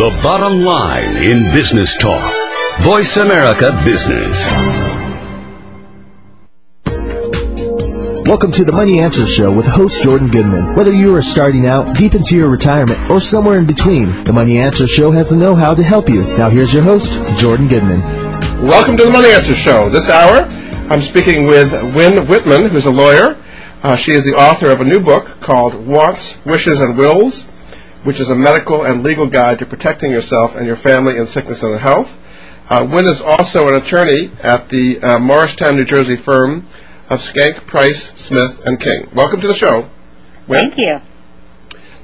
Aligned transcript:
The 0.00 0.18
bottom 0.22 0.62
line 0.62 1.14
in 1.18 1.52
business 1.52 1.94
talk. 1.94 2.32
Voice 2.80 3.18
America 3.18 3.78
Business. 3.84 4.50
Welcome 8.26 8.50
to 8.52 8.64
the 8.64 8.72
Money 8.72 9.00
Answer 9.00 9.26
Show 9.26 9.52
with 9.52 9.66
host 9.66 10.02
Jordan 10.02 10.30
Goodman. 10.30 10.74
Whether 10.74 10.94
you 10.94 11.14
are 11.16 11.22
starting 11.22 11.66
out, 11.66 11.94
deep 11.94 12.14
into 12.14 12.38
your 12.38 12.48
retirement, 12.48 13.10
or 13.10 13.20
somewhere 13.20 13.58
in 13.58 13.66
between, 13.66 14.24
the 14.24 14.32
Money 14.32 14.56
Answer 14.56 14.86
Show 14.86 15.10
has 15.10 15.28
the 15.28 15.36
know-how 15.36 15.74
to 15.74 15.82
help 15.82 16.08
you. 16.08 16.24
Now 16.38 16.48
here's 16.48 16.72
your 16.72 16.82
host, 16.82 17.12
Jordan 17.38 17.68
Goodman. 17.68 18.00
Welcome 18.62 18.96
to 18.96 19.04
the 19.04 19.10
Money 19.10 19.28
Answer 19.28 19.54
Show. 19.54 19.90
This 19.90 20.08
hour, 20.08 20.46
I'm 20.88 21.02
speaking 21.02 21.46
with 21.46 21.74
Wynne 21.94 22.26
Whitman, 22.26 22.70
who's 22.70 22.86
a 22.86 22.90
lawyer. 22.90 23.36
Uh, 23.82 23.96
she 23.96 24.12
is 24.12 24.24
the 24.24 24.36
author 24.36 24.70
of 24.70 24.80
a 24.80 24.84
new 24.84 25.00
book 25.00 25.40
called 25.40 25.74
Wants, 25.74 26.42
Wishes, 26.46 26.80
and 26.80 26.96
Wills, 26.96 27.46
which 28.04 28.20
is 28.20 28.30
a 28.30 28.36
medical 28.36 28.84
and 28.84 29.02
legal 29.02 29.26
guide 29.26 29.58
to 29.58 29.66
protecting 29.66 30.10
yourself 30.10 30.56
and 30.56 30.66
your 30.66 30.76
family 30.76 31.16
in 31.16 31.26
sickness 31.26 31.62
and 31.62 31.78
health. 31.78 32.18
Uh, 32.68 32.86
Wynne 32.90 33.06
is 33.06 33.20
also 33.20 33.68
an 33.68 33.74
attorney 33.74 34.30
at 34.42 34.68
the 34.68 35.00
uh, 35.02 35.18
Morristown, 35.18 35.76
New 35.76 35.84
Jersey 35.84 36.16
firm 36.16 36.66
of 37.08 37.20
Schenck, 37.20 37.66
Price, 37.66 38.12
Smith, 38.14 38.62
and 38.64 38.78
King. 38.78 39.10
Welcome 39.12 39.40
to 39.40 39.48
the 39.48 39.54
show. 39.54 39.88
Wynne? 40.46 40.70
Thank 40.70 40.74
you. 40.78 41.00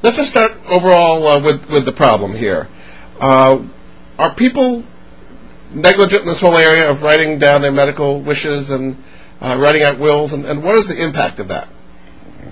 Let's 0.03 0.17
just 0.17 0.31
start 0.31 0.53
overall 0.67 1.27
uh, 1.27 1.41
with, 1.41 1.69
with 1.69 1.85
the 1.85 1.93
problem 1.93 2.35
here. 2.35 2.69
Uh, 3.21 3.63
are 4.19 4.35
people 4.35 4.85
negligent 5.73 6.23
in 6.23 6.29
this 6.29 6.41
whole 6.41 6.57
area 6.57 6.91
of 6.91 7.03
writing 7.03 7.39
down 7.39 7.61
their 7.61 7.73
medical 7.73 8.21
wishes 8.21 8.71
and 8.71 9.03
uh, 9.41 9.57
writing 9.59 9.83
out 9.83 9.99
wills, 9.99 10.33
and, 10.33 10.47
and, 10.47 10.63
what 10.63 10.79
is 10.79 10.89
the 10.89 11.01
impact 11.01 11.41
of 11.41 11.49
that? 11.49 11.69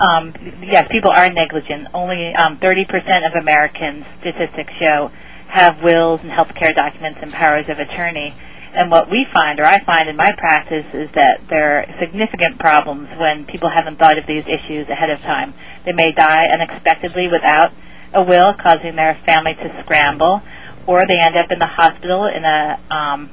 Um, 0.00 0.34
yes, 0.62 0.88
people 0.90 1.10
are 1.10 1.30
negligent. 1.30 1.88
Only 1.94 2.34
um, 2.34 2.58
30% 2.58 3.26
of 3.26 3.40
Americans, 3.40 4.04
statistics 4.20 4.72
show, 4.82 5.10
have 5.48 5.82
wills 5.82 6.20
and 6.22 6.30
health 6.30 6.54
care 6.54 6.72
documents 6.72 7.20
and 7.22 7.32
powers 7.32 7.68
of 7.68 7.78
attorney. 7.78 8.34
And 8.74 8.90
what 8.90 9.08
we 9.08 9.24
find, 9.32 9.60
or 9.60 9.64
I 9.64 9.78
find 9.84 10.08
in 10.08 10.16
my 10.16 10.32
practice, 10.36 10.86
is 10.92 11.08
that 11.14 11.42
there 11.48 11.78
are 11.78 11.86
significant 12.00 12.58
problems 12.58 13.08
when 13.20 13.46
people 13.46 13.70
haven't 13.70 14.00
thought 14.00 14.18
of 14.18 14.26
these 14.26 14.42
issues 14.46 14.88
ahead 14.88 15.10
of 15.10 15.20
time. 15.20 15.54
They 15.84 15.92
may 15.92 16.10
die 16.10 16.46
unexpectedly 16.52 17.28
without 17.28 17.72
a 18.12 18.24
will, 18.24 18.52
causing 18.54 18.96
their 18.96 19.14
family 19.26 19.54
to 19.54 19.82
scramble, 19.82 20.42
or 20.88 21.06
they 21.06 21.18
end 21.20 21.36
up 21.36 21.52
in 21.52 21.60
the 21.60 21.70
hospital 21.70 22.26
in 22.26 22.44
a 22.44 22.80
um, 22.90 23.30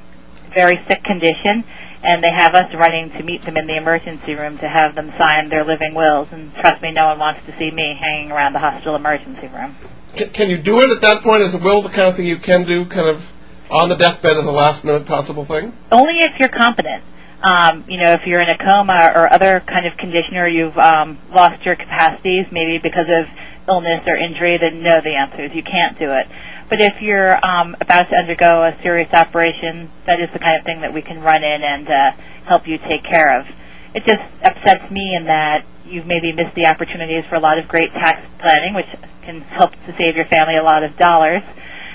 very 0.54 0.78
sick 0.88 1.02
condition, 1.02 1.64
and 2.04 2.22
they 2.22 2.30
have 2.36 2.54
us 2.54 2.72
running 2.74 3.10
to 3.10 3.22
meet 3.22 3.42
them 3.42 3.56
in 3.56 3.66
the 3.66 3.76
emergency 3.76 4.34
room 4.34 4.58
to 4.58 4.68
have 4.68 4.94
them 4.94 5.12
sign 5.18 5.48
their 5.48 5.64
living 5.64 5.94
wills. 5.94 6.28
And 6.32 6.52
trust 6.54 6.82
me, 6.82 6.92
no 6.92 7.06
one 7.06 7.18
wants 7.18 7.46
to 7.46 7.52
see 7.58 7.70
me 7.70 7.96
hanging 7.98 8.32
around 8.32 8.52
the 8.52 8.58
hospital 8.58 8.96
emergency 8.96 9.46
room. 9.48 9.76
Can, 10.16 10.30
can 10.30 10.50
you 10.50 10.58
do 10.58 10.80
it 10.80 10.90
at 10.90 11.00
that 11.02 11.22
point? 11.22 11.42
Is 11.42 11.54
a 11.54 11.58
will 11.58 11.82
the 11.82 11.88
kind 11.88 12.08
of 12.08 12.16
thing 12.16 12.26
you 12.26 12.38
can 12.38 12.64
do, 12.64 12.86
kind 12.86 13.08
of 13.08 13.32
on 13.70 13.88
the 13.88 13.96
deathbed 13.96 14.36
as 14.36 14.46
a 14.46 14.52
last 14.52 14.84
minute 14.84 15.06
possible 15.06 15.44
thing? 15.44 15.72
Only 15.90 16.20
if 16.20 16.38
you're 16.38 16.48
competent. 16.48 17.04
Um, 17.42 17.84
you 17.88 17.98
know, 17.98 18.12
if 18.12 18.26
you're 18.26 18.40
in 18.40 18.48
a 18.48 18.58
coma 18.58 19.12
or 19.14 19.32
other 19.32 19.60
kind 19.60 19.86
of 19.86 19.96
condition 19.96 20.36
or 20.36 20.46
you've 20.46 20.78
um, 20.78 21.18
lost 21.30 21.64
your 21.64 21.74
capacities, 21.74 22.46
maybe 22.52 22.78
because 22.78 23.06
of 23.08 23.26
illness 23.68 24.02
or 24.06 24.16
injury, 24.16 24.58
then 24.60 24.82
no, 24.82 25.00
the 25.02 25.14
answer 25.14 25.44
is 25.44 25.52
you 25.54 25.62
can't 25.62 25.98
do 25.98 26.12
it. 26.12 26.28
But 26.68 26.80
if 26.80 27.02
you're 27.02 27.34
um, 27.44 27.76
about 27.80 28.08
to 28.10 28.16
undergo 28.16 28.64
a 28.64 28.76
serious 28.82 29.12
operation, 29.12 29.90
that 30.06 30.20
is 30.20 30.30
the 30.32 30.38
kind 30.38 30.56
of 30.56 30.64
thing 30.64 30.80
that 30.80 30.92
we 30.94 31.02
can 31.02 31.20
run 31.20 31.44
in 31.44 31.62
and 31.62 31.88
uh, 31.88 32.12
help 32.46 32.66
you 32.66 32.78
take 32.78 33.04
care 33.04 33.40
of. 33.40 33.46
It 33.94 34.04
just 34.06 34.22
upsets 34.42 34.90
me 34.90 35.14
in 35.14 35.26
that 35.26 35.66
you've 35.84 36.06
maybe 36.06 36.32
missed 36.32 36.54
the 36.54 36.66
opportunities 36.66 37.24
for 37.28 37.36
a 37.36 37.40
lot 37.40 37.58
of 37.58 37.68
great 37.68 37.92
tax 37.92 38.24
planning, 38.38 38.74
which 38.74 38.88
can 39.22 39.40
help 39.42 39.72
to 39.72 39.94
save 39.96 40.16
your 40.16 40.24
family 40.24 40.56
a 40.56 40.62
lot 40.62 40.82
of 40.82 40.96
dollars. 40.96 41.42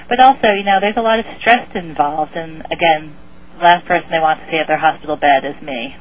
But 0.08 0.20
also, 0.20 0.48
you 0.50 0.64
know, 0.64 0.80
there's 0.80 0.98
a 0.98 1.02
lot 1.02 1.20
of 1.20 1.26
stress 1.40 1.76
involved, 1.76 2.36
and 2.36 2.66
again, 2.72 3.16
the 3.58 3.64
last 3.64 3.86
person 3.86 4.10
they 4.10 4.20
want 4.20 4.40
to 4.42 4.50
see 4.50 4.58
at 4.58 4.68
their 4.68 4.78
hospital 4.78 5.16
bed 5.18 5.44
is 5.44 5.62
me. 5.62 5.96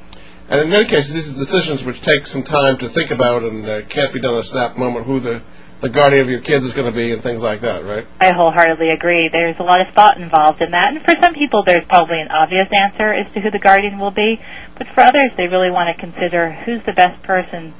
And 0.48 0.60
in 0.60 0.70
many 0.70 0.84
cases, 0.84 1.12
these 1.12 1.34
are 1.34 1.38
decisions 1.38 1.82
which 1.82 2.02
take 2.02 2.26
some 2.26 2.44
time 2.44 2.78
to 2.78 2.88
think 2.88 3.10
about 3.10 3.42
and 3.42 3.68
uh, 3.68 3.82
can't 3.82 4.12
be 4.12 4.20
done 4.20 4.34
at 4.34 4.40
a 4.40 4.44
snap 4.44 4.76
moment 4.76 5.04
who 5.06 5.18
the, 5.18 5.42
the 5.80 5.88
guardian 5.88 6.22
of 6.22 6.30
your 6.30 6.40
kids 6.40 6.64
is 6.64 6.72
going 6.72 6.90
to 6.90 6.96
be 6.96 7.12
and 7.12 7.22
things 7.22 7.42
like 7.42 7.60
that, 7.60 7.84
right? 7.84 8.06
I 8.20 8.32
wholeheartedly 8.32 8.90
agree. 8.90 9.28
There's 9.30 9.56
a 9.58 9.62
lot 9.62 9.80
of 9.86 9.94
thought 9.94 10.18
involved 10.18 10.62
in 10.62 10.70
that. 10.70 10.94
And 10.94 11.04
for 11.04 11.14
some 11.20 11.34
people, 11.34 11.64
there's 11.66 11.84
probably 11.86 12.20
an 12.20 12.28
obvious 12.28 12.68
answer 12.72 13.12
as 13.12 13.32
to 13.34 13.40
who 13.40 13.50
the 13.50 13.58
guardian 13.58 13.98
will 13.98 14.10
be. 14.10 14.40
But 14.78 14.88
for 14.94 15.02
others, 15.02 15.32
they 15.36 15.48
really 15.48 15.70
want 15.70 15.94
to 15.94 16.00
consider 16.00 16.50
who's 16.50 16.84
the 16.86 16.92
best 16.92 17.22
person 17.22 17.74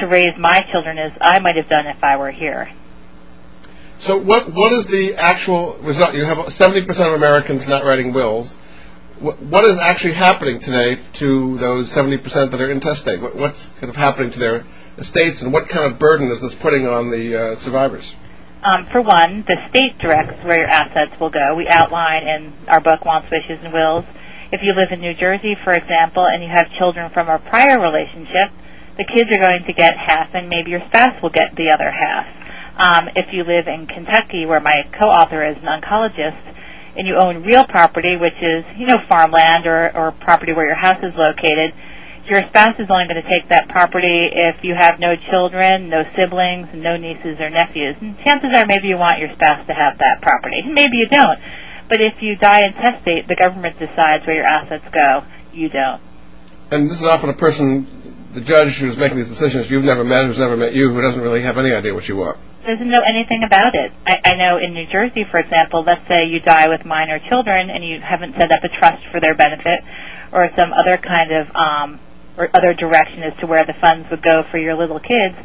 to 0.00 0.06
raise 0.06 0.36
my 0.36 0.66
children 0.72 0.98
as 0.98 1.12
I 1.20 1.38
might 1.38 1.56
have 1.56 1.68
done 1.68 1.86
if 1.86 2.02
I 2.02 2.16
were 2.16 2.30
here. 2.30 2.70
So 3.98 4.18
what 4.18 4.52
what 4.52 4.72
is 4.74 4.86
the 4.86 5.14
actual 5.14 5.78
result? 5.78 6.14
You 6.14 6.24
have 6.24 6.38
70% 6.38 6.88
of 7.06 7.14
Americans 7.14 7.66
not 7.66 7.82
writing 7.84 8.12
wills. 8.12 8.56
What, 9.18 9.40
what 9.40 9.64
is 9.64 9.78
actually 9.78 10.12
happening 10.12 10.58
today 10.58 10.98
to 11.14 11.56
those 11.56 11.88
70% 11.88 12.50
that 12.50 12.60
are 12.60 12.70
intestate? 12.70 13.22
What, 13.22 13.34
what's 13.34 13.64
kind 13.80 13.88
of 13.88 13.96
happening 13.96 14.32
to 14.32 14.38
their 14.38 14.66
estates, 14.98 15.42
and 15.42 15.52
what 15.52 15.68
kind 15.68 15.90
of 15.90 15.98
burden 15.98 16.30
is 16.30 16.40
this 16.40 16.54
putting 16.54 16.86
on 16.86 17.10
the 17.10 17.36
uh, 17.36 17.54
survivors? 17.56 18.16
Um, 18.62 18.86
for 18.86 19.00
one, 19.00 19.44
the 19.46 19.56
state 19.68 19.98
directs 19.98 20.42
where 20.44 20.58
your 20.58 20.68
assets 20.68 21.18
will 21.20 21.30
go. 21.30 21.54
We 21.54 21.68
outline 21.68 22.26
in 22.26 22.52
our 22.68 22.80
book, 22.80 23.04
Wants, 23.04 23.30
Wishes, 23.30 23.62
and 23.62 23.72
Wills. 23.72 24.04
If 24.50 24.60
you 24.62 24.74
live 24.74 24.92
in 24.92 25.00
New 25.00 25.14
Jersey, 25.14 25.56
for 25.62 25.72
example, 25.72 26.26
and 26.26 26.42
you 26.42 26.48
have 26.48 26.70
children 26.78 27.10
from 27.10 27.28
a 27.28 27.38
prior 27.38 27.80
relationship, 27.80 28.50
the 28.96 29.04
kids 29.04 29.30
are 29.30 29.38
going 29.38 29.64
to 29.66 29.72
get 29.72 29.96
half, 29.96 30.34
and 30.34 30.48
maybe 30.48 30.70
your 30.70 30.80
spouse 30.86 31.20
will 31.22 31.30
get 31.30 31.54
the 31.54 31.70
other 31.70 31.90
half. 31.90 32.26
Um, 32.78 33.08
if 33.14 33.32
you 33.32 33.44
live 33.44 33.68
in 33.68 33.86
Kentucky, 33.86 34.46
where 34.46 34.60
my 34.60 34.76
co-author 34.92 35.44
is 35.44 35.56
an 35.58 35.64
oncologist, 35.64 36.40
and 36.96 37.06
you 37.06 37.16
own 37.16 37.42
real 37.42 37.64
property, 37.64 38.16
which 38.16 38.36
is 38.40 38.64
you 38.76 38.86
know 38.86 38.98
farmland 39.08 39.66
or, 39.66 39.94
or 39.94 40.12
property 40.12 40.52
where 40.52 40.66
your 40.66 40.76
house 40.76 41.02
is 41.02 41.14
located, 41.14 41.74
your 42.28 42.46
spouse 42.48 42.78
is 42.78 42.90
only 42.90 43.06
going 43.08 43.22
to 43.22 43.28
take 43.28 43.48
that 43.48 43.68
property 43.68 44.30
if 44.32 44.64
you 44.64 44.74
have 44.74 44.98
no 44.98 45.14
children, 45.30 45.88
no 45.88 46.04
siblings, 46.14 46.68
no 46.74 46.96
nieces 46.96 47.40
or 47.40 47.50
nephews. 47.50 47.96
And 48.00 48.18
chances 48.20 48.54
are 48.54 48.66
maybe 48.66 48.88
you 48.88 48.96
want 48.96 49.18
your 49.18 49.32
spouse 49.34 49.66
to 49.66 49.74
have 49.74 49.98
that 49.98 50.22
property. 50.22 50.62
Maybe 50.66 50.96
you 50.96 51.08
don't. 51.08 51.38
But 51.88 52.00
if 52.00 52.20
you 52.20 52.36
die 52.36 52.62
intestate, 52.66 53.28
the 53.28 53.36
government 53.36 53.78
decides 53.78 54.26
where 54.26 54.36
your 54.36 54.46
assets 54.46 54.84
go. 54.92 55.24
You 55.52 55.68
don't. 55.68 56.02
And 56.70 56.90
this 56.90 56.98
is 56.98 57.04
often 57.04 57.30
a 57.30 57.36
person, 57.36 57.86
the 58.32 58.40
judge 58.40 58.78
who's 58.78 58.96
making 58.96 59.16
these 59.16 59.28
decisions, 59.28 59.70
you've 59.70 59.84
never 59.84 60.02
met, 60.02 60.26
who's 60.26 60.40
never 60.40 60.56
met 60.56 60.74
you, 60.74 60.92
who 60.92 61.00
doesn't 61.00 61.22
really 61.22 61.42
have 61.42 61.58
any 61.58 61.72
idea 61.72 61.94
what 61.94 62.08
you 62.08 62.16
want 62.16 62.38
doesn't 62.66 62.88
know 62.88 63.02
anything 63.06 63.44
about 63.46 63.74
it. 63.74 63.92
I, 64.04 64.16
I 64.24 64.34
know 64.34 64.58
in 64.58 64.74
New 64.74 64.86
Jersey, 64.86 65.24
for 65.30 65.38
example, 65.38 65.84
let's 65.86 66.06
say 66.08 66.26
you 66.26 66.40
die 66.40 66.68
with 66.68 66.84
minor 66.84 67.20
children 67.20 67.70
and 67.70 67.84
you 67.84 68.00
haven't 68.00 68.34
set 68.34 68.50
up 68.50 68.64
a 68.64 68.68
trust 68.68 69.06
for 69.12 69.20
their 69.20 69.34
benefit 69.34 69.80
or 70.32 70.50
some 70.56 70.72
other 70.72 70.98
kind 70.98 71.30
of 71.32 71.54
um, 71.54 72.00
or 72.36 72.50
other 72.54 72.74
direction 72.74 73.22
as 73.22 73.36
to 73.38 73.46
where 73.46 73.64
the 73.64 73.74
funds 73.74 74.10
would 74.10 74.22
go 74.22 74.42
for 74.50 74.58
your 74.58 74.74
little 74.74 75.00
kids. 75.00 75.36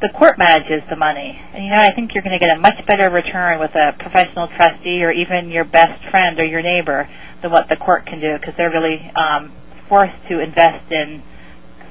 The 0.00 0.10
court 0.10 0.36
manages 0.38 0.82
the 0.90 0.96
money, 0.96 1.40
and 1.54 1.64
you 1.64 1.70
know 1.70 1.80
I 1.80 1.92
think 1.92 2.12
you're 2.14 2.22
going 2.22 2.38
to 2.38 2.44
get 2.44 2.54
a 2.54 2.60
much 2.60 2.84
better 2.86 3.10
return 3.10 3.58
with 3.58 3.74
a 3.74 3.94
professional 3.98 4.46
trustee 4.48 5.02
or 5.02 5.10
even 5.10 5.50
your 5.50 5.64
best 5.64 6.04
friend 6.10 6.38
or 6.38 6.44
your 6.44 6.60
neighbor 6.60 7.08
than 7.40 7.50
what 7.50 7.68
the 7.68 7.76
court 7.76 8.04
can 8.04 8.20
do 8.20 8.36
because 8.38 8.54
they're 8.56 8.70
really 8.70 9.00
um, 9.16 9.52
forced 9.88 10.16
to 10.28 10.40
invest 10.40 10.92
in 10.92 11.22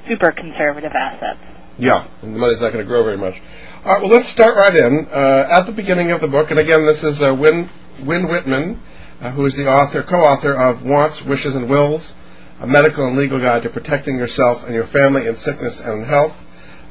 super 0.07 0.31
conservative 0.31 0.91
assets. 0.93 1.39
Yeah, 1.77 2.05
and 2.21 2.35
the 2.35 2.39
money's 2.39 2.61
not 2.61 2.71
going 2.71 2.85
to 2.85 2.87
grow 2.87 3.03
very 3.03 3.17
much. 3.17 3.41
All 3.83 3.93
right, 3.93 4.01
well, 4.01 4.11
let's 4.11 4.27
start 4.27 4.55
right 4.55 4.75
in. 4.75 5.07
Uh, 5.11 5.47
at 5.49 5.63
the 5.63 5.71
beginning 5.71 6.11
of 6.11 6.21
the 6.21 6.27
book, 6.27 6.51
and 6.51 6.59
again, 6.59 6.85
this 6.85 7.03
is 7.03 7.21
uh, 7.21 7.33
Win, 7.33 7.69
Wynne 8.01 8.27
Whitman, 8.27 8.81
uh, 9.19 9.31
who 9.31 9.45
is 9.45 9.55
the 9.55 9.67
author, 9.67 10.03
co-author 10.03 10.53
of 10.53 10.83
Wants, 10.83 11.23
Wishes, 11.23 11.55
and 11.55 11.69
Wills, 11.69 12.15
a 12.59 12.67
medical 12.67 13.07
and 13.07 13.17
legal 13.17 13.39
guide 13.39 13.63
to 13.63 13.69
protecting 13.69 14.17
yourself 14.17 14.65
and 14.65 14.73
your 14.73 14.83
family 14.83 15.27
in 15.27 15.35
sickness 15.35 15.81
and 15.81 16.05
health. 16.05 16.45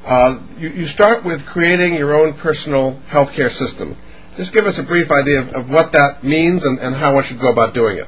Uh, 0.04 0.38
you, 0.58 0.68
you, 0.68 0.86
start 0.86 1.24
with 1.24 1.46
creating 1.46 1.94
your 1.94 2.14
own 2.14 2.34
personal 2.34 3.00
healthcare 3.08 3.50
system. 3.50 3.96
Just 4.36 4.52
give 4.52 4.66
us 4.66 4.78
a 4.78 4.82
brief 4.82 5.10
idea 5.10 5.40
of, 5.40 5.54
of 5.54 5.70
what 5.70 5.92
that 5.92 6.22
means 6.22 6.66
and, 6.66 6.78
and, 6.78 6.94
how 6.94 7.14
one 7.14 7.22
should 7.22 7.38
go 7.38 7.50
about 7.50 7.72
doing 7.72 7.96
it. 7.96 8.06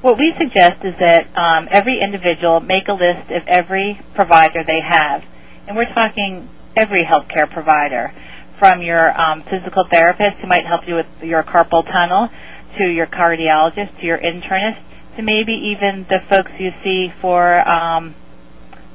What 0.00 0.16
we 0.16 0.32
suggest 0.38 0.82
is 0.82 0.94
that 0.98 1.36
um, 1.36 1.68
every 1.70 2.00
individual 2.00 2.60
make 2.60 2.88
a 2.88 2.94
list 2.94 3.30
of 3.30 3.42
every 3.46 4.00
provider 4.14 4.64
they 4.64 4.80
have. 4.80 5.22
And 5.66 5.76
we're 5.76 5.92
talking 5.92 6.48
every 6.74 7.04
healthcare 7.04 7.50
provider, 7.50 8.14
from 8.60 8.82
your 8.82 9.18
um, 9.18 9.42
physical 9.42 9.84
therapist 9.90 10.36
who 10.36 10.46
might 10.46 10.66
help 10.66 10.86
you 10.86 10.94
with 10.94 11.06
your 11.22 11.42
carpal 11.42 11.82
tunnel, 11.82 12.28
to 12.76 12.84
your 12.84 13.06
cardiologist, 13.06 13.98
to 13.98 14.06
your 14.06 14.18
internist, 14.18 14.78
to 15.16 15.22
maybe 15.22 15.52
even 15.52 16.06
the 16.08 16.20
folks 16.28 16.52
you 16.58 16.72
see 16.82 17.12
for 17.20 17.66
um, 17.68 18.14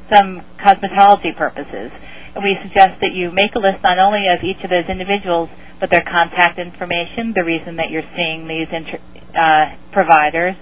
some 0.09 0.41
cosmetology 0.59 1.35
purposes. 1.35 1.91
And 2.33 2.43
we 2.43 2.57
suggest 2.61 2.99
that 3.01 3.13
you 3.13 3.31
make 3.31 3.55
a 3.55 3.59
list 3.59 3.83
not 3.83 3.97
only 3.99 4.27
of 4.27 4.43
each 4.43 4.63
of 4.63 4.69
those 4.69 4.85
individuals, 4.89 5.49
but 5.79 5.89
their 5.89 6.01
contact 6.01 6.59
information, 6.59 7.33
the 7.33 7.43
reason 7.43 7.77
that 7.77 7.89
you're 7.89 8.07
seeing 8.15 8.47
these 8.47 8.67
inter- 8.71 8.99
uh, 9.35 9.75
providers, 9.91 10.55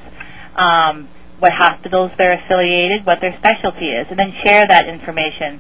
um, 0.55 1.07
what 1.39 1.51
hospitals 1.53 2.11
they're 2.17 2.39
affiliated, 2.45 3.05
what 3.05 3.19
their 3.21 3.35
specialty 3.37 3.89
is, 3.89 4.07
and 4.09 4.17
then 4.17 4.33
share 4.45 4.65
that 4.67 4.87
information 4.87 5.59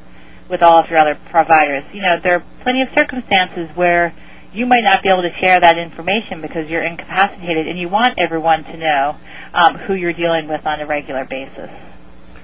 with 0.49 0.61
all 0.61 0.79
of 0.79 0.89
your 0.89 0.99
other 0.99 1.17
providers. 1.29 1.83
You 1.93 2.01
know, 2.01 2.17
there 2.21 2.35
are 2.35 2.43
plenty 2.61 2.81
of 2.81 2.89
circumstances 2.95 3.69
where 3.75 4.13
you 4.53 4.65
might 4.65 4.83
not 4.83 5.01
be 5.01 5.09
able 5.09 5.23
to 5.23 5.33
share 5.41 5.59
that 5.59 5.77
information 5.77 6.41
because 6.41 6.69
you're 6.69 6.85
incapacitated, 6.85 7.67
and 7.67 7.79
you 7.79 7.89
want 7.89 8.19
everyone 8.19 8.63
to 8.65 8.77
know 8.77 9.17
Um, 9.53 9.75
who 9.75 9.93
you're 9.93 10.13
dealing 10.13 10.47
with 10.47 10.65
on 10.65 10.79
a 10.79 10.85
regular 10.87 11.25
basis. 11.25 11.69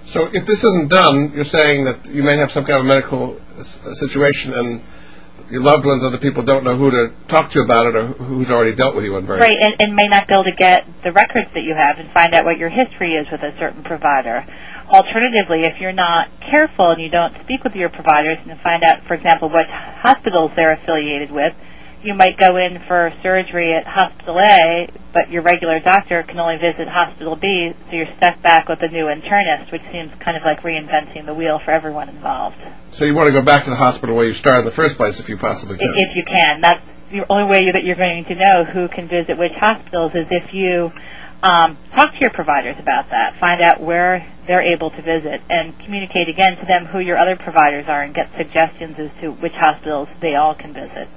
So 0.03 0.29
if 0.31 0.45
this 0.45 0.63
isn't 0.63 0.89
done, 0.89 1.33
you're 1.33 1.43
saying 1.43 1.85
that 1.85 2.07
you 2.09 2.21
may 2.21 2.37
have 2.37 2.51
some 2.51 2.65
kind 2.65 2.79
of 2.79 2.85
medical 2.85 3.41
uh, 3.57 3.63
situation 3.63 4.53
and 4.53 4.81
your 5.49 5.61
loved 5.61 5.85
ones, 5.85 6.03
other 6.03 6.19
people 6.19 6.43
don't 6.43 6.63
know 6.63 6.77
who 6.77 6.91
to 6.91 7.11
talk 7.27 7.49
to 7.51 7.61
about 7.61 7.87
it 7.87 7.95
or 7.95 8.05
who's 8.07 8.51
already 8.51 8.75
dealt 8.75 8.95
with 8.95 9.05
you 9.05 9.15
on 9.15 9.25
various... 9.25 9.41
Right, 9.41 9.59
and, 9.59 9.75
and 9.79 9.95
may 9.95 10.05
not 10.07 10.27
be 10.27 10.33
able 10.33 10.43
to 10.43 10.55
get 10.55 10.85
the 11.03 11.11
records 11.11 11.49
that 11.55 11.61
you 11.61 11.73
have 11.73 11.97
and 11.97 12.11
find 12.11 12.35
out 12.35 12.45
what 12.45 12.57
your 12.57 12.69
history 12.69 13.13
is 13.13 13.25
with 13.31 13.41
a 13.41 13.57
certain 13.57 13.83
provider. 13.83 14.45
Alternatively, 14.87 15.61
if 15.61 15.81
you're 15.81 15.91
not 15.91 16.29
careful 16.41 16.91
and 16.91 17.01
you 17.01 17.09
don't 17.09 17.35
speak 17.41 17.63
with 17.63 17.75
your 17.75 17.89
providers 17.89 18.37
and 18.45 18.59
find 18.59 18.83
out, 18.83 19.03
for 19.03 19.15
example, 19.15 19.49
what 19.49 19.67
hospitals 19.67 20.51
they're 20.55 20.73
affiliated 20.73 21.31
with, 21.31 21.55
you 22.03 22.13
might 22.13 22.37
go 22.37 22.55
in 22.57 22.79
for 22.87 23.11
surgery 23.21 23.73
at 23.73 23.85
Hospital 23.85 24.39
A, 24.39 24.89
but 25.13 25.29
your 25.29 25.41
regular 25.41 25.79
doctor 25.79 26.23
can 26.23 26.39
only 26.39 26.57
visit 26.57 26.87
Hospital 26.87 27.35
B, 27.35 27.73
so 27.89 27.95
you're 27.95 28.13
stuck 28.17 28.41
back 28.41 28.69
with 28.69 28.81
a 28.81 28.87
new 28.87 29.05
internist, 29.05 29.71
which 29.71 29.81
seems 29.91 30.11
kind 30.19 30.37
of 30.37 30.43
like 30.43 30.61
reinventing 30.61 31.25
the 31.25 31.33
wheel 31.33 31.59
for 31.59 31.71
everyone 31.71 32.09
involved. 32.09 32.57
So 32.91 33.05
you 33.05 33.13
want 33.13 33.27
to 33.27 33.33
go 33.33 33.41
back 33.41 33.65
to 33.65 33.69
the 33.69 33.75
hospital 33.75 34.15
where 34.15 34.25
you 34.25 34.33
started 34.33 34.59
in 34.59 34.65
the 34.65 34.71
first 34.71 34.97
place, 34.97 35.19
if 35.19 35.29
you 35.29 35.37
possibly 35.37 35.77
can. 35.77 35.93
If 35.95 36.15
you 36.15 36.23
can, 36.25 36.61
that's 36.61 36.83
the 37.11 37.25
only 37.29 37.49
way 37.49 37.71
that 37.71 37.83
you're 37.83 37.95
going 37.95 38.25
to 38.25 38.35
know 38.35 38.63
who 38.63 38.87
can 38.87 39.07
visit 39.07 39.37
which 39.37 39.53
hospitals 39.53 40.13
is 40.15 40.27
if 40.29 40.53
you 40.53 40.91
um, 41.43 41.77
talk 41.91 42.13
to 42.13 42.19
your 42.19 42.31
providers 42.31 42.75
about 42.79 43.09
that, 43.09 43.37
find 43.39 43.61
out 43.61 43.81
where 43.81 44.25
they're 44.47 44.73
able 44.73 44.89
to 44.89 45.01
visit, 45.01 45.41
and 45.49 45.77
communicate 45.79 46.27
again 46.29 46.57
to 46.57 46.65
them 46.65 46.85
who 46.85 46.99
your 46.99 47.17
other 47.17 47.35
providers 47.35 47.85
are, 47.87 48.03
and 48.03 48.13
get 48.13 48.29
suggestions 48.37 48.99
as 48.99 49.11
to 49.21 49.31
which 49.31 49.53
hospitals 49.53 50.09
they 50.21 50.35
all 50.35 50.55
can 50.55 50.73
visit. 50.73 51.07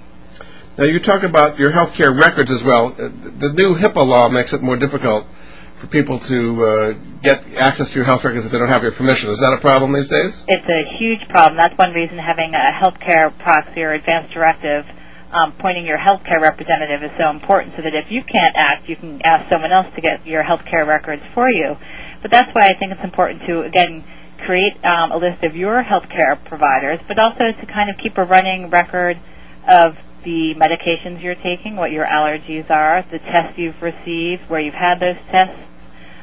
Now 0.82 0.88
you 0.88 0.98
talk 0.98 1.22
about 1.22 1.60
your 1.60 1.70
healthcare 1.70 2.10
records 2.10 2.50
as 2.50 2.64
well. 2.64 2.88
Uh, 2.88 3.08
the 3.38 3.52
new 3.52 3.76
HIPAA 3.76 4.04
law 4.04 4.28
makes 4.28 4.52
it 4.52 4.62
more 4.62 4.76
difficult 4.76 5.28
for 5.76 5.86
people 5.86 6.18
to 6.18 6.64
uh, 6.64 6.92
get 7.22 7.54
access 7.54 7.90
to 7.92 7.94
your 7.94 8.04
health 8.04 8.24
records 8.24 8.46
if 8.46 8.50
they 8.50 8.58
don't 8.58 8.66
have 8.66 8.82
your 8.82 8.90
permission. 8.90 9.30
Is 9.30 9.38
that 9.38 9.52
a 9.52 9.60
problem 9.60 9.92
these 9.92 10.08
days? 10.08 10.44
It's 10.48 10.68
a 10.68 10.98
huge 10.98 11.28
problem. 11.28 11.56
That's 11.56 11.78
one 11.78 11.92
reason 11.92 12.18
having 12.18 12.52
a 12.54 12.72
healthcare 12.74 13.30
proxy 13.38 13.80
or 13.84 13.92
advance 13.92 14.32
directive 14.32 14.84
um, 15.30 15.52
pointing 15.52 15.86
your 15.86 15.98
healthcare 15.98 16.42
representative 16.42 17.04
is 17.04 17.16
so 17.16 17.30
important 17.30 17.76
so 17.76 17.82
that 17.82 17.94
if 17.94 18.10
you 18.10 18.24
can't 18.24 18.56
act, 18.56 18.88
you 18.88 18.96
can 18.96 19.22
ask 19.22 19.48
someone 19.48 19.70
else 19.70 19.86
to 19.94 20.00
get 20.00 20.26
your 20.26 20.42
healthcare 20.42 20.84
records 20.84 21.22
for 21.32 21.48
you. 21.48 21.76
But 22.22 22.32
that's 22.32 22.52
why 22.56 22.66
I 22.66 22.74
think 22.74 22.90
it's 22.90 23.04
important 23.04 23.46
to, 23.46 23.62
again, 23.62 24.02
create 24.44 24.84
um, 24.84 25.12
a 25.12 25.16
list 25.16 25.44
of 25.44 25.54
your 25.54 25.80
healthcare 25.84 26.42
providers, 26.44 26.98
but 27.06 27.20
also 27.20 27.52
to 27.52 27.66
kind 27.66 27.88
of 27.88 27.98
keep 27.98 28.18
a 28.18 28.24
running 28.24 28.68
record 28.68 29.20
of 29.68 29.96
the 30.24 30.54
medications 30.54 31.22
you're 31.22 31.34
taking, 31.34 31.76
what 31.76 31.90
your 31.90 32.06
allergies 32.06 32.70
are, 32.70 33.04
the 33.10 33.18
tests 33.18 33.58
you've 33.58 33.80
received, 33.82 34.48
where 34.48 34.60
you've 34.60 34.74
had 34.74 35.00
those 35.00 35.16
tests, 35.30 35.60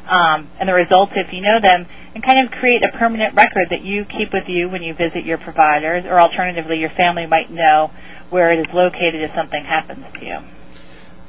um, 0.07 0.49
and 0.59 0.67
the 0.67 0.73
results 0.73 1.13
if 1.15 1.33
you 1.33 1.41
know 1.41 1.59
them, 1.61 1.85
and 2.15 2.23
kind 2.23 2.45
of 2.45 2.51
create 2.51 2.83
a 2.83 2.97
permanent 2.97 3.35
record 3.35 3.67
that 3.69 3.81
you 3.81 4.05
keep 4.05 4.33
with 4.33 4.47
you 4.47 4.69
when 4.69 4.81
you 4.81 4.93
visit 4.93 5.25
your 5.25 5.37
providers, 5.37 6.05
or 6.05 6.19
alternatively, 6.19 6.79
your 6.79 6.89
family 6.89 7.27
might 7.27 7.51
know 7.51 7.91
where 8.29 8.49
it 8.49 8.59
is 8.59 8.73
located 8.73 9.21
if 9.21 9.33
something 9.35 9.63
happens 9.63 10.05
to 10.13 10.25
you. 10.25 10.37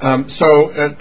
Um, 0.01 0.29
so, 0.29 0.71
uh, 0.71 0.95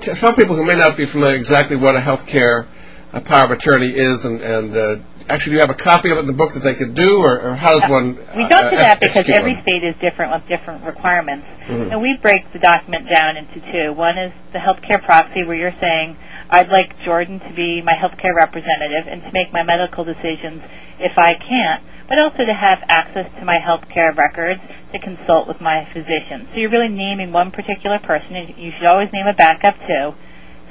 t- 0.00 0.14
people 0.36 0.54
who 0.54 0.64
may 0.64 0.76
not 0.76 0.96
be 0.96 1.06
familiar 1.06 1.36
exactly 1.36 1.76
what 1.76 1.96
a 1.96 2.00
healthcare 2.00 2.66
uh, 3.12 3.20
power 3.20 3.46
of 3.46 3.50
attorney 3.52 3.88
is 3.88 4.24
and, 4.24 4.40
and 4.40 4.76
uh, 4.76 4.96
actually, 5.28 5.50
do 5.50 5.54
you 5.54 5.60
have 5.60 5.70
a 5.70 5.74
copy 5.74 6.10
of 6.10 6.18
it 6.18 6.20
in 6.20 6.26
the 6.26 6.32
book 6.32 6.54
that 6.54 6.62
they 6.62 6.74
could 6.74 6.94
do, 6.94 7.18
or, 7.18 7.40
or 7.40 7.54
how 7.54 7.78
does 7.78 7.90
one? 7.90 8.16
We 8.36 8.48
don't 8.48 8.70
do 8.70 8.76
that 8.76 9.00
because 9.00 9.28
every 9.28 9.60
state 9.62 9.84
is 9.84 9.94
different 10.00 10.32
with 10.32 10.48
different 10.48 10.84
requirements, 10.84 11.46
mm-hmm. 11.66 11.92
and 11.92 12.00
we 12.00 12.18
break 12.20 12.52
the 12.52 12.58
document 12.58 13.08
down 13.08 13.36
into 13.36 13.60
two. 13.72 13.92
One 13.92 14.18
is 14.18 14.32
the 14.52 14.58
healthcare 14.58 15.02
proxy, 15.02 15.44
where 15.44 15.56
you're 15.56 15.78
saying, 15.80 16.16
"I'd 16.50 16.68
like 16.68 16.98
Jordan 17.04 17.40
to 17.40 17.52
be 17.54 17.82
my 17.82 17.94
healthcare 17.94 18.34
representative 18.34 19.06
and 19.06 19.22
to 19.22 19.32
make 19.32 19.52
my 19.52 19.62
medical 19.62 20.04
decisions 20.04 20.62
if 20.98 21.18
I 21.18 21.34
can't." 21.34 21.82
But 22.06 22.18
also 22.18 22.44
to 22.44 22.52
have 22.52 22.84
access 22.88 23.32
to 23.38 23.44
my 23.46 23.58
healthcare 23.58 24.14
records 24.14 24.60
to 24.92 24.98
consult 24.98 25.48
with 25.48 25.60
my 25.62 25.86
physician. 25.86 26.46
So 26.52 26.60
you're 26.60 26.70
really 26.70 26.92
naming 26.92 27.32
one 27.32 27.50
particular 27.50 27.98
person, 27.98 28.36
and 28.36 28.56
you 28.58 28.72
should 28.72 28.86
always 28.86 29.10
name 29.12 29.26
a 29.26 29.32
backup 29.32 29.78
too 29.86 30.14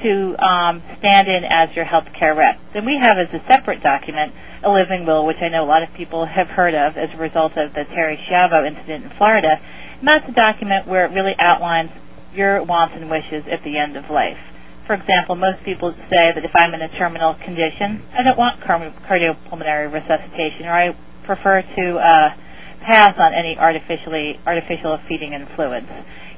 to 0.04 0.38
um, 0.44 0.84
stand 1.00 1.28
in 1.28 1.44
as 1.44 1.76
your 1.76 1.86
healthcare 1.86 2.36
rep. 2.36 2.60
Then 2.74 2.86
we 2.86 2.98
have 3.02 3.18
as 3.18 3.34
a 3.34 3.44
separate 3.48 3.82
document 3.82 4.34
a 4.62 4.70
living 4.70 5.06
will, 5.06 5.26
which 5.26 5.42
I 5.42 5.50
know 5.50 5.64
a 5.64 5.66
lot 5.66 5.84
of 5.84 5.94
people 5.94 6.26
have 6.26 6.48
heard 6.48 6.76
of 6.76 6.98
as 6.98 7.10
a 7.14 7.18
result 7.18 7.58
of 7.58 7.74
the 7.74 7.82
Terri 7.86 8.18
Schiavo 8.28 8.68
incident 8.68 9.06
in 9.06 9.10
Florida. 9.12 9.60
And 10.00 10.08
that's 10.08 10.28
a 10.30 10.34
document 10.34 10.88
where 10.88 11.06
it 11.06 11.12
really 11.14 11.36
outlines 11.40 11.92
your 12.34 12.64
wants 12.64 12.96
and 12.96 13.10
wishes 13.10 13.46
at 13.48 13.64
the 13.64 13.78
end 13.78 13.98
of 13.98 14.10
life. 14.10 14.40
For 14.86 14.94
example, 14.94 15.36
most 15.36 15.64
people 15.64 15.94
say 16.10 16.32
that 16.36 16.44
if 16.44 16.52
I'm 16.56 16.74
in 16.74 16.82
a 16.82 16.90
terminal 16.90 17.36
condition, 17.36 18.04
I 18.14 18.24
don't 18.24 18.38
want 18.38 18.60
cardiopulmonary 18.60 19.92
resuscitation, 19.92 20.66
or 20.66 20.74
I 20.74 20.96
prefer 21.24 21.62
to 21.62 21.98
uh, 21.98 22.36
pass 22.82 23.18
on 23.18 23.34
any 23.34 23.58
artificially 23.58 24.40
artificial 24.46 24.98
feeding 25.08 25.34
and 25.34 25.48
fluids 25.50 25.88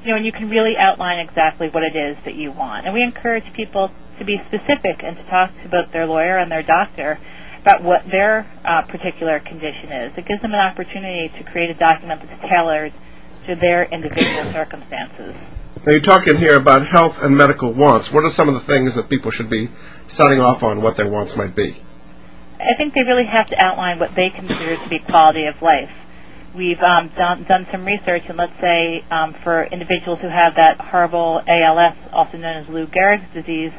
you 0.06 0.12
know, 0.12 0.18
and 0.18 0.24
you 0.24 0.30
can 0.30 0.48
really 0.48 0.76
outline 0.78 1.18
exactly 1.18 1.68
what 1.68 1.82
it 1.82 1.96
is 1.96 2.16
that 2.24 2.36
you 2.36 2.52
want. 2.52 2.86
And 2.86 2.94
we 2.94 3.02
encourage 3.02 3.52
people 3.54 3.90
to 4.18 4.24
be 4.24 4.40
specific 4.46 5.02
and 5.02 5.16
to 5.16 5.22
talk 5.24 5.50
to 5.62 5.68
both 5.68 5.90
their 5.90 6.06
lawyer 6.06 6.38
and 6.38 6.50
their 6.50 6.62
doctor 6.62 7.18
about 7.60 7.82
what 7.82 8.06
their 8.08 8.46
uh, 8.64 8.82
particular 8.82 9.40
condition 9.40 9.90
is. 9.90 10.16
It 10.16 10.24
gives 10.24 10.40
them 10.42 10.54
an 10.54 10.60
opportunity 10.60 11.28
to 11.36 11.50
create 11.50 11.70
a 11.70 11.74
document 11.74 12.22
that's 12.22 12.52
tailored 12.52 12.92
to 13.46 13.56
their 13.56 13.82
individual 13.82 14.44
circumstances. 14.52 15.34
Now 15.84 15.92
you're 15.92 16.00
talking 16.00 16.36
here 16.36 16.54
about 16.54 16.86
health 16.86 17.20
and 17.20 17.36
medical 17.36 17.72
wants. 17.72 18.12
What 18.12 18.24
are 18.24 18.30
some 18.30 18.46
of 18.46 18.54
the 18.54 18.60
things 18.60 18.94
that 18.94 19.08
people 19.08 19.32
should 19.32 19.50
be 19.50 19.70
signing 20.06 20.38
off 20.38 20.62
on 20.62 20.82
what 20.82 20.94
their 20.94 21.08
wants 21.08 21.36
might 21.36 21.56
be? 21.56 21.76
I 22.60 22.76
think 22.78 22.94
they 22.94 23.02
really 23.02 23.26
have 23.26 23.48
to 23.48 23.56
outline 23.58 23.98
what 23.98 24.14
they 24.14 24.30
consider 24.30 24.76
to 24.76 24.88
be 24.88 25.00
quality 25.00 25.46
of 25.46 25.60
life 25.60 25.90
we've 26.56 26.80
um, 26.80 27.08
done, 27.16 27.44
done 27.44 27.66
some 27.70 27.84
research, 27.84 28.24
and 28.28 28.36
let's 28.36 28.58
say 28.60 29.04
um, 29.10 29.34
for 29.44 29.64
individuals 29.64 30.20
who 30.20 30.28
have 30.28 30.54
that 30.56 30.80
horrible 30.80 31.42
ALS, 31.46 31.94
also 32.12 32.38
known 32.38 32.56
as 32.56 32.68
Lou 32.68 32.86
Gehrig's 32.86 33.32
disease, 33.32 33.72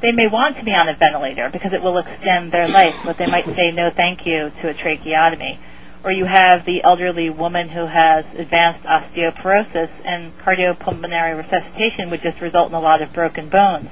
they 0.00 0.12
may 0.12 0.28
want 0.30 0.56
to 0.58 0.64
be 0.64 0.70
on 0.70 0.88
a 0.88 0.94
ventilator 0.94 1.50
because 1.50 1.72
it 1.72 1.82
will 1.82 1.98
extend 1.98 2.52
their 2.52 2.68
life, 2.68 2.94
but 3.04 3.18
they 3.18 3.26
might 3.26 3.46
say 3.46 3.72
no 3.72 3.90
thank 3.90 4.26
you 4.26 4.50
to 4.62 4.68
a 4.68 4.74
tracheotomy. 4.74 5.58
Or 6.04 6.12
you 6.12 6.26
have 6.26 6.64
the 6.64 6.84
elderly 6.84 7.28
woman 7.30 7.68
who 7.68 7.84
has 7.84 8.24
advanced 8.36 8.84
osteoporosis, 8.84 9.90
and 10.04 10.36
cardiopulmonary 10.38 11.36
resuscitation 11.36 12.10
would 12.10 12.22
just 12.22 12.40
result 12.40 12.68
in 12.68 12.74
a 12.74 12.80
lot 12.80 13.02
of 13.02 13.12
broken 13.12 13.48
bones. 13.48 13.90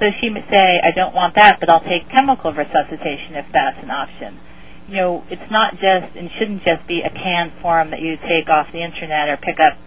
So 0.00 0.06
she 0.20 0.30
may 0.30 0.44
say, 0.50 0.80
I 0.82 0.90
don't 0.90 1.14
want 1.14 1.36
that, 1.36 1.60
but 1.60 1.72
I'll 1.72 1.84
take 1.84 2.08
chemical 2.08 2.52
resuscitation 2.52 3.36
if 3.36 3.46
that's 3.52 3.78
an 3.78 3.90
option 3.90 4.40
you 4.88 4.96
know, 4.96 5.24
it's 5.30 5.50
not 5.50 5.74
just 5.74 6.16
and 6.16 6.30
shouldn't 6.38 6.62
just 6.64 6.86
be 6.86 7.00
a 7.00 7.10
canned 7.10 7.52
form 7.54 7.90
that 7.90 8.00
you 8.00 8.16
take 8.16 8.48
off 8.48 8.70
the 8.72 8.82
internet 8.82 9.28
or 9.28 9.36
pick 9.36 9.58
up 9.58 9.78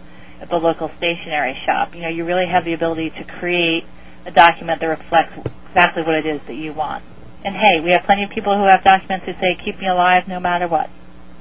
at 0.42 0.50
the 0.50 0.56
local 0.56 0.90
stationery 0.98 1.60
shop. 1.66 1.96
You 1.96 2.02
know, 2.02 2.10
you 2.10 2.26
really 2.26 2.48
have 2.48 2.66
the 2.66 2.74
ability 2.74 3.12
to 3.12 3.24
create 3.24 3.86
a 4.26 4.32
document 4.32 4.82
that 4.82 4.88
reflects 4.88 5.38
exactly 5.68 6.04
what 6.04 6.16
it 6.16 6.26
is 6.26 6.42
that 6.48 6.56
you 6.56 6.74
want. 6.74 7.04
And 7.46 7.56
hey, 7.56 7.80
we 7.84 7.92
have 7.92 8.04
plenty 8.04 8.24
of 8.24 8.32
people 8.32 8.58
who 8.58 8.66
have 8.66 8.84
documents 8.84 9.26
that 9.26 9.40
say 9.40 9.56
"keep 9.64 9.80
me 9.80 9.88
alive 9.88 10.28
no 10.28 10.40
matter 10.40 10.68
what," 10.68 10.90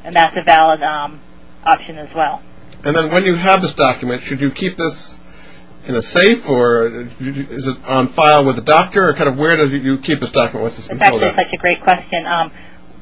and 0.05 0.15
that's 0.15 0.37
a 0.37 0.43
valid 0.43 0.83
um, 0.83 1.21
option 1.65 1.99
as 1.99 2.15
well. 2.15 2.43
And 2.85 2.95
then, 2.95 3.11
when 3.11 3.25
you 3.25 3.35
have 3.35 3.63
this 3.63 3.75
document, 3.75 4.23
should 4.23 4.41
you 4.41 4.51
keep 4.51 4.77
this 4.77 5.19
in 5.87 5.95
a 5.95 6.03
safe, 6.03 6.49
or 6.49 7.09
is 7.21 7.67
it 7.67 7.85
on 7.87 8.09
file 8.09 8.45
with 8.45 8.57
the 8.57 8.63
doctor, 8.63 9.09
or 9.09 9.15
kind 9.15 9.29
of 9.29 9.39
where 9.39 9.57
do 9.57 9.77
you 9.77 9.99
keep 9.99 10.21
this 10.21 10.33
document? 10.33 10.63
What's 10.63 10.77
this? 10.77 10.91
It's 10.91 11.01
actually 11.01 11.31
such 11.31 11.53
a 11.53 11.57
great 11.57 11.81
question. 11.81 12.27
Um, 12.27 12.53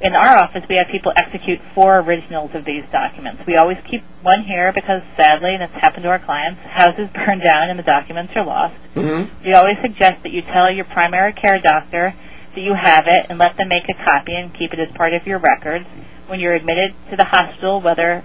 in 0.01 0.15
our 0.15 0.39
office, 0.39 0.65
we 0.69 0.77
have 0.77 0.89
people 0.89 1.13
execute 1.17 1.61
four 1.75 2.01
originals 2.01 2.55
of 2.55 2.65
these 2.65 2.85
documents. 2.91 3.43
We 3.47 3.57
always 3.57 3.79
keep 3.89 4.03
one 4.23 4.43
here 4.43 4.73
because, 4.73 5.03
sadly, 5.17 5.55
and 5.55 5.63
it's 5.63 5.73
happened 5.73 6.03
to 6.05 6.11
our 6.11 6.19
clients, 6.19 6.61
houses 6.63 7.09
burn 7.15 7.39
down 7.39 7.71
and 7.71 7.79
the 7.79 7.85
documents 7.85 8.33
are 8.37 8.45
lost. 8.45 8.77
Mm-hmm. 8.95 9.45
We 9.45 9.55
always 9.55 9.79
suggest 9.81 10.23
that 10.23 10.33
you 10.33 10.43
tell 10.43 10.71
your 10.71 10.85
primary 10.85 11.33
care 11.33 11.61
doctor 11.61 12.15
that 12.55 12.61
you 12.61 12.75
have 12.75 13.07
it 13.07 13.27
and 13.29 13.39
let 13.39 13.57
them 13.57 13.69
make 13.69 13.89
a 13.89 13.95
copy 13.95 14.35
and 14.35 14.53
keep 14.55 14.73
it 14.73 14.79
as 14.79 14.91
part 14.93 15.13
of 15.15 15.27
your 15.27 15.39
records. 15.39 15.87
When 16.27 16.41
you're 16.41 16.55
admitted 16.55 16.95
to 17.11 17.17
the 17.17 17.25
hospital, 17.25 17.81
whether 17.81 18.25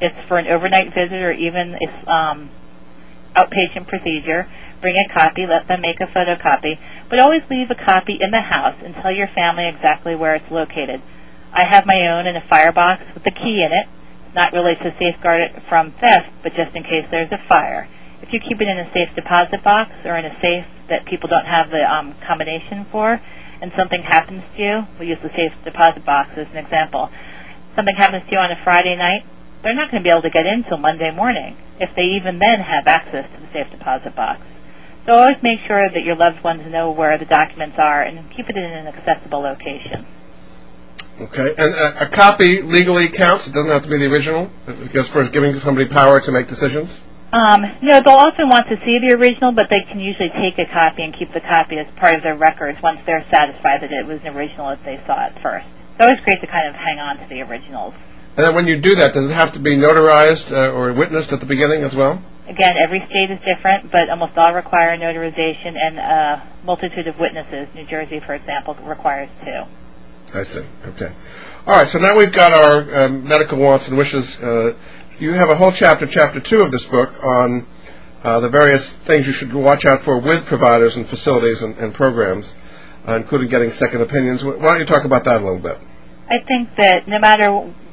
it's 0.00 0.18
for 0.26 0.38
an 0.38 0.46
overnight 0.46 0.94
visit 0.94 1.20
or 1.20 1.32
even 1.32 1.74
a 1.74 2.10
um, 2.10 2.50
outpatient 3.36 3.86
procedure, 3.86 4.48
bring 4.84 5.00
a 5.00 5.08
copy, 5.08 5.46
let 5.48 5.66
them 5.66 5.80
make 5.80 5.98
a 5.98 6.06
photocopy, 6.06 6.78
but 7.08 7.18
always 7.18 7.40
leave 7.48 7.70
a 7.70 7.74
copy 7.74 8.18
in 8.20 8.30
the 8.30 8.42
house 8.42 8.76
and 8.84 8.94
tell 8.94 9.10
your 9.10 9.28
family 9.28 9.66
exactly 9.66 10.14
where 10.14 10.34
it's 10.34 10.50
located. 10.50 11.00
I 11.54 11.64
have 11.64 11.86
my 11.86 12.06
own 12.12 12.26
in 12.26 12.36
a 12.36 12.42
firebox 12.42 13.00
with 13.14 13.24
the 13.24 13.30
key 13.30 13.64
in 13.64 13.72
it, 13.72 13.88
not 14.34 14.52
really 14.52 14.74
to 14.74 14.94
safeguard 14.98 15.40
it 15.40 15.62
from 15.70 15.92
theft, 15.92 16.28
but 16.42 16.52
just 16.52 16.76
in 16.76 16.82
case 16.82 17.06
there's 17.10 17.32
a 17.32 17.40
fire. 17.48 17.88
If 18.20 18.34
you 18.34 18.40
keep 18.40 18.60
it 18.60 18.68
in 18.68 18.78
a 18.78 18.92
safe 18.92 19.08
deposit 19.14 19.64
box 19.64 19.90
or 20.04 20.18
in 20.18 20.26
a 20.26 20.38
safe 20.38 20.66
that 20.88 21.06
people 21.06 21.30
don't 21.30 21.46
have 21.46 21.70
the 21.70 21.80
um, 21.80 22.12
combination 22.20 22.84
for, 22.84 23.18
and 23.62 23.72
something 23.72 24.02
happens 24.02 24.42
to 24.56 24.62
you, 24.62 24.86
we'll 24.98 25.08
use 25.08 25.22
the 25.22 25.30
safe 25.30 25.54
deposit 25.64 26.04
box 26.04 26.36
as 26.36 26.48
an 26.50 26.58
example. 26.58 27.08
Something 27.74 27.96
happens 27.96 28.26
to 28.26 28.32
you 28.32 28.38
on 28.38 28.50
a 28.50 28.60
Friday 28.62 28.96
night, 28.96 29.24
they're 29.62 29.72
not 29.72 29.90
going 29.90 30.02
to 30.02 30.04
be 30.04 30.12
able 30.12 30.28
to 30.28 30.30
get 30.30 30.44
in 30.44 30.60
until 30.60 30.76
Monday 30.76 31.10
morning, 31.10 31.56
if 31.80 31.94
they 31.96 32.20
even 32.20 32.38
then 32.38 32.60
have 32.60 32.86
access 32.86 33.24
to 33.32 33.40
the 33.40 33.48
safe 33.50 33.70
deposit 33.70 34.14
box. 34.14 34.42
So 35.06 35.12
always 35.12 35.42
make 35.42 35.60
sure 35.66 35.88
that 35.88 36.02
your 36.02 36.16
loved 36.16 36.42
ones 36.42 36.66
know 36.70 36.90
where 36.90 37.18
the 37.18 37.26
documents 37.26 37.76
are 37.78 38.02
and 38.02 38.30
keep 38.30 38.48
it 38.48 38.56
in 38.56 38.64
an 38.64 38.86
accessible 38.86 39.40
location. 39.40 40.06
Okay, 41.20 41.54
and 41.56 41.74
a, 41.74 42.06
a 42.06 42.08
copy 42.08 42.62
legally 42.62 43.08
counts. 43.08 43.46
It 43.46 43.52
doesn't 43.52 43.70
have 43.70 43.82
to 43.82 43.88
be 43.88 43.98
the 43.98 44.06
original, 44.06 44.50
because 44.66 45.08
for 45.08 45.28
giving 45.28 45.60
somebody 45.60 45.88
power 45.88 46.20
to 46.20 46.32
make 46.32 46.48
decisions. 46.48 47.02
Um, 47.32 47.62
no, 47.82 48.00
they'll 48.00 48.14
often 48.14 48.48
want 48.48 48.68
to 48.68 48.76
see 48.78 48.98
the 49.06 49.14
original, 49.14 49.52
but 49.52 49.68
they 49.68 49.80
can 49.90 50.00
usually 50.00 50.30
take 50.30 50.58
a 50.58 50.70
copy 50.72 51.02
and 51.02 51.14
keep 51.14 51.32
the 51.32 51.40
copy 51.40 51.78
as 51.78 51.86
part 51.96 52.14
of 52.14 52.22
their 52.22 52.36
records 52.36 52.80
once 52.82 53.00
they're 53.06 53.26
satisfied 53.30 53.82
that 53.82 53.92
it 53.92 54.06
was 54.06 54.20
an 54.22 54.36
original 54.36 54.70
if 54.70 54.82
they 54.84 55.00
saw 55.06 55.26
it 55.26 55.38
first. 55.40 55.66
It's 55.92 56.00
always 56.00 56.20
great 56.20 56.40
to 56.40 56.46
kind 56.46 56.68
of 56.68 56.74
hang 56.74 56.98
on 56.98 57.18
to 57.18 57.28
the 57.28 57.42
originals. 57.42 57.94
And 58.36 58.46
then 58.46 58.54
when 58.54 58.66
you 58.66 58.80
do 58.80 58.96
that, 58.96 59.14
does 59.14 59.30
it 59.30 59.34
have 59.34 59.52
to 59.52 59.60
be 59.60 59.76
notarized 59.76 60.52
uh, 60.52 60.72
or 60.72 60.92
witnessed 60.92 61.32
at 61.32 61.40
the 61.40 61.46
beginning 61.46 61.82
as 61.82 61.94
well? 61.94 62.22
Again, 62.46 62.72
every 62.76 63.00
state 63.06 63.30
is 63.30 63.38
different, 63.40 63.90
but 63.90 64.10
almost 64.10 64.36
all 64.36 64.52
require 64.52 64.96
notarization 64.98 65.76
and 65.76 65.98
a 65.98 66.48
multitude 66.64 67.08
of 67.08 67.18
witnesses. 67.18 67.68
New 67.74 67.86
Jersey, 67.86 68.20
for 68.20 68.34
example, 68.34 68.74
requires 68.82 69.30
two. 69.44 69.62
I 70.34 70.42
see. 70.42 70.64
Okay. 70.88 71.10
All 71.66 71.78
right. 71.78 71.88
So 71.88 71.98
now 71.98 72.16
we've 72.16 72.32
got 72.32 72.52
our 72.52 73.04
um, 73.04 73.26
medical 73.26 73.58
wants 73.58 73.88
and 73.88 73.96
wishes. 73.96 74.42
Uh, 74.42 74.74
you 75.18 75.32
have 75.32 75.48
a 75.48 75.54
whole 75.54 75.72
chapter, 75.72 76.06
chapter 76.06 76.40
two 76.40 76.60
of 76.60 76.70
this 76.70 76.84
book, 76.84 77.14
on 77.22 77.66
uh, 78.22 78.40
the 78.40 78.48
various 78.48 78.92
things 78.92 79.26
you 79.26 79.32
should 79.32 79.54
watch 79.54 79.86
out 79.86 80.02
for 80.02 80.18
with 80.18 80.44
providers 80.44 80.96
and 80.96 81.06
facilities 81.06 81.62
and, 81.62 81.78
and 81.78 81.94
programs, 81.94 82.58
uh, 83.06 83.14
including 83.14 83.48
getting 83.48 83.70
second 83.70 84.02
opinions. 84.02 84.44
Why 84.44 84.58
don't 84.58 84.80
you 84.80 84.86
talk 84.86 85.04
about 85.04 85.24
that 85.24 85.40
a 85.40 85.44
little 85.44 85.60
bit? 85.60 85.78
I 86.28 86.42
think 86.44 86.74
that 86.76 87.06
no 87.06 87.18
matter 87.18 87.50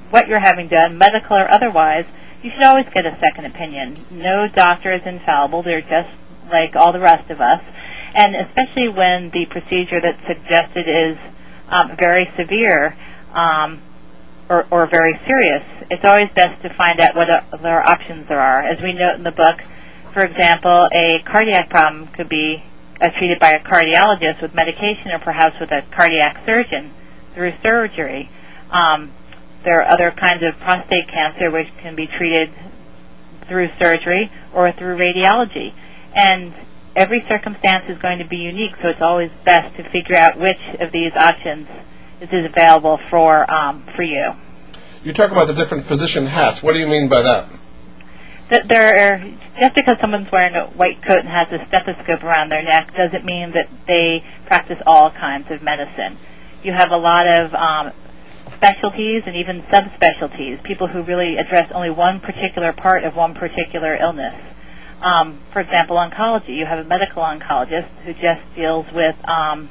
what 0.09 0.27
you're 0.27 0.41
having 0.41 0.67
done, 0.67 0.97
medical 0.97 1.37
or 1.37 1.53
otherwise, 1.53 2.05
you 2.43 2.51
should 2.51 2.63
always 2.63 2.87
get 2.93 3.05
a 3.05 3.17
second 3.19 3.45
opinion. 3.45 3.97
No 4.09 4.47
doctor 4.47 4.93
is 4.93 5.01
infallible. 5.05 5.63
They're 5.63 5.81
just 5.81 6.09
like 6.49 6.75
all 6.75 6.91
the 6.91 6.99
rest 6.99 7.29
of 7.29 7.39
us. 7.39 7.61
And 8.13 8.35
especially 8.35 8.89
when 8.89 9.29
the 9.29 9.45
procedure 9.45 10.01
that's 10.01 10.21
suggested 10.27 10.85
is 10.87 11.17
um, 11.69 11.95
very 11.97 12.29
severe 12.35 12.97
um, 13.33 13.81
or, 14.49 14.67
or 14.69 14.87
very 14.91 15.17
serious, 15.25 15.63
it's 15.89 16.03
always 16.03 16.29
best 16.35 16.61
to 16.63 16.73
find 16.73 16.99
out 16.99 17.15
what 17.15 17.29
other 17.29 17.81
options 17.81 18.27
there 18.27 18.41
are. 18.41 18.63
As 18.63 18.81
we 18.81 18.93
note 18.93 19.15
in 19.15 19.23
the 19.23 19.31
book, 19.31 19.61
for 20.13 20.23
example, 20.23 20.89
a 20.91 21.23
cardiac 21.23 21.69
problem 21.69 22.07
could 22.07 22.27
be 22.27 22.63
uh, 22.99 23.07
treated 23.17 23.39
by 23.39 23.51
a 23.51 23.63
cardiologist 23.63 24.41
with 24.41 24.53
medication 24.53 25.11
or 25.11 25.19
perhaps 25.19 25.59
with 25.59 25.71
a 25.71 25.83
cardiac 25.95 26.43
surgeon 26.45 26.91
through 27.33 27.53
surgery. 27.63 28.29
Um, 28.69 29.11
there 29.63 29.81
are 29.81 29.87
other 29.87 30.11
kinds 30.11 30.43
of 30.43 30.59
prostate 30.59 31.07
cancer 31.07 31.51
which 31.51 31.67
can 31.77 31.95
be 31.95 32.07
treated 32.07 32.51
through 33.47 33.69
surgery 33.79 34.31
or 34.53 34.71
through 34.71 34.97
radiology. 34.97 35.73
And 36.13 36.53
every 36.95 37.23
circumstance 37.27 37.85
is 37.89 37.97
going 37.97 38.19
to 38.19 38.27
be 38.27 38.37
unique, 38.37 38.75
so 38.81 38.89
it's 38.89 39.01
always 39.01 39.31
best 39.43 39.75
to 39.77 39.83
figure 39.89 40.15
out 40.15 40.39
which 40.39 40.59
of 40.79 40.91
these 40.91 41.13
options 41.15 41.67
is 42.21 42.45
available 42.45 42.99
for 43.09 43.49
um, 43.51 43.83
for 43.95 44.03
you. 44.03 44.33
You 45.03 45.13
talk 45.13 45.31
about 45.31 45.47
the 45.47 45.53
different 45.53 45.85
physician 45.85 46.27
hats. 46.27 46.61
What 46.61 46.73
do 46.73 46.79
you 46.79 46.87
mean 46.87 47.09
by 47.09 47.23
that? 47.23 47.49
That 48.49 48.67
there, 48.67 49.13
are, 49.13 49.17
just 49.59 49.75
because 49.75 49.97
someone's 49.99 50.31
wearing 50.31 50.55
a 50.55 50.67
white 50.67 51.01
coat 51.01 51.19
and 51.19 51.29
has 51.29 51.47
a 51.51 51.65
stethoscope 51.67 52.23
around 52.23 52.49
their 52.49 52.61
neck 52.61 52.93
doesn't 52.95 53.25
mean 53.25 53.51
that 53.51 53.69
they 53.87 54.23
practice 54.45 54.77
all 54.85 55.09
kinds 55.09 55.49
of 55.49 55.63
medicine. 55.63 56.17
You 56.61 56.73
have 56.73 56.91
a 56.91 56.97
lot 56.97 57.25
of 57.25 57.55
um, 57.55 57.93
specialties 58.61 59.23
and 59.25 59.35
even 59.35 59.63
subspecialties, 59.73 60.61
people 60.63 60.87
who 60.87 61.01
really 61.01 61.35
address 61.37 61.71
only 61.73 61.89
one 61.89 62.19
particular 62.19 62.71
part 62.71 63.03
of 63.03 63.15
one 63.15 63.33
particular 63.33 63.95
illness. 63.95 64.35
Um, 65.01 65.39
for 65.51 65.61
example, 65.61 65.97
oncology. 65.97 66.55
You 66.55 66.67
have 66.67 66.77
a 66.77 66.87
medical 66.87 67.23
oncologist 67.23 67.89
who 68.05 68.13
just 68.13 68.41
deals 68.55 68.85
with 68.93 69.15
um, 69.27 69.67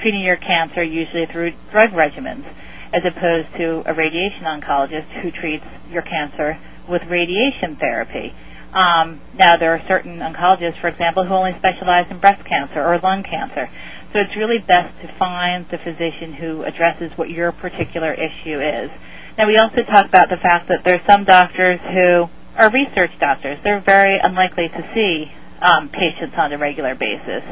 treating 0.00 0.22
your 0.22 0.38
cancer 0.38 0.82
usually 0.82 1.26
through 1.26 1.52
drug 1.70 1.90
regimens, 1.90 2.48
as 2.94 3.02
opposed 3.04 3.52
to 3.58 3.82
a 3.84 3.92
radiation 3.92 4.44
oncologist 4.44 5.12
who 5.20 5.30
treats 5.30 5.66
your 5.90 6.02
cancer 6.02 6.56
with 6.88 7.02
radiation 7.10 7.76
therapy. 7.76 8.32
Um, 8.72 9.20
now, 9.34 9.58
there 9.58 9.74
are 9.74 9.82
certain 9.86 10.20
oncologists, 10.20 10.80
for 10.80 10.88
example, 10.88 11.26
who 11.26 11.34
only 11.34 11.52
specialize 11.58 12.10
in 12.10 12.18
breast 12.18 12.42
cancer 12.46 12.80
or 12.82 12.98
lung 13.00 13.22
cancer. 13.22 13.68
So 14.12 14.18
it's 14.20 14.36
really 14.36 14.58
best 14.58 15.00
to 15.00 15.08
find 15.08 15.66
the 15.70 15.78
physician 15.78 16.34
who 16.34 16.64
addresses 16.64 17.16
what 17.16 17.30
your 17.30 17.50
particular 17.50 18.12
issue 18.12 18.60
is. 18.60 18.90
Now 19.38 19.46
we 19.46 19.56
also 19.56 19.82
talk 19.84 20.04
about 20.04 20.28
the 20.28 20.36
fact 20.36 20.68
that 20.68 20.84
there 20.84 20.96
are 20.96 21.06
some 21.06 21.24
doctors 21.24 21.80
who 21.80 22.28
are 22.56 22.70
research 22.70 23.12
doctors. 23.18 23.58
They're 23.64 23.80
very 23.80 24.18
unlikely 24.22 24.68
to 24.68 24.90
see 24.92 25.32
um, 25.62 25.88
patients 25.88 26.34
on 26.36 26.52
a 26.52 26.58
regular 26.58 26.94
basis, 26.94 27.42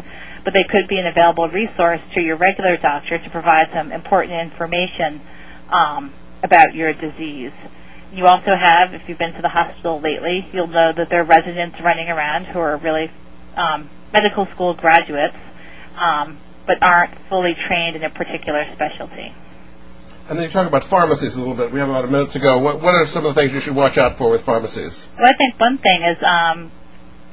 but 0.44 0.52
they 0.52 0.64
could 0.64 0.86
be 0.86 0.98
an 0.98 1.06
available 1.06 1.48
resource 1.48 2.02
to 2.12 2.20
your 2.20 2.36
regular 2.36 2.76
doctor 2.76 3.16
to 3.16 3.30
provide 3.30 3.70
some 3.72 3.90
important 3.90 4.34
information 4.34 5.22
um, 5.70 6.12
about 6.42 6.74
your 6.74 6.92
disease. 6.92 7.52
You 8.12 8.26
also 8.26 8.54
have, 8.54 8.92
if 8.92 9.08
you've 9.08 9.18
been 9.18 9.32
to 9.32 9.42
the 9.42 9.48
hospital 9.48 9.98
lately, 9.98 10.46
you'll 10.52 10.66
know 10.66 10.92
that 10.92 11.08
there 11.08 11.22
are 11.22 11.24
residents 11.24 11.80
running 11.80 12.10
around 12.10 12.44
who 12.44 12.58
are 12.58 12.76
really 12.76 13.10
um, 13.56 13.88
medical 14.12 14.44
school 14.46 14.74
graduates 14.74 15.36
um, 15.96 16.36
but 16.70 16.86
aren't 16.86 17.12
fully 17.28 17.56
trained 17.66 17.96
in 17.96 18.04
a 18.04 18.10
particular 18.10 18.64
specialty. 18.74 19.34
And 20.28 20.38
then 20.38 20.44
you 20.44 20.50
talk 20.50 20.68
about 20.68 20.84
pharmacies 20.84 21.34
a 21.34 21.40
little 21.40 21.56
bit. 21.56 21.72
We 21.72 21.80
have 21.80 21.88
about 21.88 22.04
a 22.04 22.08
minute 22.08 22.30
to 22.30 22.38
go. 22.38 22.58
What, 22.60 22.80
what 22.80 22.94
are 22.94 23.04
some 23.06 23.26
of 23.26 23.34
the 23.34 23.40
things 23.40 23.52
you 23.52 23.58
should 23.58 23.74
watch 23.74 23.98
out 23.98 24.16
for 24.16 24.30
with 24.30 24.42
pharmacies? 24.42 25.08
Well, 25.18 25.26
I 25.26 25.32
think 25.32 25.58
one 25.58 25.78
thing 25.78 26.00
is 26.04 26.22
um, 26.22 26.70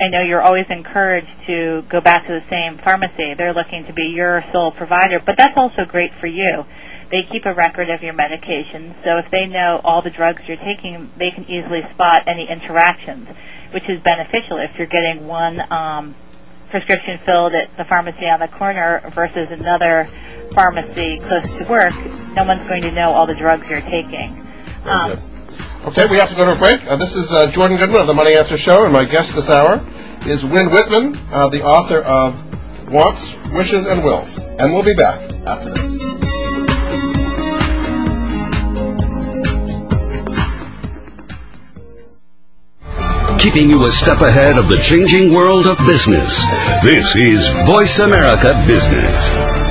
I 0.01 0.08
know 0.10 0.24
you're 0.24 0.41
always 0.41 0.65
encouraged 0.72 1.29
to 1.46 1.84
go 1.88 2.01
back 2.01 2.25
to 2.25 2.34
the 2.34 2.50
same 2.50 2.79
pharmacy. 2.84 3.36
They're 3.38 3.53
looking 3.53 3.86
to 3.86 3.94
be 3.94 4.13
your 4.15 4.44
sole 4.51 4.72
provider, 4.72 5.22
but 5.24 5.38
that's 5.38 5.56
also 5.56 5.86
great 5.86 6.15
for 6.15 6.25
you. 6.25 6.65
They 7.12 7.22
keep 7.32 7.46
a 7.46 7.53
record 7.53 7.91
of 7.91 8.01
your 8.01 8.15
medications, 8.15 8.96
so 9.03 9.20
if 9.20 9.29
they 9.29 9.46
know 9.46 9.79
all 9.84 10.01
the 10.01 10.10
drugs 10.10 10.41
you're 10.48 10.58
taking, 10.58 11.12
they 11.17 11.29
can 11.29 11.46
easily 11.46 11.82
spot 11.94 12.24
any 12.27 12.50
interactions, 12.50 13.29
which 13.72 13.88
is 13.88 14.01
beneficial 14.01 14.58
if 14.58 14.75
you're 14.77 14.88
getting 14.88 15.27
one 15.27 15.62
um, 15.72 16.15
prescription 16.69 17.19
filled 17.25 17.53
at 17.53 17.75
the 17.77 17.86
pharmacy 17.86 18.25
on 18.25 18.39
the 18.39 18.47
corner 18.47 19.01
versus 19.13 19.47
another 19.51 20.07
pharmacy 20.53 21.17
close 21.19 21.43
to 21.43 21.65
work, 21.69 21.93
no 22.36 22.43
one's 22.43 22.67
going 22.67 22.81
to 22.81 22.91
know 22.91 23.13
all 23.13 23.27
the 23.27 23.36
drugs 23.36 23.67
you're 23.69 23.81
taking. 23.81 24.45
Um, 24.83 25.19
okay, 25.86 26.05
we 26.09 26.17
have 26.17 26.29
to 26.29 26.36
go 26.36 26.45
to 26.45 26.51
a 26.51 26.55
break. 26.55 26.86
Uh, 26.86 26.97
this 26.97 27.15
is 27.15 27.31
uh, 27.31 27.47
Jordan 27.47 27.77
Goodman 27.77 28.01
of 28.01 28.07
the 28.07 28.13
Money 28.13 28.36
Answer 28.36 28.57
Show, 28.57 28.83
and 28.83 28.93
my 28.93 29.05
guest 29.05 29.36
this 29.36 29.50
hour 29.50 29.81
is 30.25 30.45
Wynne 30.45 30.71
Whitman, 30.71 31.17
uh, 31.31 31.50
the 31.50 31.63
author 31.63 32.00
of 32.00 32.91
Wants, 32.91 33.36
Wishes, 33.50 33.86
and 33.86 34.03
Wills. 34.03 34.39
And 34.39 34.74
we'll 34.74 34.83
be 34.83 34.93
back 34.93 35.31
after 35.45 35.74
this. 35.74 36.37
Keeping 43.38 43.70
you 43.70 43.86
a 43.86 43.91
step 43.91 44.22
ahead 44.22 44.58
of 44.58 44.67
the 44.67 44.77
changing 44.77 45.32
world 45.32 45.67
of 45.67 45.77
business. 45.79 46.44
This 46.84 47.15
is 47.15 47.48
Voice 47.65 48.00
America 48.00 48.53
Business. 48.65 49.67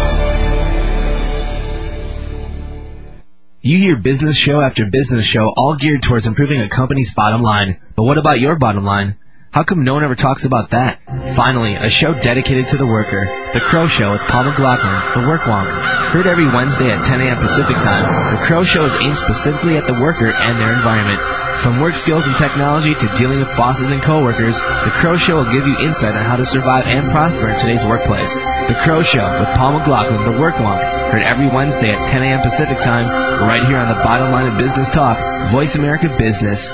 You 3.61 3.78
hear 3.78 3.96
business 3.96 4.37
show 4.37 4.61
after 4.61 4.87
business 4.87 5.25
show 5.25 5.52
all 5.56 5.75
geared 5.75 6.02
towards 6.02 6.28
improving 6.28 6.61
a 6.61 6.68
company's 6.68 7.12
bottom 7.14 7.42
line. 7.42 7.80
But 7.96 8.04
what 8.04 8.18
about 8.18 8.38
your 8.38 8.54
bottom 8.54 8.85
line? 8.85 9.16
How 9.56 9.64
come 9.64 9.84
no 9.84 9.94
one 9.94 10.04
ever 10.04 10.14
talks 10.14 10.44
about 10.44 10.76
that? 10.76 11.00
Finally, 11.34 11.76
a 11.76 11.88
show 11.88 12.12
dedicated 12.12 12.68
to 12.68 12.76
the 12.76 12.84
worker. 12.84 13.25
The 13.54 13.60
Crow 13.60 13.86
Show 13.86 14.12
with 14.12 14.20
Paul 14.20 14.44
McLaughlin, 14.44 15.16
The 15.16 15.26
Work 15.26 15.48
Wonk. 15.48 15.64
Heard 16.12 16.26
every 16.26 16.44
Wednesday 16.44 16.90
at 16.90 17.06
10 17.06 17.22
a.m. 17.22 17.38
Pacific 17.38 17.78
Time, 17.78 18.36
The 18.36 18.44
Crow 18.44 18.64
Show 18.64 18.84
is 18.84 18.92
aimed 19.02 19.16
specifically 19.16 19.78
at 19.78 19.86
the 19.86 19.94
worker 19.94 20.28
and 20.28 20.60
their 20.60 20.75
environment. 20.75 21.22
From 21.56 21.80
work 21.80 21.94
skills 21.94 22.26
and 22.26 22.36
technology 22.36 22.94
to 22.94 23.14
dealing 23.16 23.38
with 23.38 23.48
bosses 23.56 23.90
and 23.90 24.02
coworkers, 24.02 24.60
The 24.60 24.92
Crow 24.92 25.16
Show 25.16 25.36
will 25.36 25.50
give 25.50 25.66
you 25.66 25.88
insight 25.88 26.14
on 26.14 26.26
how 26.26 26.36
to 26.36 26.44
survive 26.44 26.84
and 26.84 27.10
prosper 27.10 27.48
in 27.48 27.58
today's 27.58 27.82
workplace. 27.86 28.34
The 28.34 28.78
Crow 28.84 29.00
Show 29.00 29.25
with 29.40 29.48
Paul 29.56 29.78
McLaughlin, 29.78 30.30
The 30.30 30.38
Work 30.38 30.56
Wonk. 30.56 30.84
Heard 31.12 31.22
every 31.22 31.48
Wednesday 31.48 31.96
at 31.96 32.08
10 32.08 32.22
a.m. 32.25 32.42
Pacific 32.42 32.78
Time, 32.80 33.08
right 33.40 33.64
here 33.64 33.78
on 33.78 33.88
the 33.88 34.04
bottom 34.04 34.32
line 34.32 34.52
of 34.52 34.58
business 34.58 34.90
talk, 34.90 35.16
Voice 35.48 35.76
America 35.76 36.14
Business. 36.18 36.70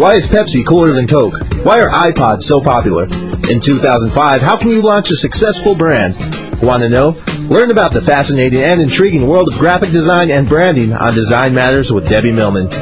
Why 0.00 0.14
is 0.14 0.28
Pepsi 0.28 0.64
cooler 0.64 0.92
than 0.92 1.06
Coke? 1.06 1.34
Why 1.62 1.82
are 1.82 1.90
iPods 1.90 2.44
so 2.44 2.62
popular? 2.62 3.04
In 3.04 3.60
2005, 3.60 4.40
how 4.40 4.56
can 4.56 4.70
you 4.70 4.80
launch 4.80 5.10
a 5.10 5.14
successful 5.14 5.74
brand? 5.74 6.16
Want 6.62 6.80
to 6.80 6.88
know? 6.88 7.18
Learn 7.50 7.70
about 7.70 7.92
the 7.92 8.00
fascinating 8.00 8.62
and 8.62 8.80
intriguing 8.80 9.26
world 9.26 9.52
of 9.52 9.58
graphic 9.58 9.90
design 9.90 10.30
and 10.30 10.48
branding 10.48 10.94
on 10.94 11.12
Design 11.12 11.52
Matters 11.52 11.92
with 11.92 12.08
Debbie 12.08 12.32
Millman. 12.32 12.72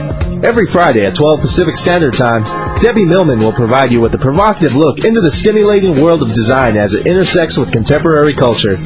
Every 0.44 0.68
Friday 0.68 1.06
at 1.06 1.16
12 1.16 1.40
Pacific 1.40 1.74
Standard 1.74 2.14
Time, 2.14 2.44
Debbie 2.80 3.04
Millman 3.04 3.40
will 3.40 3.52
provide 3.52 3.90
you 3.90 4.00
with 4.00 4.14
a 4.14 4.18
provocative 4.18 4.76
look 4.76 5.04
into 5.04 5.20
the 5.20 5.32
stimulating 5.32 6.00
world 6.00 6.22
of 6.22 6.32
design 6.32 6.76
as 6.76 6.94
it 6.94 7.08
intersects 7.08 7.58
with 7.58 7.72
contemporary 7.72 8.34
culture. 8.34 8.76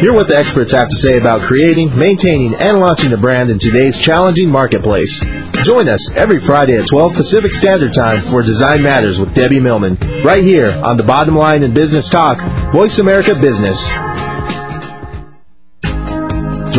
Hear 0.00 0.14
what 0.14 0.28
the 0.28 0.36
experts 0.36 0.72
have 0.72 0.88
to 0.88 0.96
say 0.96 1.18
about 1.18 1.42
creating, 1.42 1.94
maintaining, 1.94 2.54
and 2.54 2.80
launching 2.80 3.12
a 3.12 3.18
brand 3.18 3.50
in 3.50 3.58
today's 3.58 4.00
challenging 4.00 4.48
marketplace. 4.48 5.22
Join 5.62 5.90
us 5.90 6.16
every 6.16 6.40
Friday 6.40 6.78
at 6.78 6.86
12 6.86 7.12
Pacific 7.12 7.52
Standard 7.52 7.92
Time 7.92 8.22
for 8.22 8.40
Design 8.40 8.82
Matters 8.82 9.20
with 9.20 9.34
Debbie 9.34 9.60
Millman, 9.60 9.98
right 10.24 10.42
here 10.42 10.72
on 10.82 10.96
the 10.96 11.02
Bottom 11.02 11.36
Line 11.36 11.62
in 11.62 11.74
Business 11.74 12.08
Talk, 12.08 12.40
Voice 12.72 12.98
America 12.98 13.34
Business. 13.34 13.90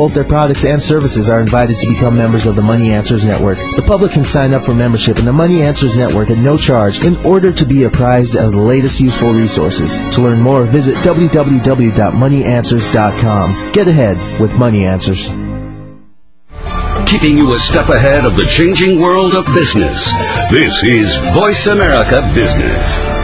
both 0.00 0.14
their 0.14 0.24
products 0.24 0.64
and 0.64 0.80
services 0.80 1.28
are 1.28 1.42
invited 1.42 1.76
to 1.76 1.86
become 1.86 2.16
members 2.16 2.46
of 2.46 2.56
the 2.56 2.62
Money 2.62 2.90
Answers 2.90 3.22
Network. 3.22 3.58
The 3.58 3.84
public 3.86 4.12
can 4.12 4.24
sign 4.24 4.54
up 4.54 4.64
for 4.64 4.74
membership 4.74 5.18
in 5.18 5.26
the 5.26 5.32
Money 5.34 5.60
Answers 5.60 5.94
Network 5.94 6.30
at 6.30 6.38
no 6.38 6.56
charge 6.56 7.04
in 7.04 7.18
order 7.26 7.52
to 7.52 7.66
be 7.66 7.84
apprised 7.84 8.34
of 8.34 8.52
the 8.52 8.58
latest 8.58 9.02
useful 9.02 9.34
resources. 9.34 9.94
To 10.14 10.22
learn 10.22 10.40
more, 10.40 10.64
visit 10.64 10.94
www.moneyanswers.com. 11.04 13.72
Get 13.72 13.88
ahead 13.88 14.40
with 14.40 14.54
Money 14.54 14.86
Answers. 14.86 15.28
Keeping 17.06 17.36
you 17.36 17.52
a 17.52 17.58
step 17.58 17.90
ahead 17.90 18.24
of 18.24 18.36
the 18.36 18.46
changing 18.46 19.00
world 19.00 19.34
of 19.34 19.44
business. 19.52 20.10
This 20.50 20.82
is 20.82 21.14
Voice 21.34 21.66
America 21.66 22.22
Business. 22.34 23.19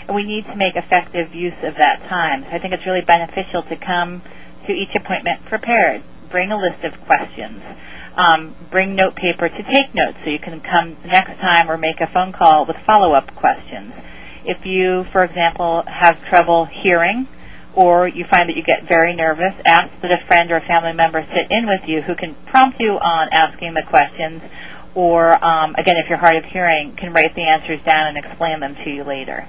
And 0.08 0.15
we 0.15 0.24
need 0.24 0.46
to 0.46 0.55
make 0.55 0.75
effective 0.75 1.36
use 1.36 1.53
of 1.62 1.75
that 1.75 2.01
time. 2.10 2.41
So 2.46 2.50
I 2.50 2.58
think 2.58 2.74
it's 2.74 2.88
really 2.88 3.05
beneficial 3.05 3.62
to 3.70 3.75
come 3.75 4.24
to 4.72 4.78
each 4.78 4.96
appointment 4.96 5.46
prepared. 5.46 6.04
Bring 6.30 6.51
a 6.51 6.58
list 6.58 6.84
of 6.84 7.00
questions. 7.01 7.62
Um, 8.16 8.55
bring 8.70 8.96
note 8.96 9.16
paper 9.16 9.48
to 9.50 9.64
take 9.64 9.94
notes 9.94 10.18
so 10.24 10.29
you 10.29 10.40
can 10.40 10.60
come 10.62 10.98
next 11.05 11.40
time 11.40 11.70
or 11.70 11.77
make 11.77 12.01
a 12.01 12.07
phone 12.07 12.31
call 12.31 12.66
with 12.66 12.77
follow-up 12.86 13.36
questions. 13.36 13.94
If 14.44 14.66
you, 14.66 15.05
for 15.12 15.24
example, 15.24 15.84
have 15.88 16.24
trouble 16.25 16.66
hearing 16.66 17.27
or 17.74 18.07
you 18.07 18.25
find 18.25 18.50
that 18.50 18.55
you 18.55 18.64
get 18.64 18.88
very 18.88 19.16
nervous, 19.16 19.53
ask 19.66 19.90
that 20.01 20.12
a 20.12 20.25
friend 20.27 20.51
or 20.51 20.57
a 20.57 20.66
family 20.66 20.94
member 20.94 21.25
sit 21.34 21.51
in 21.51 21.68
with 21.68 21.88
you 21.88 22.01
who 22.01 22.16
can 22.16 22.36
prompt 22.46 22.79
you 22.79 22.94
on 22.94 23.29
asking 23.31 23.74
the 23.74 23.84
questions 23.84 24.42
or, 24.94 25.31
um, 25.44 25.75
again, 25.75 25.96
if 25.98 26.10
you're 26.10 26.18
hard 26.18 26.36
of 26.36 26.44
hearing, 26.46 26.96
can 26.98 27.14
write 27.14 27.34
the 27.34 27.44
answers 27.44 27.81
down 27.84 28.07
and 28.07 28.18
explain 28.18 28.60
them 28.60 28.75
to 28.84 28.90
you 28.90 29.03
later. 29.03 29.48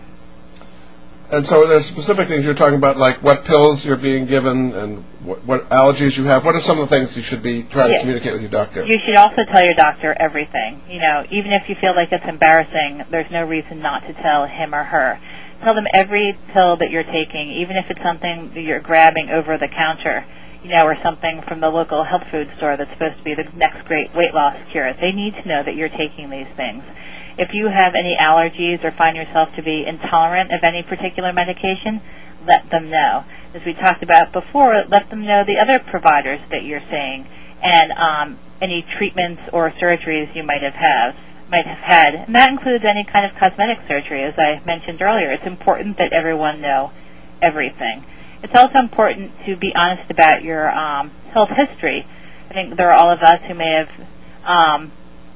And 1.33 1.47
so 1.47 1.67
there's 1.67 1.87
specific 1.87 2.29
things 2.29 2.45
you're 2.45 2.53
talking 2.53 2.77
about, 2.77 2.99
like 2.99 3.23
what 3.23 3.47
pills 3.47 3.87
you're 3.87 3.97
being 3.97 4.27
given 4.27 4.75
and 4.75 4.99
what, 5.25 5.43
what 5.47 5.71
allergies 5.71 6.15
you 6.19 6.25
have. 6.25 6.45
What 6.45 6.55
are 6.55 6.61
some 6.61 6.79
of 6.79 6.91
the 6.91 6.95
things 6.95 7.17
you 7.17 7.23
should 7.23 7.43
be 7.43 7.63
trying 7.63 7.95
to 7.95 8.01
communicate 8.01 8.35
with 8.35 8.43
your 8.43 8.51
doctor? 8.51 8.85
You 8.85 8.99
should 9.07 9.17
also 9.17 9.43
tell 9.51 9.65
your 9.65 9.75
doctor 9.75 10.15
everything. 10.15 10.83
You 10.91 11.01
know, 11.01 11.25
even 11.31 11.53
if 11.53 11.71
you 11.71 11.75
feel 11.75 11.97
like 11.97 12.13
it's 12.13 12.27
embarrassing, 12.27 13.07
there's 13.09 13.31
no 13.31 13.45
reason 13.45 13.81
not 13.81 14.07
to 14.09 14.13
tell 14.13 14.47
him 14.47 14.75
or 14.75 14.85
her. 14.85 15.19
Tell 15.63 15.75
them 15.75 15.87
every 15.95 16.37
pill 16.53 16.77
that 16.77 16.91
you're 16.91 17.03
taking, 17.03 17.51
even 17.63 17.77
if 17.79 17.89
it's 17.89 18.03
something 18.03 18.53
that 18.53 18.61
you're 18.61 18.81
grabbing 18.81 19.31
over 19.31 19.57
the 19.57 19.69
counter, 19.69 20.27
you 20.63 20.69
know, 20.69 20.85
or 20.85 20.99
something 21.03 21.41
from 21.49 21.61
the 21.61 21.71
local 21.71 22.05
health 22.05 22.29
food 22.31 22.51
store 22.59 22.77
that's 22.77 22.91
supposed 22.93 23.17
to 23.17 23.25
be 23.25 23.35
the 23.35 23.49
next 23.57 23.87
great 23.87 24.15
weight 24.15 24.35
loss 24.35 24.59
cure. 24.71 24.93
They 24.93 25.13
need 25.13 25.33
to 25.37 25.49
know 25.49 25.63
that 25.63 25.77
you're 25.77 25.89
taking 25.89 26.29
these 26.29 26.49
things. 26.57 26.85
If 27.39 27.55
you 27.55 27.67
have 27.67 27.95
any 27.95 28.17
allergies 28.21 28.85
or 28.85 28.91
find 28.91 29.17
yourself 29.17 29.55
to 29.57 29.63
be 29.63 29.85
intolerant 29.87 30.53
of 30.53 30.63
any 30.63 30.83
particular 30.83 31.33
medication, 31.33 32.01
let 32.47 32.71
them 32.71 32.91
know. 32.91 33.25
As 33.55 33.65
we 33.65 33.75
talked 33.75 34.03
about 34.03 34.33
before, 34.33 34.85
let 34.89 35.11
them 35.11 35.25
know 35.25 35.45
the 35.45 35.59
other 35.59 35.79
providers 35.79 36.41
that 36.51 36.65
you're 36.65 36.83
seeing 36.91 37.27
and 37.63 37.93
um, 37.93 38.39
any 38.61 38.85
treatments 38.99 39.43
or 39.53 39.71
surgeries 39.71 40.35
you 40.35 40.43
might 40.43 40.63
have 40.63 40.75
have 40.75 41.15
might 41.49 41.67
have 41.67 41.79
had. 41.79 42.15
And 42.15 42.35
that 42.35 42.51
includes 42.51 42.85
any 42.85 43.05
kind 43.05 43.27
of 43.27 43.37
cosmetic 43.37 43.87
surgery, 43.87 44.25
as 44.25 44.35
I 44.39 44.61
mentioned 44.65 45.03
earlier. 45.03 45.31
It's 45.33 45.47
important 45.47 45.99
that 45.99 46.13
everyone 46.13 46.63
know 46.63 46.93
everything. 47.43 48.05
It's 48.43 48.55
also 48.55 48.79
important 48.79 49.33
to 49.47 49.57
be 49.57 49.73
honest 49.75 50.11
about 50.11 50.43
your 50.43 50.71
um, 50.71 51.11
health 51.33 51.51
history. 51.51 52.07
I 52.51 52.55
think 52.55 52.77
there 52.77 52.91
are 52.91 52.97
all 52.97 53.13
of 53.13 53.21
us 53.21 53.41
who 53.47 53.55
may 53.55 53.85
have 53.85 54.09
um, 54.45 54.93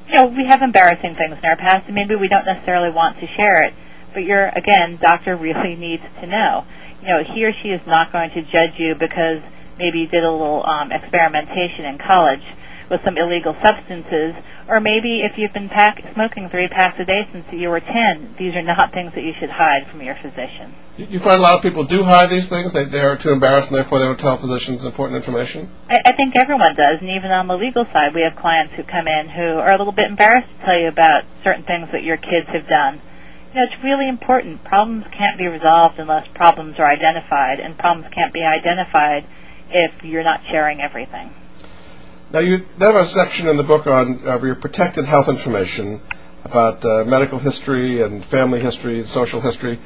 you 0.08 0.14
know, 0.14 0.26
we 0.26 0.46
have 0.46 0.62
embarrassing 0.62 1.14
things 1.14 1.38
in 1.38 1.44
our 1.44 1.56
past, 1.56 1.86
and 1.86 1.94
maybe 1.94 2.14
we 2.14 2.28
don't 2.28 2.44
necessarily 2.44 2.90
want 2.94 3.18
to 3.20 3.26
share 3.26 3.62
it. 3.66 3.74
But 4.14 4.24
your, 4.24 4.46
again, 4.46 4.98
doctor 5.00 5.36
really 5.48 5.74
needs 5.76 6.02
to 6.20 6.26
know. 6.26 6.64
You 7.02 7.08
know, 7.08 7.22
he 7.24 7.44
or 7.44 7.52
she 7.62 7.68
is 7.68 7.86
not 7.86 8.12
going 8.12 8.30
to 8.30 8.42
judge 8.42 8.78
you 8.78 8.94
because 8.94 9.42
maybe 9.78 10.00
you 10.00 10.06
did 10.06 10.24
a 10.24 10.30
little 10.30 10.64
um, 10.64 10.92
experimentation 10.92 11.84
in 11.84 11.98
college 11.98 12.42
with 12.90 13.02
some 13.04 13.18
illegal 13.18 13.54
substances, 13.62 14.34
or 14.68 14.80
maybe 14.80 15.22
if 15.22 15.38
you've 15.38 15.52
been 15.52 15.68
pack, 15.68 16.02
smoking 16.14 16.48
three 16.48 16.68
packs 16.68 16.98
a 16.98 17.04
day 17.04 17.28
since 17.30 17.44
you 17.52 17.68
were 17.68 17.80
10, 17.80 18.34
these 18.38 18.54
are 18.54 18.62
not 18.62 18.92
things 18.92 19.14
that 19.14 19.22
you 19.22 19.32
should 19.38 19.50
hide 19.50 19.86
from 19.90 20.02
your 20.02 20.16
physician. 20.16 20.74
You 20.98 21.18
find 21.18 21.38
a 21.38 21.42
lot 21.42 21.54
of 21.54 21.62
people 21.62 21.84
do 21.84 22.02
hide 22.02 22.30
these 22.30 22.48
things. 22.48 22.72
They, 22.72 22.84
they 22.84 23.00
are 23.00 23.16
too 23.16 23.30
embarrassed, 23.30 23.70
and 23.70 23.76
therefore 23.76 24.00
they 24.00 24.06
don't 24.06 24.18
tell 24.18 24.36
physicians 24.38 24.84
important 24.84 25.16
information. 25.16 25.70
I, 25.88 26.00
I 26.06 26.12
think 26.12 26.34
everyone 26.36 26.74
does, 26.74 26.98
and 27.00 27.10
even 27.10 27.30
on 27.30 27.46
the 27.46 27.56
legal 27.56 27.84
side, 27.84 28.14
we 28.14 28.22
have 28.22 28.34
clients 28.34 28.74
who 28.74 28.82
come 28.82 29.06
in 29.06 29.28
who 29.28 29.60
are 29.60 29.72
a 29.72 29.78
little 29.78 29.92
bit 29.92 30.10
embarrassed 30.10 30.48
to 30.58 30.64
tell 30.64 30.78
you 30.78 30.88
about 30.88 31.24
certain 31.44 31.64
things 31.64 31.88
that 31.92 32.02
your 32.02 32.16
kids 32.16 32.48
have 32.48 32.66
done. 32.66 33.00
You 33.52 33.60
know, 33.60 33.66
it's 33.70 33.84
really 33.84 34.08
important. 34.08 34.64
Problems 34.64 35.04
can't 35.12 35.38
be 35.38 35.46
resolved 35.46 35.98
unless 35.98 36.26
problems 36.34 36.76
are 36.78 36.86
identified, 36.86 37.60
and 37.60 37.78
problems 37.78 38.12
can't 38.12 38.32
be 38.32 38.42
identified 38.42 39.26
if 39.70 40.02
you're 40.02 40.24
not 40.24 40.40
sharing 40.50 40.80
everything. 40.80 41.30
Now, 42.36 42.42
you 42.42 42.66
have 42.80 42.96
a 42.96 43.06
section 43.06 43.48
in 43.48 43.56
the 43.56 43.62
book 43.62 43.86
on 43.86 44.28
uh, 44.28 44.38
your 44.44 44.56
protected 44.56 45.06
health 45.06 45.30
information 45.30 46.02
about 46.44 46.84
uh, 46.84 47.02
medical 47.06 47.38
history 47.38 48.02
and 48.02 48.22
family 48.22 48.60
history 48.60 48.98
and 48.98 49.08
social 49.08 49.40
history. 49.40 49.78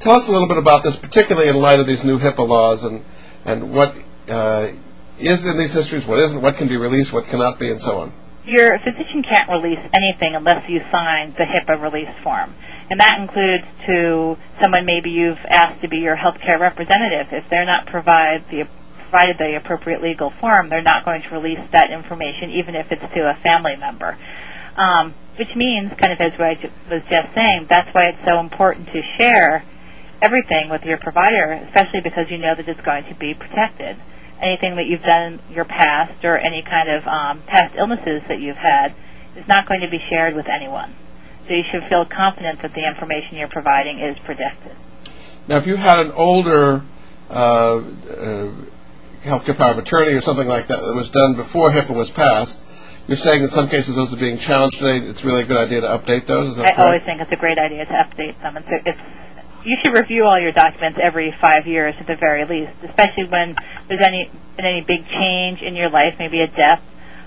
Tell 0.00 0.14
us 0.14 0.26
a 0.26 0.32
little 0.32 0.48
bit 0.48 0.56
about 0.56 0.82
this, 0.82 0.96
particularly 0.96 1.48
in 1.48 1.54
light 1.54 1.78
of 1.78 1.86
these 1.86 2.02
new 2.02 2.18
HIPAA 2.18 2.48
laws 2.48 2.82
and, 2.82 3.04
and 3.44 3.70
what 3.70 3.94
uh, 4.28 4.72
is 5.20 5.46
in 5.46 5.56
these 5.56 5.72
histories, 5.72 6.04
what 6.04 6.18
isn't, 6.18 6.42
what 6.42 6.56
can 6.56 6.66
be 6.66 6.76
released, 6.76 7.12
what 7.12 7.26
cannot 7.26 7.60
be, 7.60 7.70
and 7.70 7.80
so 7.80 8.00
on. 8.00 8.12
Your 8.44 8.76
physician 8.80 9.22
can't 9.22 9.48
release 9.48 9.78
anything 9.94 10.34
unless 10.34 10.68
you 10.68 10.80
sign 10.90 11.32
the 11.38 11.44
HIPAA 11.44 11.80
release 11.80 12.12
form. 12.24 12.56
And 12.90 12.98
that 12.98 13.20
includes 13.20 13.66
to 13.86 14.36
someone 14.60 14.84
maybe 14.84 15.10
you've 15.10 15.38
asked 15.48 15.82
to 15.82 15.88
be 15.88 15.98
your 15.98 16.16
healthcare 16.16 16.58
representative. 16.58 17.32
If 17.32 17.48
they're 17.48 17.66
not 17.66 17.86
provide 17.86 18.50
the, 18.50 18.66
provided 19.08 19.38
the 19.38 19.56
appropriate 19.56 20.02
legal 20.02 20.30
form, 20.30 20.68
they're 20.68 20.82
not 20.82 21.04
going 21.04 21.22
to 21.22 21.30
release 21.30 21.60
that 21.72 21.90
information, 21.90 22.50
even 22.50 22.74
if 22.74 22.92
it's 22.92 23.02
to 23.14 23.20
a 23.30 23.34
family 23.42 23.76
member. 23.76 24.16
Um, 24.76 25.14
which 25.38 25.54
means, 25.56 25.92
kind 25.96 26.12
of 26.12 26.20
as 26.20 26.32
I 26.38 26.58
was 26.90 27.02
just 27.08 27.34
saying, 27.34 27.66
that's 27.68 27.92
why 27.94 28.10
it's 28.10 28.24
so 28.24 28.38
important 28.38 28.88
to 28.88 29.02
share 29.16 29.64
everything 30.20 30.68
with 30.70 30.82
your 30.84 30.98
provider, 30.98 31.52
especially 31.66 32.00
because 32.02 32.30
you 32.30 32.38
know 32.38 32.54
that 32.54 32.68
it's 32.68 32.80
going 32.82 33.04
to 33.04 33.14
be 33.14 33.34
protected. 33.34 33.96
Anything 34.40 34.76
that 34.76 34.86
you've 34.86 35.02
done 35.02 35.40
in 35.48 35.54
your 35.54 35.64
past 35.64 36.24
or 36.24 36.36
any 36.36 36.62
kind 36.62 36.90
of 36.90 37.06
um, 37.06 37.42
past 37.46 37.74
illnesses 37.76 38.22
that 38.28 38.40
you've 38.40 38.56
had 38.56 38.94
is 39.36 39.46
not 39.48 39.66
going 39.66 39.80
to 39.80 39.90
be 39.90 39.98
shared 40.10 40.34
with 40.34 40.46
anyone. 40.48 40.94
So 41.46 41.54
you 41.54 41.64
should 41.72 41.88
feel 41.88 42.04
confident 42.04 42.62
that 42.62 42.74
the 42.74 42.86
information 42.86 43.38
you're 43.38 43.48
providing 43.48 44.00
is 44.00 44.18
protected. 44.18 44.76
Now, 45.48 45.56
if 45.56 45.66
you 45.66 45.76
had 45.76 45.98
an 45.98 46.12
older 46.12 46.82
uh, 47.30 47.78
uh, 47.78 48.52
healthcare 49.28 49.56
power 49.56 49.72
of 49.72 49.78
attorney 49.78 50.14
or 50.14 50.20
something 50.20 50.48
like 50.48 50.68
that 50.68 50.80
that 50.80 50.94
was 50.94 51.10
done 51.10 51.34
before 51.34 51.70
HIPAA 51.70 51.94
was 51.94 52.10
passed, 52.10 52.64
you're 53.06 53.16
saying 53.16 53.42
in 53.42 53.48
some 53.48 53.68
cases 53.68 53.96
those 53.96 54.12
are 54.12 54.18
being 54.18 54.36
challenged 54.36 54.78
today. 54.78 55.06
It's 55.06 55.24
really 55.24 55.42
a 55.42 55.46
good 55.46 55.56
idea 55.56 55.80
to 55.82 55.88
update 55.88 56.26
those. 56.26 56.58
I 56.58 56.72
always 56.72 57.04
think 57.04 57.20
it's 57.20 57.32
a 57.32 57.36
great 57.36 57.58
idea 57.58 57.86
to 57.86 57.92
update 57.92 58.40
them. 58.42 58.56
It's, 58.56 58.68
it's 58.86 58.98
you 59.64 59.76
should 59.82 59.96
review 59.96 60.24
all 60.24 60.40
your 60.40 60.52
documents 60.52 60.98
every 61.02 61.34
five 61.40 61.66
years 61.66 61.94
at 61.98 62.06
the 62.06 62.16
very 62.16 62.44
least, 62.44 62.72
especially 62.84 63.24
when 63.24 63.56
there's 63.88 64.02
any 64.02 64.30
been 64.56 64.66
any 64.66 64.80
big 64.82 65.06
change 65.08 65.62
in 65.62 65.76
your 65.76 65.88
life, 65.88 66.16
maybe 66.18 66.40
a 66.40 66.48
death 66.48 66.82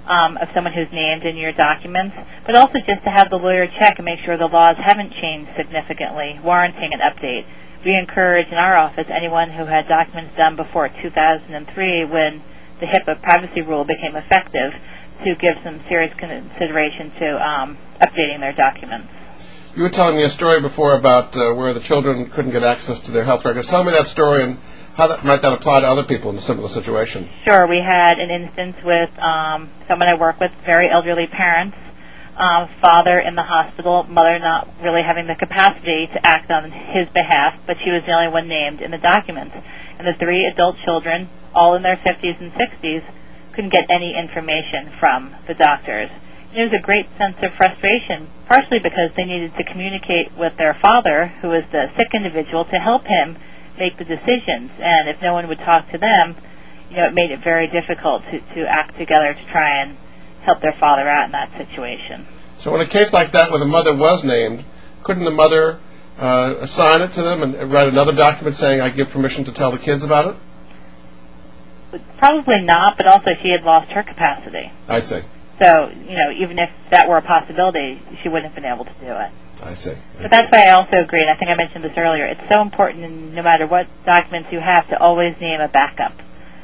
um, 0.06 0.38
of 0.38 0.50
someone 0.54 0.74
who's 0.74 0.92
named 0.92 1.24
in 1.24 1.38
your 1.38 1.54
documents, 1.54 2.16
but 2.46 2.56
also 2.56 2.80
just 2.86 3.04
to 3.04 3.10
have 3.10 3.30
the 3.30 3.38
lawyer 3.38 3.68
check 3.80 3.98
and 3.98 4.06
make 4.06 4.20
sure 4.20 4.38
the 4.38 4.46
laws 4.46 4.76
haven't 4.78 5.14
changed 5.14 5.50
significantly, 5.56 6.40
warranting 6.44 6.92
an 6.94 7.00
update. 7.00 7.46
We 7.84 7.96
encourage 7.96 8.48
in 8.48 8.58
our 8.58 8.78
office 8.78 9.08
anyone 9.10 9.50
who 9.50 9.65
had 9.65 9.88
documents 9.88 10.36
done 10.36 10.56
before 10.56 10.89
2003 10.89 12.06
when 12.06 12.41
the 12.80 12.86
HIPAA 12.86 13.22
privacy 13.22 13.62
rule 13.62 13.86
became 13.86 14.15
effective 14.15 14.74
to 15.24 15.36
give 15.36 15.56
some 15.63 15.80
serious 15.88 16.13
consideration 16.15 17.12
to 17.20 17.48
um, 17.48 17.78
updating 18.00 18.39
their 18.39 18.54
documents. 18.54 19.08
You 19.76 19.84
were 19.84 19.89
telling 19.89 20.17
me 20.17 20.24
a 20.24 20.30
story 20.30 20.60
before 20.60 20.98
about 20.98 21.36
uh, 21.36 21.54
where 21.54 21.74
the 21.74 21.80
children 21.80 22.30
couldn't 22.30 22.52
get 22.52 22.63
access 22.63 23.00
to 23.02 23.12
their 23.12 23.24
health 23.24 23.46
records. 23.46 23.67
Tell 23.67 23.84
me 23.84 23.91
that 23.91 24.06
story 24.06 24.44
and 24.44 24.60
how 24.96 25.08
that, 25.08 25.24
might 25.24 25.41
that 25.41 25.54
apply 25.54 25.80
to 25.80 25.88
other 25.88 26.04
people 26.04 26.30
in 26.32 26.36
a 26.36 26.41
similar 26.41 26.67
situation. 26.67 27.30
Sure, 27.48 27.65
we 27.67 27.78
had 27.78 28.20
an 28.20 28.30
instance 28.30 28.76
with 28.84 29.10
um, 29.17 29.70
someone 29.88 30.10
I 30.10 30.20
work 30.20 30.39
with, 30.39 30.52
very 30.65 30.89
elderly 30.91 31.28
parents, 31.28 31.78
um, 32.42 32.68
father 32.82 33.20
in 33.20 33.36
the 33.36 33.46
hospital, 33.46 34.02
mother 34.10 34.40
not 34.40 34.68
really 34.82 35.04
having 35.06 35.28
the 35.28 35.36
capacity 35.36 36.10
to 36.12 36.26
act 36.26 36.50
on 36.50 36.72
his 36.72 37.08
behalf, 37.14 37.54
but 37.68 37.78
she 37.86 37.92
was 37.92 38.02
the 38.10 38.14
only 38.18 38.34
one 38.34 38.48
named 38.48 38.82
in 38.82 38.90
the 38.90 38.98
documents. 38.98 39.54
And 40.00 40.08
the 40.08 40.18
three 40.18 40.50
adult 40.50 40.78
children, 40.84 41.30
all 41.54 41.76
in 41.76 41.84
their 41.84 41.98
50s 41.98 42.42
and 42.42 42.52
60s, 42.52 43.06
couldn't 43.54 43.70
get 43.70 43.86
any 43.94 44.18
information 44.18 44.90
from 45.00 45.36
the 45.46 45.54
doctors. 45.54 46.10
And 46.50 46.58
There 46.58 46.66
was 46.66 46.74
a 46.74 46.82
great 46.82 47.06
sense 47.16 47.38
of 47.44 47.54
frustration, 47.54 48.28
partially 48.48 48.80
because 48.80 49.14
they 49.16 49.26
needed 49.26 49.54
to 49.62 49.64
communicate 49.64 50.34
with 50.36 50.58
their 50.58 50.74
father, 50.74 51.28
who 51.46 51.50
was 51.50 51.64
the 51.72 51.94
sick 51.96 52.10
individual, 52.16 52.66
to 52.66 52.78
help 52.82 53.06
him 53.06 53.38
make 53.78 53.98
the 53.98 54.06
decisions. 54.06 54.72
And 54.82 55.08
if 55.08 55.22
no 55.22 55.34
one 55.34 55.48
would 55.48 55.60
talk 55.60 55.92
to 55.92 56.00
them, 56.00 56.36
you 56.90 56.98
know, 56.98 57.06
it 57.06 57.14
made 57.14 57.30
it 57.30 57.44
very 57.44 57.68
difficult 57.68 58.24
to, 58.32 58.42
to 58.56 58.66
act 58.66 58.98
together 58.98 59.34
to 59.34 59.46
try 59.52 59.84
and 59.84 59.96
help 60.44 60.62
their 60.62 60.74
father 60.74 61.08
out 61.08 61.26
in 61.26 61.32
that 61.32 61.52
situation. 61.58 62.26
So 62.58 62.76
in 62.76 62.82
a 62.82 62.88
case 62.88 63.14
like 63.14 63.32
that 63.32 63.50
where 63.50 63.60
the 63.60 63.66
mother 63.66 63.96
was 63.96 64.24
named, 64.24 64.64
couldn't 65.04 65.26
the 65.26 65.32
mother 65.32 65.80
uh, 66.20 66.56
assign 66.60 67.02
it 67.02 67.14
to 67.14 67.24
them 67.24 67.42
and 67.44 67.72
write 67.72 67.88
another 67.88 68.12
document 68.12 68.56
saying 68.56 68.82
I 68.82 68.90
give 68.90 69.10
permission 69.10 69.46
to 69.46 69.52
tell 69.52 69.72
the 69.72 69.78
kids 69.80 70.04
about 70.04 70.36
it? 71.92 72.00
Probably 72.20 72.62
not, 72.62 72.98
but 72.98 73.08
also 73.08 73.32
she 73.42 73.50
had 73.50 73.64
lost 73.64 73.92
her 73.92 74.04
capacity. 74.04 74.72
I 74.88 75.00
see. 75.00 75.22
So, 75.60 75.90
you 75.90 76.16
know, 76.16 76.32
even 76.40 76.58
if 76.58 76.72
that 76.90 77.08
were 77.10 77.18
a 77.18 77.22
possibility, 77.22 78.02
she 78.22 78.30
wouldn't 78.30 78.54
have 78.54 78.56
been 78.56 78.72
able 78.72 78.86
to 78.86 78.94
do 79.00 79.12
it. 79.12 79.32
I 79.62 79.74
see. 79.74 79.92
I 79.92 79.96
But 80.18 80.24
see. 80.24 80.28
that's 80.30 80.52
why 80.52 80.66
I 80.68 80.72
also 80.72 80.98
agree, 81.04 81.22
and 81.22 81.30
I 81.30 81.36
think 81.36 81.52
I 81.52 81.56
mentioned 81.56 81.84
this 81.84 81.98
earlier, 81.98 82.26
it's 82.26 82.42
so 82.50 82.62
important 82.62 83.34
no 83.34 83.44
matter 83.44 83.68
what 83.68 83.88
documents 84.06 84.50
you 84.52 84.60
have 84.60 84.88
to 84.90 85.00
always 85.00 85.40
name 85.40 85.62
a 85.62 85.68
backup. 85.68 86.14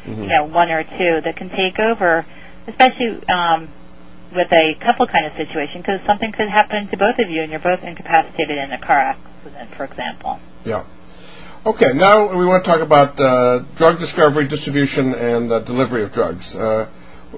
Mhm. 0.08 0.22
You 0.24 0.28
know, 0.28 0.46
one 0.46 0.72
or 0.72 0.84
two 0.84 1.22
that 1.22 1.36
can 1.36 1.50
take 1.50 1.80
over, 1.80 2.26
especially 2.68 3.28
um, 3.28 3.70
with 4.34 4.52
a 4.52 4.76
couple 4.82 5.08
kind 5.08 5.26
of 5.26 5.34
situation, 5.34 5.82
because 5.82 6.02
something 6.06 6.32
could 6.32 6.50
happen 6.50 6.88
to 6.90 6.98
both 6.98 7.18
of 7.20 7.30
you 7.30 7.42
and 7.42 7.52
you're 7.52 7.60
both 7.60 7.84
incapacitated 7.84 8.58
in 8.58 8.72
a 8.72 8.80
car 8.80 9.00
accident, 9.00 9.74
for 9.76 9.86
example. 9.86 10.40
Yeah. 10.66 10.86
Okay, 11.66 11.94
now 11.94 12.38
we 12.38 12.46
want 12.46 12.64
to 12.64 12.70
talk 12.70 12.82
about 12.82 13.20
uh, 13.20 13.60
drug 13.76 14.00
discovery, 14.00 14.48
distribution, 14.48 15.14
and 15.14 15.52
uh, 15.52 15.60
delivery 15.60 16.04
of 16.04 16.14
drugs. 16.14 16.56
Uh, 16.56 16.88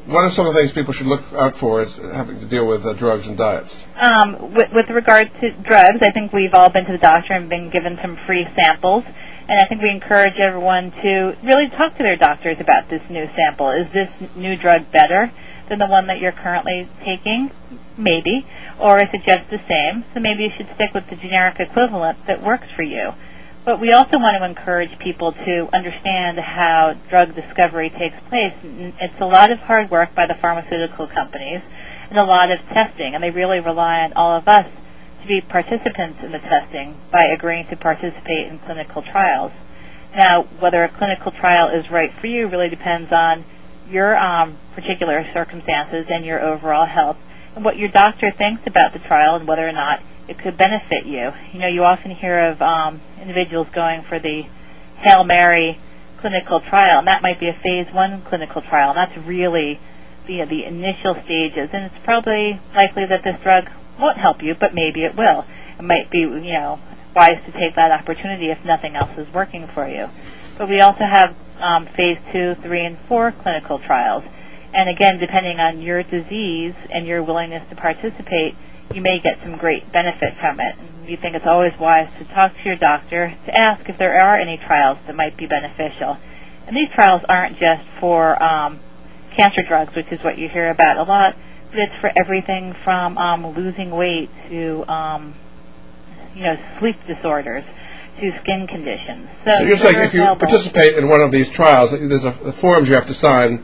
what 0.05 0.21
are 0.21 0.29
some 0.29 0.45
of 0.45 0.53
the 0.53 0.59
things 0.59 0.71
people 0.71 0.93
should 0.93 1.07
look 1.07 1.23
out 1.33 1.55
for 1.55 1.81
as 1.81 1.97
having 1.97 2.39
to 2.39 2.45
deal 2.45 2.67
with 2.67 2.85
uh, 2.85 2.93
drugs 2.93 3.27
and 3.27 3.37
diets? 3.37 3.85
Um, 3.95 4.53
with, 4.53 4.71
with 4.71 4.89
regard 4.89 5.31
to 5.41 5.51
drugs, 5.51 5.99
I 6.01 6.11
think 6.11 6.31
we've 6.31 6.53
all 6.53 6.69
been 6.69 6.85
to 6.85 6.91
the 6.91 6.99
doctor 6.99 7.33
and 7.33 7.49
been 7.49 7.71
given 7.71 7.97
some 8.01 8.17
free 8.27 8.47
samples. 8.55 9.03
And 9.49 9.59
I 9.59 9.65
think 9.65 9.81
we 9.81 9.89
encourage 9.89 10.37
everyone 10.37 10.91
to 10.91 11.35
really 11.41 11.69
talk 11.69 11.97
to 11.97 12.03
their 12.03 12.15
doctors 12.15 12.59
about 12.59 12.87
this 12.87 13.01
new 13.09 13.27
sample. 13.35 13.71
Is 13.71 13.91
this 13.91 14.09
new 14.35 14.55
drug 14.55 14.91
better 14.91 15.31
than 15.67 15.79
the 15.79 15.87
one 15.87 16.05
that 16.05 16.19
you're 16.19 16.31
currently 16.31 16.87
taking? 17.03 17.49
Maybe. 17.97 18.45
Or 18.79 18.99
is 18.99 19.07
it 19.11 19.23
just 19.25 19.49
the 19.49 19.57
same? 19.67 20.05
So 20.13 20.19
maybe 20.19 20.43
you 20.43 20.51
should 20.55 20.69
stick 20.75 20.93
with 20.93 21.09
the 21.09 21.15
generic 21.15 21.59
equivalent 21.59 22.27
that 22.27 22.43
works 22.43 22.67
for 22.75 22.83
you. 22.83 23.13
But 23.65 23.81
we 23.81 23.91
also 23.91 24.19
want 24.19 24.37
to 24.37 24.45
encourage 24.45 24.99
people 24.99 25.31
to 25.31 25.67
understand 25.73 26.37
how 26.37 26.93
drug 27.09 27.33
discovery 27.33 27.89
takes 27.89 28.19
place. 28.29 28.53
It's 28.63 29.19
a 29.19 29.25
lot 29.25 29.51
of 29.51 29.57
hard 29.61 29.89
work 29.89 30.13
by 30.13 30.27
the 30.27 30.35
pharmaceutical 30.35 31.07
companies 31.07 31.61
and 32.11 32.19
a 32.19 32.23
lot 32.23 32.51
of 32.51 32.59
testing, 32.67 33.15
and 33.15 33.23
they 33.23 33.31
really 33.31 33.59
rely 33.59 34.01
on 34.01 34.13
all 34.13 34.37
of 34.37 34.47
us 34.47 34.67
to 35.21 35.27
be 35.27 35.41
participants 35.41 36.19
in 36.23 36.31
the 36.31 36.39
testing 36.39 36.95
by 37.11 37.25
agreeing 37.25 37.67
to 37.67 37.75
participate 37.75 38.47
in 38.47 38.59
clinical 38.59 39.01
trials. 39.01 39.51
Now, 40.15 40.43
whether 40.59 40.83
a 40.83 40.89
clinical 40.89 41.31
trial 41.31 41.69
is 41.69 41.89
right 41.91 42.11
for 42.13 42.27
you 42.27 42.47
really 42.47 42.69
depends 42.69 43.11
on 43.11 43.45
your 43.89 44.17
um, 44.17 44.57
particular 44.75 45.25
circumstances 45.33 46.07
and 46.09 46.25
your 46.25 46.41
overall 46.41 46.85
health, 46.85 47.17
and 47.55 47.65
what 47.65 47.77
your 47.77 47.89
doctor 47.89 48.31
thinks 48.31 48.65
about 48.67 48.93
the 48.93 48.99
trial 48.99 49.35
and 49.35 49.47
whether 49.47 49.67
or 49.67 49.71
not 49.71 50.01
it 50.27 50.37
could 50.37 50.57
benefit 50.57 51.05
you. 51.05 51.31
You 51.53 51.59
know, 51.59 51.67
you 51.67 51.83
often 51.83 52.11
hear 52.11 52.51
of 52.51 52.61
um, 52.61 53.01
individuals 53.19 53.67
going 53.71 54.03
for 54.03 54.19
the 54.19 54.45
Hail 54.97 55.23
Mary 55.23 55.79
clinical 56.17 56.59
trial, 56.59 56.99
and 56.99 57.07
that 57.07 57.21
might 57.21 57.39
be 57.39 57.47
a 57.47 57.53
phase 57.53 57.91
one 57.93 58.21
clinical 58.21 58.61
trial, 58.61 58.91
and 58.91 58.97
that's 58.97 59.17
really 59.25 59.79
the, 60.27 60.45
the 60.45 60.65
initial 60.65 61.15
stages, 61.23 61.69
and 61.73 61.85
it's 61.85 61.97
probably 62.03 62.59
likely 62.75 63.05
that 63.05 63.23
this 63.23 63.39
drug 63.41 63.69
won't 63.99 64.17
help 64.17 64.41
you, 64.41 64.55
but 64.55 64.73
maybe 64.73 65.03
it 65.03 65.15
will. 65.15 65.45
It 65.77 65.83
might 65.83 66.09
be, 66.09 66.19
you 66.19 66.53
know, 66.53 66.79
wise 67.15 67.43
to 67.45 67.51
take 67.51 67.75
that 67.75 67.91
opportunity 67.91 68.49
if 68.51 68.63
nothing 68.65 68.95
else 68.95 69.17
is 69.17 69.31
working 69.33 69.67
for 69.67 69.87
you. 69.87 70.09
But 70.57 70.69
we 70.69 70.81
also 70.81 71.05
have 71.05 71.35
um, 71.59 71.85
phase 71.85 72.17
two, 72.31 72.55
three, 72.55 72.85
and 72.85 72.97
four 73.07 73.31
clinical 73.31 73.79
trials. 73.79 74.23
And 74.73 74.89
again, 74.89 75.17
depending 75.19 75.59
on 75.59 75.81
your 75.81 76.03
disease 76.03 76.75
and 76.91 77.07
your 77.07 77.23
willingness 77.23 77.67
to 77.69 77.75
participate, 77.75 78.55
you 78.93 79.01
may 79.01 79.19
get 79.19 79.39
some 79.41 79.57
great 79.57 79.91
benefit 79.91 80.35
from 80.39 80.59
it. 80.59 80.75
We 81.07 81.15
think 81.15 81.35
it's 81.35 81.45
always 81.45 81.73
wise 81.79 82.09
to 82.19 82.25
talk 82.25 82.53
to 82.53 82.63
your 82.63 82.75
doctor 82.75 83.33
to 83.45 83.59
ask 83.59 83.89
if 83.89 83.97
there 83.97 84.15
are 84.17 84.39
any 84.39 84.57
trials 84.57 84.99
that 85.07 85.15
might 85.15 85.37
be 85.37 85.47
beneficial. 85.47 86.17
And 86.67 86.75
these 86.75 86.89
trials 86.93 87.23
aren't 87.27 87.57
just 87.57 87.83
for 87.99 88.41
um, 88.41 88.79
cancer 89.35 89.63
drugs, 89.63 89.95
which 89.95 90.11
is 90.11 90.23
what 90.23 90.37
you 90.37 90.49
hear 90.49 90.69
about 90.69 90.97
a 90.97 91.03
lot, 91.03 91.35
it's 91.71 91.95
for 92.01 92.11
everything 92.19 92.75
from 92.83 93.17
um, 93.17 93.47
losing 93.55 93.91
weight 93.91 94.29
to, 94.49 94.85
um, 94.87 95.35
you 96.35 96.43
know, 96.43 96.57
sleep 96.79 96.95
disorders 97.07 97.63
to 98.19 98.31
skin 98.41 98.67
conditions. 98.67 99.29
So 99.45 99.59
you're 99.59 99.77
saying 99.77 99.97
if 99.97 100.13
you 100.13 100.21
available. 100.21 100.39
participate 100.39 100.97
in 100.97 101.07
one 101.07 101.21
of 101.21 101.31
these 101.31 101.49
trials, 101.49 101.91
there's 101.91 102.25
a, 102.25 102.29
a 102.29 102.51
forms 102.51 102.89
you 102.89 102.95
have 102.95 103.05
to 103.07 103.13
sign 103.13 103.63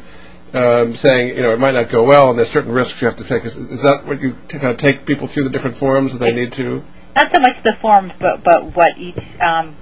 um, 0.54 0.96
saying 0.96 1.36
you 1.36 1.41
know 1.41 1.52
it 1.52 1.60
might 1.60 1.74
not 1.74 1.89
go 1.89 2.04
well 2.04 2.30
and 2.30 2.39
there's 2.39 2.50
certain 2.50 2.72
risks 2.72 3.02
you 3.02 3.08
have 3.08 3.18
to 3.18 3.26
take. 3.26 3.44
Is, 3.44 3.58
is 3.58 3.82
that 3.82 4.06
what 4.06 4.22
you 4.22 4.38
t- 4.48 4.58
kind 4.60 4.72
of 4.72 4.78
take 4.78 5.06
people 5.06 5.28
through 5.28 5.44
the 5.44 5.50
different 5.50 5.76
forms 5.76 6.13
that 6.13 6.20
they 6.20 6.32
need 6.32 6.54
to? 6.54 6.84
not 7.15 7.32
so 7.34 7.39
much 7.39 7.63
the 7.63 7.76
forms, 7.82 8.12
but 8.20 8.44
but 8.44 8.76
what 8.76 8.98
each 8.98 9.18
um, 9.39 9.76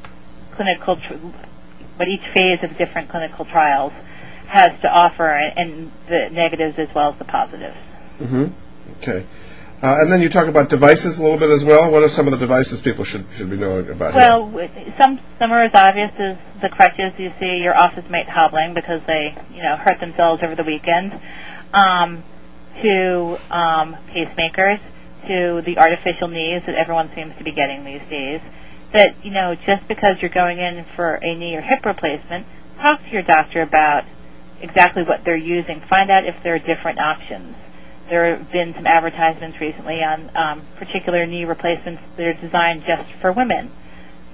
clinical, 0.51 0.97
tr- 0.97 1.15
what 1.97 2.07
each 2.07 2.23
phase 2.33 2.63
of 2.63 2.77
different 2.77 3.09
clinical 3.09 3.45
trials 3.45 3.93
has 4.47 4.79
to 4.81 4.87
offer, 4.87 5.27
and, 5.27 5.57
and 5.57 5.91
the 6.07 6.29
negatives 6.31 6.77
as 6.77 6.93
well 6.93 7.11
as 7.11 7.17
the 7.17 7.25
positives. 7.25 7.77
Mm-hmm. 8.19 8.45
Okay. 9.01 9.25
Uh, 9.83 9.97
and 9.99 10.09
then 10.09 10.21
you 10.21 10.29
talk 10.29 10.47
about 10.47 10.69
devices 10.69 11.19
a 11.19 11.21
little 11.21 11.37
bit 11.37 11.49
as 11.49 11.65
well. 11.65 11.91
What 11.91 12.03
are 12.03 12.09
some 12.09 12.25
of 12.25 12.31
the 12.31 12.37
devices 12.37 12.79
people 12.79 13.03
should 13.03 13.25
should 13.35 13.49
be 13.49 13.57
knowing 13.57 13.89
about? 13.89 14.15
Well, 14.15 14.45
w- 14.45 14.69
some 14.97 15.19
some 15.37 15.51
are 15.51 15.65
as 15.65 15.75
obvious 15.75 16.13
as 16.17 16.37
the 16.61 16.69
crutches 16.69 17.19
you 17.19 17.33
see 17.37 17.57
your 17.57 17.77
office 17.77 18.09
mate 18.09 18.29
hobbling 18.29 18.73
because 18.73 19.01
they 19.05 19.35
you 19.53 19.61
know 19.61 19.75
hurt 19.75 19.99
themselves 19.99 20.41
over 20.41 20.55
the 20.55 20.63
weekend, 20.63 21.19
um, 21.73 22.23
to 22.81 23.37
um, 23.51 23.97
pacemakers, 24.07 24.79
to 25.27 25.61
the 25.65 25.77
artificial 25.77 26.29
knees 26.29 26.61
that 26.65 26.75
everyone 26.75 27.13
seems 27.13 27.35
to 27.37 27.43
be 27.43 27.51
getting 27.51 27.83
these 27.83 28.07
days. 28.09 28.39
That 28.93 29.25
you 29.25 29.31
know 29.31 29.53
just 29.53 29.85
because 29.89 30.21
you're 30.21 30.31
going 30.31 30.59
in 30.59 30.85
for 30.95 31.15
a 31.15 31.35
knee 31.35 31.57
or 31.57 31.61
hip 31.61 31.85
replacement, 31.85 32.47
talk 32.77 33.03
to 33.03 33.09
your 33.09 33.23
doctor 33.23 33.61
about 33.61 34.05
exactly 34.61 35.03
what 35.03 35.25
they're 35.25 35.35
using. 35.35 35.81
Find 35.81 36.09
out 36.09 36.25
if 36.25 36.41
there 36.41 36.55
are 36.55 36.59
different 36.59 36.99
options. 36.99 37.57
There 38.13 38.35
have 38.35 38.51
been 38.51 38.75
some 38.75 38.85
advertisements 38.85 39.59
recently 39.59 40.03
on 40.03 40.29
um, 40.37 40.61
particular 40.75 41.25
knee 41.25 41.45
replacements 41.45 41.99
that 42.15 42.23
are 42.27 42.33
designed 42.33 42.83
just 42.85 43.11
for 43.13 43.31
women. 43.31 43.71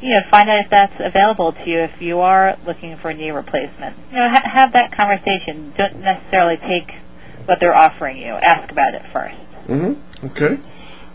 you 0.01 0.09
know, 0.15 0.19
find 0.29 0.49
out 0.49 0.65
if 0.65 0.69
that's 0.69 0.99
available 0.99 1.53
to 1.53 1.69
you 1.69 1.79
if 1.79 2.01
you 2.01 2.19
are 2.19 2.57
looking 2.65 2.97
for 2.97 3.07
a 3.09 3.13
knee 3.13 3.31
replacement. 3.31 3.95
You 4.11 4.17
know, 4.17 4.29
ha- 4.31 4.49
have 4.53 4.73
that 4.73 4.91
conversation. 4.91 5.71
Don't 5.77 6.01
necessarily 6.01 6.57
take 6.57 6.93
what 7.45 7.61
they're 7.61 7.73
offering 7.73 8.17
you. 8.17 8.33
Ask 8.33 8.69
about 8.69 8.95
it 8.95 9.03
first. 9.13 9.37
Mm-hmm. 9.67 10.25
Okay. 10.27 10.59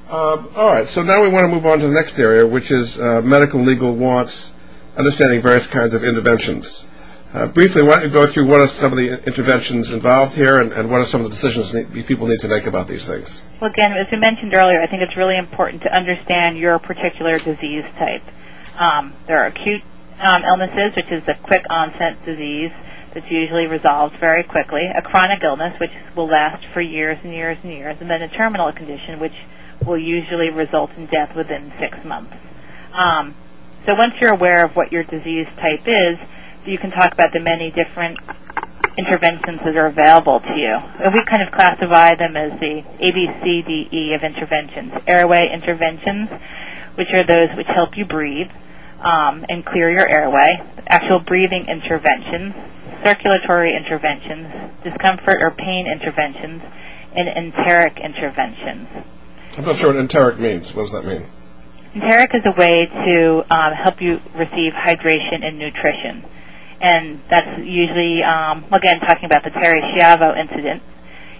Um, 0.09 0.48
all 0.57 0.68
right. 0.72 0.88
So 0.88 1.03
now 1.03 1.22
we 1.22 1.29
want 1.29 1.44
to 1.46 1.55
move 1.55 1.66
on 1.66 1.81
to 1.81 1.87
the 1.87 1.92
next 1.92 2.18
area, 2.18 2.46
which 2.46 2.70
is 2.70 2.98
uh, 2.98 3.20
medical 3.20 3.61
legal 3.61 3.94
wants, 3.94 4.50
understanding 4.96 5.42
various 5.42 5.66
kinds 5.66 5.92
of 5.92 6.03
interventions. 6.03 6.87
Uh, 7.35 7.47
briefly, 7.47 7.83
why 7.83 7.97
don't 7.97 8.05
you 8.05 8.11
go 8.11 8.29
through 8.29 8.47
what 8.47 8.61
are 8.61 8.68
some 8.68 8.92
of 8.92 8.97
the 8.97 9.11
interventions 9.27 9.90
involved 9.90 10.37
here, 10.37 10.61
and, 10.61 10.88
what 10.88 11.01
are 11.01 11.05
some 11.05 11.20
of 11.20 11.27
the 11.27 11.33
decisions 11.33 11.75
people 12.07 12.29
need 12.29 12.38
to 12.38 12.47
make 12.47 12.66
about 12.66 12.87
these 12.87 13.07
things? 13.07 13.42
Well, 13.61 13.73
again, 13.73 13.90
as 13.92 14.07
we 14.12 14.18
mentioned 14.18 14.55
earlier, 14.55 14.81
I 14.81 14.87
think 14.87 15.03
it's 15.03 15.16
really 15.16 15.37
important 15.37 15.83
to 15.83 15.92
understand 15.92 16.57
your 16.57 16.79
particular 16.79 17.40
disease 17.40 17.83
type. 17.99 18.23
Um, 18.79 19.14
there 19.27 19.42
are 19.42 19.47
acute 19.47 19.83
um, 20.20 20.44
illnesses, 20.44 20.94
which 20.94 21.11
is 21.11 21.27
a 21.27 21.35
quick 21.35 21.64
onset 21.68 22.25
disease 22.25 22.70
that's 23.12 23.29
usually 23.29 23.66
resolved 23.66 24.16
very 24.20 24.44
quickly, 24.44 24.87
a 24.87 25.03
chronic 25.03 25.42
illness, 25.42 25.75
which 25.81 25.90
will 26.14 26.29
last 26.29 26.64
for 26.73 26.81
years 26.81 27.18
and 27.25 27.35
years 27.35 27.59
and 27.64 27.73
years, 27.73 27.97
and 28.01 28.09
then 28.09 28.23
a 28.23 28.29
terminal 28.29 28.70
condition, 28.70 29.18
which 29.18 29.35
will 29.85 29.99
usually 29.99 30.51
result 30.51 30.92
in 30.97 31.07
death 31.07 31.35
within 31.35 31.73
six 31.81 31.99
months. 32.05 32.33
Um, 32.92 33.35
so 33.87 33.97
once 33.97 34.14
you're 34.20 34.35
aware 34.35 34.64
of 34.64 34.77
what 34.77 34.92
your 34.92 35.03
disease 35.03 35.49
type 35.57 35.83
is, 35.85 36.18
you 36.66 36.79
can 36.79 36.90
talk 36.90 37.12
about 37.12 37.33
the 37.33 37.40
many 37.40 37.70
different 37.70 38.18
interventions 38.96 39.61
that 39.64 39.77
are 39.77 39.87
available 39.87 40.40
to 40.40 40.55
you. 40.55 40.74
And 40.74 41.12
we 41.12 41.24
kind 41.29 41.42
of 41.42 41.53
classify 41.53 42.14
them 42.14 42.37
as 42.37 42.59
the 42.61 42.79
A, 42.79 43.11
B, 43.11 43.27
C, 43.42 43.62
D, 43.66 43.88
E 43.92 44.14
of 44.14 44.22
interventions. 44.22 44.92
Airway 45.07 45.50
interventions, 45.53 46.31
which 46.94 47.09
are 47.12 47.24
those 47.24 47.57
which 47.57 47.66
help 47.66 47.96
you 47.96 48.05
breathe 48.05 48.50
um, 49.00 49.44
and 49.48 49.64
clear 49.64 49.90
your 49.90 50.09
airway. 50.09 50.62
Actual 50.87 51.20
breathing 51.20 51.66
interventions, 51.66 52.55
circulatory 53.03 53.77
interventions, 53.77 54.46
discomfort 54.85 55.40
or 55.42 55.50
pain 55.50 55.87
interventions, 55.90 56.62
and 57.16 57.29
enteric 57.29 58.00
interventions. 58.00 58.88
I'm 59.57 59.64
not 59.64 59.77
sure 59.77 59.92
what 59.92 60.00
enteric 60.00 60.38
means. 60.38 60.74
What 60.74 60.83
does 60.83 60.92
that 60.92 61.05
mean? 61.05 61.27
Enteric 61.94 62.35
is 62.35 62.42
a 62.44 62.59
way 62.59 62.87
to 62.87 63.44
um, 63.55 63.72
help 63.72 64.00
you 64.00 64.20
receive 64.35 64.72
hydration 64.72 65.44
and 65.44 65.59
nutrition. 65.59 66.24
And 66.81 67.21
that's 67.31 67.59
usually, 67.59 68.23
um, 68.23 68.65
again, 68.73 69.01
talking 69.01 69.25
about 69.25 69.45
the 69.45 69.51
Terri 69.51 69.81
Schiavo 69.95 70.37
incident. 70.37 70.83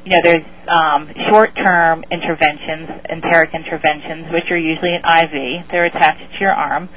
You 0.05 0.13
know, 0.13 0.21
there's 0.23 0.45
um, 0.69 1.11
short-term 1.31 2.05
interventions, 2.11 2.89
enteric 3.09 3.55
interventions, 3.55 4.31
which 4.33 4.51
are 4.51 4.59
usually 4.59 4.95
an 4.95 5.03
IV. 5.05 5.69
They're 5.69 5.87
attached 5.87 6.33
to 6.35 6.41
your 6.41 6.53
arm. 6.53 6.89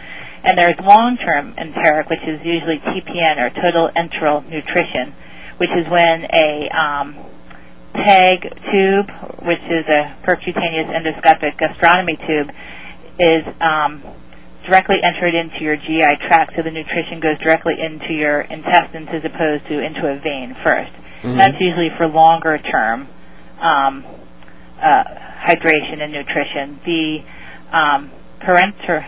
And 0.44 0.58
there's 0.58 0.80
long-term 0.80 1.56
enteric, 1.58 2.10
which 2.10 2.24
is 2.28 2.40
usually 2.46 2.80
TPN 2.80 3.38
or 3.38 3.50
total 3.50 3.90
enteral 3.96 4.48
nutrition, 4.48 5.14
which 5.58 5.72
is 5.72 5.90
when 5.90 6.28
a 6.34 6.70
um, 6.70 7.16
PEG 7.94 8.42
tube, 8.72 9.10
which 9.42 9.64
is 9.70 9.86
a 9.88 10.16
percutaneous 10.24 10.88
endoscopic 10.88 11.58
gastrostomy 11.58 12.18
tube, 12.28 12.52
is 13.20 13.44
um, 13.62 14.04
directly 14.68 14.98
entered 15.02 15.34
into 15.34 15.64
your 15.64 15.78
GI 15.78 16.28
tract, 16.28 16.54
so 16.56 16.62
the 16.62 16.72
nutrition 16.72 17.20
goes 17.20 17.40
directly 17.40 17.74
into 17.80 18.14
your 18.14 18.42
intestines 18.42 19.08
as 19.12 19.24
opposed 19.24 19.66
to 19.68 19.80
into 19.80 20.08
a 20.08 20.20
vein 20.20 20.56
1st 20.64 20.92
Mhm. 21.24 21.38
That's 21.38 21.60
usually 21.60 21.90
for 21.98 22.08
longer 22.08 22.58
term 22.60 23.08
um, 23.60 24.06
uh, 24.82 25.04
hydration 25.42 26.02
and 26.02 26.14
nutrition. 26.14 26.80
The 26.86 27.24
um, 27.74 28.12
parenteral, 28.40 29.04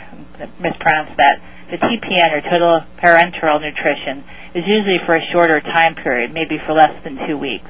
mispronounce 0.60 1.12
that, 1.18 1.40
the 1.70 1.78
TPN 1.78 2.34
or 2.34 2.42
total 2.50 2.82
parenteral 2.98 3.62
nutrition 3.62 4.24
is 4.56 4.66
usually 4.66 4.98
for 5.06 5.16
a 5.16 5.22
shorter 5.32 5.62
time 5.62 5.94
period, 5.96 6.34
maybe 6.34 6.58
for 6.66 6.74
less 6.74 7.04
than 7.04 7.16
two 7.28 7.38
weeks. 7.38 7.70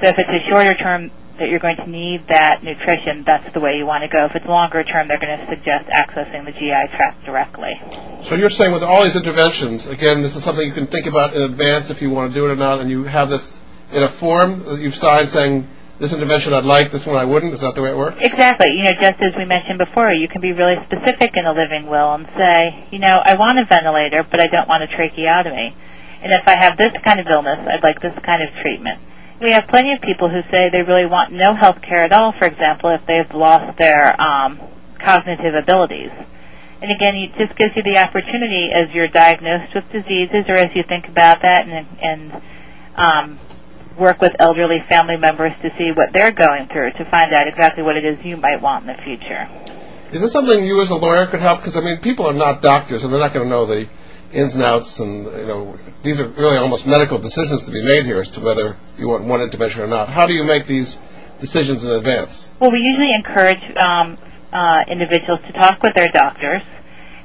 So 0.00 0.08
if 0.08 0.16
it's 0.18 0.28
a 0.28 0.48
shorter 0.50 0.72
term 0.74 1.10
that 1.38 1.48
you're 1.48 1.60
going 1.60 1.76
to 1.76 1.86
need 1.86 2.28
that 2.28 2.62
nutrition, 2.62 3.24
that's 3.24 3.52
the 3.52 3.60
way 3.60 3.76
you 3.76 3.86
want 3.86 4.02
to 4.02 4.08
go. 4.08 4.26
If 4.26 4.36
it's 4.36 4.46
longer 4.46 4.82
term, 4.84 5.08
they're 5.08 5.20
going 5.20 5.38
to 5.38 5.46
suggest 5.46 5.88
accessing 5.88 6.44
the 6.44 6.52
GI 6.52 6.96
tract 6.96 7.24
directly. 7.24 7.74
So 8.22 8.34
you're 8.34 8.50
saying 8.50 8.72
with 8.72 8.82
all 8.82 9.04
these 9.04 9.16
interventions, 9.16 9.86
again, 9.86 10.22
this 10.22 10.36
is 10.36 10.44
something 10.44 10.66
you 10.66 10.74
can 10.74 10.86
think 10.86 11.06
about 11.06 11.34
in 11.34 11.42
advance 11.42 11.90
if 11.90 12.02
you 12.02 12.10
want 12.10 12.32
to 12.32 12.34
do 12.34 12.46
it 12.46 12.52
or 12.52 12.56
not, 12.56 12.80
and 12.80 12.90
you 12.90 13.04
have 13.04 13.28
this 13.28 13.60
in 13.92 14.02
a 14.02 14.08
form 14.08 14.64
that 14.64 14.80
you've 14.80 14.94
signed 14.94 15.28
saying 15.28 15.68
this 15.98 16.12
intervention 16.12 16.52
I'd 16.52 16.64
like, 16.64 16.90
this 16.90 17.06
one 17.06 17.16
I 17.16 17.24
wouldn't. 17.24 17.54
Is 17.54 17.62
that 17.62 17.74
the 17.74 17.82
way 17.82 17.90
it 17.90 17.96
works? 17.96 18.20
Exactly. 18.20 18.68
You 18.74 18.84
know, 18.84 18.92
just 19.00 19.22
as 19.22 19.32
we 19.36 19.44
mentioned 19.44 19.78
before, 19.78 20.12
you 20.12 20.28
can 20.28 20.40
be 20.40 20.52
really 20.52 20.76
specific 20.84 21.36
in 21.36 21.46
a 21.46 21.52
living 21.52 21.86
will 21.86 22.14
and 22.14 22.26
say, 22.36 22.86
you 22.90 22.98
know, 22.98 23.16
I 23.24 23.36
want 23.36 23.58
a 23.58 23.64
ventilator, 23.64 24.22
but 24.30 24.40
I 24.40 24.46
don't 24.46 24.68
want 24.68 24.82
a 24.82 24.88
tracheotomy. 24.88 25.74
And 26.22 26.32
if 26.32 26.46
I 26.46 26.58
have 26.58 26.76
this 26.76 26.92
kind 27.04 27.20
of 27.20 27.26
illness, 27.26 27.66
I'd 27.66 27.82
like 27.82 28.00
this 28.00 28.16
kind 28.24 28.42
of 28.42 28.50
treatment. 28.60 29.00
We 29.40 29.50
have 29.52 29.68
plenty 29.68 29.92
of 29.92 30.00
people 30.00 30.30
who 30.30 30.40
say 30.50 30.70
they 30.70 30.82
really 30.82 31.06
want 31.06 31.32
no 31.32 31.54
health 31.54 31.82
care 31.82 32.02
at 32.02 32.12
all, 32.12 32.32
for 32.38 32.46
example, 32.46 32.90
if 32.90 33.04
they've 33.06 33.34
lost 33.34 33.76
their 33.76 34.18
um, 34.20 34.60
cognitive 34.98 35.54
abilities. 35.54 36.10
And 36.80 36.90
again, 36.90 37.14
it 37.16 37.36
just 37.36 37.56
gives 37.58 37.76
you 37.76 37.82
the 37.82 37.98
opportunity 37.98 38.70
as 38.72 38.94
you're 38.94 39.08
diagnosed 39.08 39.74
with 39.74 39.90
diseases 39.90 40.44
or 40.48 40.54
as 40.54 40.74
you 40.74 40.82
think 40.82 41.08
about 41.08 41.42
that 41.42 41.68
and, 41.68 41.86
and 42.00 42.42
um, 42.96 43.38
work 43.98 44.20
with 44.20 44.32
elderly 44.38 44.82
family 44.88 45.16
members 45.16 45.52
to 45.62 45.70
see 45.76 45.90
what 45.94 46.12
they're 46.12 46.32
going 46.32 46.68
through 46.68 46.92
to 46.92 47.04
find 47.04 47.32
out 47.32 47.48
exactly 47.48 47.82
what 47.82 47.96
it 47.96 48.04
is 48.04 48.24
you 48.24 48.36
might 48.36 48.60
want 48.60 48.88
in 48.88 48.96
the 48.96 49.02
future. 49.02 49.48
Is 50.12 50.20
this 50.20 50.32
something 50.32 50.64
you 50.64 50.80
as 50.80 50.90
a 50.90 50.96
lawyer 50.96 51.26
could 51.26 51.40
help? 51.40 51.60
Because 51.60 51.76
I 51.76 51.80
mean, 51.80 52.00
people 52.00 52.26
are 52.26 52.32
not 52.32 52.62
doctors, 52.62 53.02
and 53.04 53.12
they're 53.12 53.20
not 53.20 53.32
going 53.32 53.44
to 53.44 53.50
know 53.50 53.66
the 53.66 53.88
ins 54.32 54.56
and 54.56 54.64
outs, 54.64 55.00
and 55.00 55.24
you 55.24 55.46
know, 55.46 55.78
these 56.02 56.20
are 56.20 56.26
really 56.26 56.58
almost 56.58 56.86
medical 56.86 57.18
decisions 57.18 57.64
to 57.64 57.70
be 57.70 57.82
made 57.82 58.04
here 58.04 58.18
as 58.18 58.30
to 58.30 58.40
whether 58.40 58.76
you 58.98 59.08
want 59.08 59.24
one 59.24 59.40
intervention 59.40 59.82
or 59.82 59.86
not. 59.86 60.08
How 60.08 60.26
do 60.26 60.34
you 60.34 60.44
make 60.44 60.66
these 60.66 61.00
decisions 61.40 61.84
in 61.84 61.92
advance? 61.92 62.52
Well, 62.60 62.70
we 62.70 62.78
usually 62.78 63.12
encourage 63.14 63.76
um, 63.76 64.18
uh, 64.52 64.82
individuals 64.88 65.40
to 65.46 65.52
talk 65.52 65.82
with 65.82 65.94
their 65.94 66.08
doctors, 66.08 66.62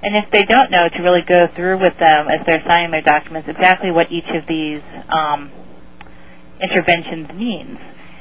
and 0.04 0.16
if 0.16 0.32
they 0.32 0.44
don't 0.44 0.72
know, 0.72 0.88
to 0.90 1.04
really 1.04 1.22
go 1.22 1.48
through 1.48 1.80
with 1.80 1.98
them 1.98 2.28
as 2.28 2.46
they're 2.46 2.64
signing 2.66 2.92
their 2.92 3.02
documents 3.02 3.48
exactly 3.48 3.92
what 3.92 4.12
each 4.12 4.30
of 4.34 4.46
these 4.48 4.82
um, 5.10 5.52
interventions 6.62 7.32
means. 7.34 7.80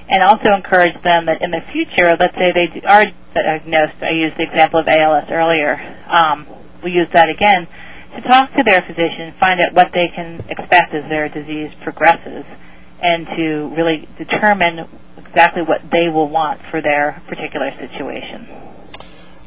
And 0.09 0.25
also 0.25 0.51
encourage 0.55 0.95
them 1.05 1.27
that 1.27 1.40
in 1.40 1.53
the 1.53 1.61
future, 1.73 2.11
let's 2.21 2.35
say 2.35 2.51
they 2.53 2.81
are 2.85 3.07
diagnosed, 3.33 4.03
I 4.03 4.11
used 4.11 4.37
the 4.37 4.43
example 4.43 4.81
of 4.81 4.88
ALS 4.88 5.31
earlier, 5.31 5.79
um, 6.09 6.47
we 6.83 6.90
use 6.90 7.09
that 7.12 7.29
again, 7.29 7.69
to 8.21 8.29
talk 8.29 8.53
to 8.55 8.63
their 8.63 8.83
physician, 8.83 9.35
find 9.39 9.61
out 9.61 9.73
what 9.73 9.93
they 9.93 10.09
can 10.15 10.45
expect 10.49 10.95
as 10.95 11.09
their 11.09 11.29
disease 11.29 11.71
progresses, 11.83 12.45
and 13.03 13.27
to 13.27 13.69
really 13.77 14.09
determine 14.19 14.87
exactly 15.17 15.63
what 15.63 15.81
they 15.91 16.09
will 16.09 16.29
want 16.29 16.61
for 16.71 16.81
their 16.83 17.23
particular 17.29 17.71
situation. 17.79 18.49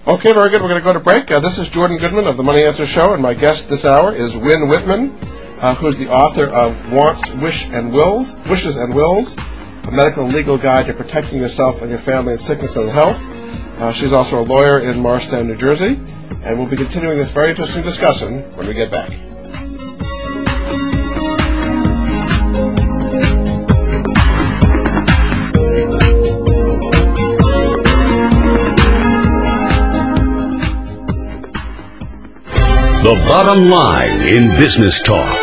Okay, 0.05 0.33
very 0.33 0.49
good. 0.49 0.61
We're 0.61 0.69
going 0.69 0.81
to 0.81 0.85
go 0.85 0.93
to 0.93 0.99
break. 0.99 1.31
Uh, 1.31 1.39
this 1.39 1.59
is 1.59 1.69
Jordan 1.69 1.97
Goodman 1.97 2.27
of 2.27 2.35
the 2.35 2.43
Money 2.43 2.65
Answer 2.65 2.85
Show, 2.85 3.13
and 3.13 3.21
my 3.21 3.33
guest 3.33 3.69
this 3.69 3.85
hour 3.85 4.13
is 4.13 4.35
Wynne 4.35 4.67
Whitman, 4.67 5.17
uh, 5.61 5.75
who's 5.75 5.95
the 5.95 6.09
author 6.09 6.45
of 6.45 6.91
Wants, 6.91 7.31
Wish, 7.33 7.69
and 7.69 7.93
Wills, 7.93 8.35
Wishes 8.47 8.75
and 8.75 8.93
Wills, 8.93 9.37
a 9.37 9.91
medical 9.91 10.25
legal 10.25 10.57
guide 10.57 10.87
to 10.87 10.93
protecting 10.93 11.39
yourself 11.39 11.81
and 11.81 11.89
your 11.89 11.99
family 11.99 12.33
in 12.33 12.37
sickness 12.37 12.75
and 12.75 12.89
health. 12.89 13.17
Uh, 13.79 13.91
she's 13.91 14.13
also 14.13 14.41
a 14.41 14.45
lawyer 14.45 14.79
in 14.79 14.99
Morristown, 14.99 15.47
New 15.47 15.57
Jersey, 15.57 15.99
and 16.45 16.59
we'll 16.59 16.69
be 16.69 16.77
continuing 16.77 17.17
this 17.17 17.31
very 17.31 17.51
interesting 17.51 17.83
discussion 17.83 18.41
when 18.55 18.67
we 18.67 18.73
get 18.73 18.91
back. 18.91 19.09
The 33.03 33.15
bottom 33.27 33.69
line 33.69 34.21
in 34.21 34.57
business 34.57 35.01
talk. 35.01 35.37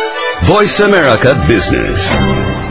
Voice 0.45 0.79
America 0.79 1.35
Business. 1.47 2.70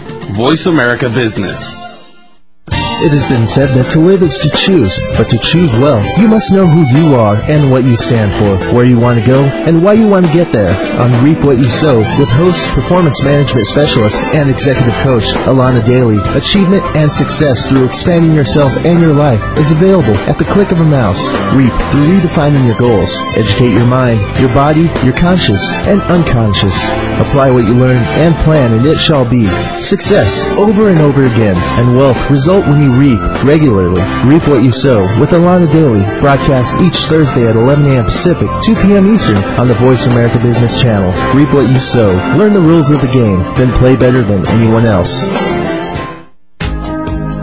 Voice 0.31 0.65
America 0.65 1.09
Business. 1.09 1.80
It 3.01 3.09
has 3.09 3.25
been 3.25 3.47
said 3.47 3.73
that 3.73 3.89
to 3.97 3.99
live 3.99 4.21
is 4.21 4.37
to 4.45 4.49
choose, 4.53 5.01
but 5.17 5.25
to 5.33 5.39
choose 5.41 5.73
well, 5.73 6.05
you 6.21 6.29
must 6.29 6.53
know 6.53 6.69
who 6.69 6.85
you 6.93 7.15
are 7.17 7.33
and 7.49 7.71
what 7.71 7.83
you 7.83 7.97
stand 7.97 8.29
for, 8.37 8.61
where 8.77 8.85
you 8.85 8.99
want 8.99 9.17
to 9.19 9.25
go, 9.25 9.41
and 9.41 9.81
why 9.81 9.93
you 9.93 10.07
want 10.07 10.27
to 10.27 10.33
get 10.33 10.53
there. 10.53 10.69
On 11.01 11.09
Reap 11.25 11.41
What 11.41 11.57
You 11.57 11.65
Sow, 11.65 11.97
with 11.97 12.29
host, 12.29 12.61
performance 12.77 13.23
management 13.23 13.65
specialist, 13.65 14.21
and 14.37 14.51
executive 14.51 14.93
coach 15.01 15.33
Alana 15.49 15.83
Daly, 15.83 16.21
achievement 16.37 16.85
and 16.93 17.09
success 17.09 17.67
through 17.67 17.85
expanding 17.85 18.33
yourself 18.33 18.69
and 18.85 19.01
your 19.01 19.13
life 19.17 19.41
is 19.57 19.71
available 19.71 20.13
at 20.29 20.37
the 20.37 20.45
click 20.45 20.71
of 20.71 20.79
a 20.79 20.85
mouse. 20.85 21.33
Reap 21.57 21.73
through 21.89 22.05
redefining 22.21 22.69
your 22.69 22.77
goals. 22.77 23.17
Educate 23.33 23.73
your 23.73 23.87
mind, 23.87 24.21
your 24.37 24.53
body, 24.53 24.85
your 25.01 25.17
conscious, 25.17 25.73
and 25.89 26.01
unconscious. 26.05 26.85
Apply 27.17 27.49
what 27.49 27.65
you 27.65 27.73
learn 27.73 27.97
and 27.97 28.35
plan, 28.45 28.73
and 28.73 28.85
it 28.85 28.97
shall 28.97 29.27
be. 29.27 29.47
Success 29.81 30.45
over 30.57 30.89
and 30.89 30.99
over 30.99 31.25
again, 31.25 31.57
and 31.57 31.97
wealth 31.97 32.29
result 32.29 32.65
when 32.67 32.81
you 32.81 32.90
reap 32.97 33.19
regularly. 33.43 34.01
Reap 34.29 34.47
what 34.47 34.63
you 34.63 34.71
sow 34.71 35.01
with 35.19 35.31
Alana 35.31 35.71
Daily, 35.71 36.01
Broadcast 36.19 36.79
each 36.81 36.97
Thursday 37.09 37.47
at 37.47 37.55
11 37.55 37.85
a.m. 37.85 38.05
Pacific, 38.05 38.49
2 38.63 38.75
p.m. 38.75 39.13
Eastern 39.13 39.37
on 39.37 39.67
the 39.67 39.75
Voice 39.75 40.07
America 40.07 40.39
Business 40.39 40.79
Channel. 40.79 41.11
Reap 41.35 41.53
what 41.53 41.69
you 41.69 41.79
sow. 41.79 42.11
Learn 42.37 42.53
the 42.53 42.59
rules 42.59 42.91
of 42.91 43.01
the 43.01 43.07
game, 43.07 43.39
then 43.55 43.73
play 43.73 43.95
better 43.95 44.21
than 44.21 44.45
anyone 44.47 44.85
else. 44.85 45.23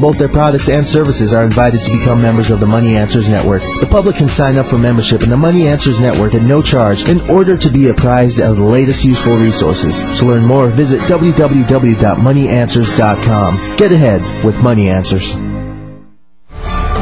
both 0.00 0.18
their 0.18 0.28
products 0.28 0.68
and 0.68 0.84
services 0.86 1.32
are 1.32 1.44
invited 1.44 1.80
to 1.82 1.90
become 1.90 2.20
members 2.22 2.50
of 2.50 2.60
the 2.60 2.66
Money 2.66 2.96
Answers 2.96 3.28
Network. 3.28 3.62
The 3.80 3.88
public 3.90 4.14
can 4.16 4.28
sign 4.28 4.56
up 4.56 4.66
for 4.66 4.78
membership 4.78 5.22
in 5.22 5.30
the 5.30 5.36
Money 5.36 5.68
Answers 5.68 6.00
Network 6.00 6.34
at 6.34 6.42
no 6.42 6.62
charge 6.62 7.08
in 7.08 7.30
order 7.30 7.56
to 7.56 7.70
be 7.70 7.86
apprised 7.88 8.40
of 8.40 8.56
the 8.56 8.64
latest 8.64 9.04
useful 9.04 9.36
resources. 9.36 10.00
To 10.18 10.26
learn 10.26 10.44
more, 10.44 10.68
visit 10.68 11.00
www.moneyanswers.com. 11.02 13.76
Get 13.76 13.92
ahead 13.92 14.44
with 14.44 14.56
Money 14.58 14.88
Answers. 14.88 15.36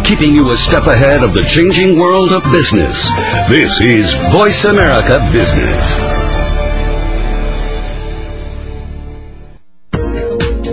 Keeping 0.06 0.34
you 0.34 0.50
a 0.50 0.56
step 0.56 0.86
ahead 0.86 1.22
of 1.22 1.32
the 1.34 1.42
changing 1.42 1.98
world 1.98 2.32
of 2.32 2.42
business. 2.52 3.10
This 3.48 3.80
is 3.80 4.12
Voice 4.32 4.64
America 4.64 5.18
Business. 5.32 6.15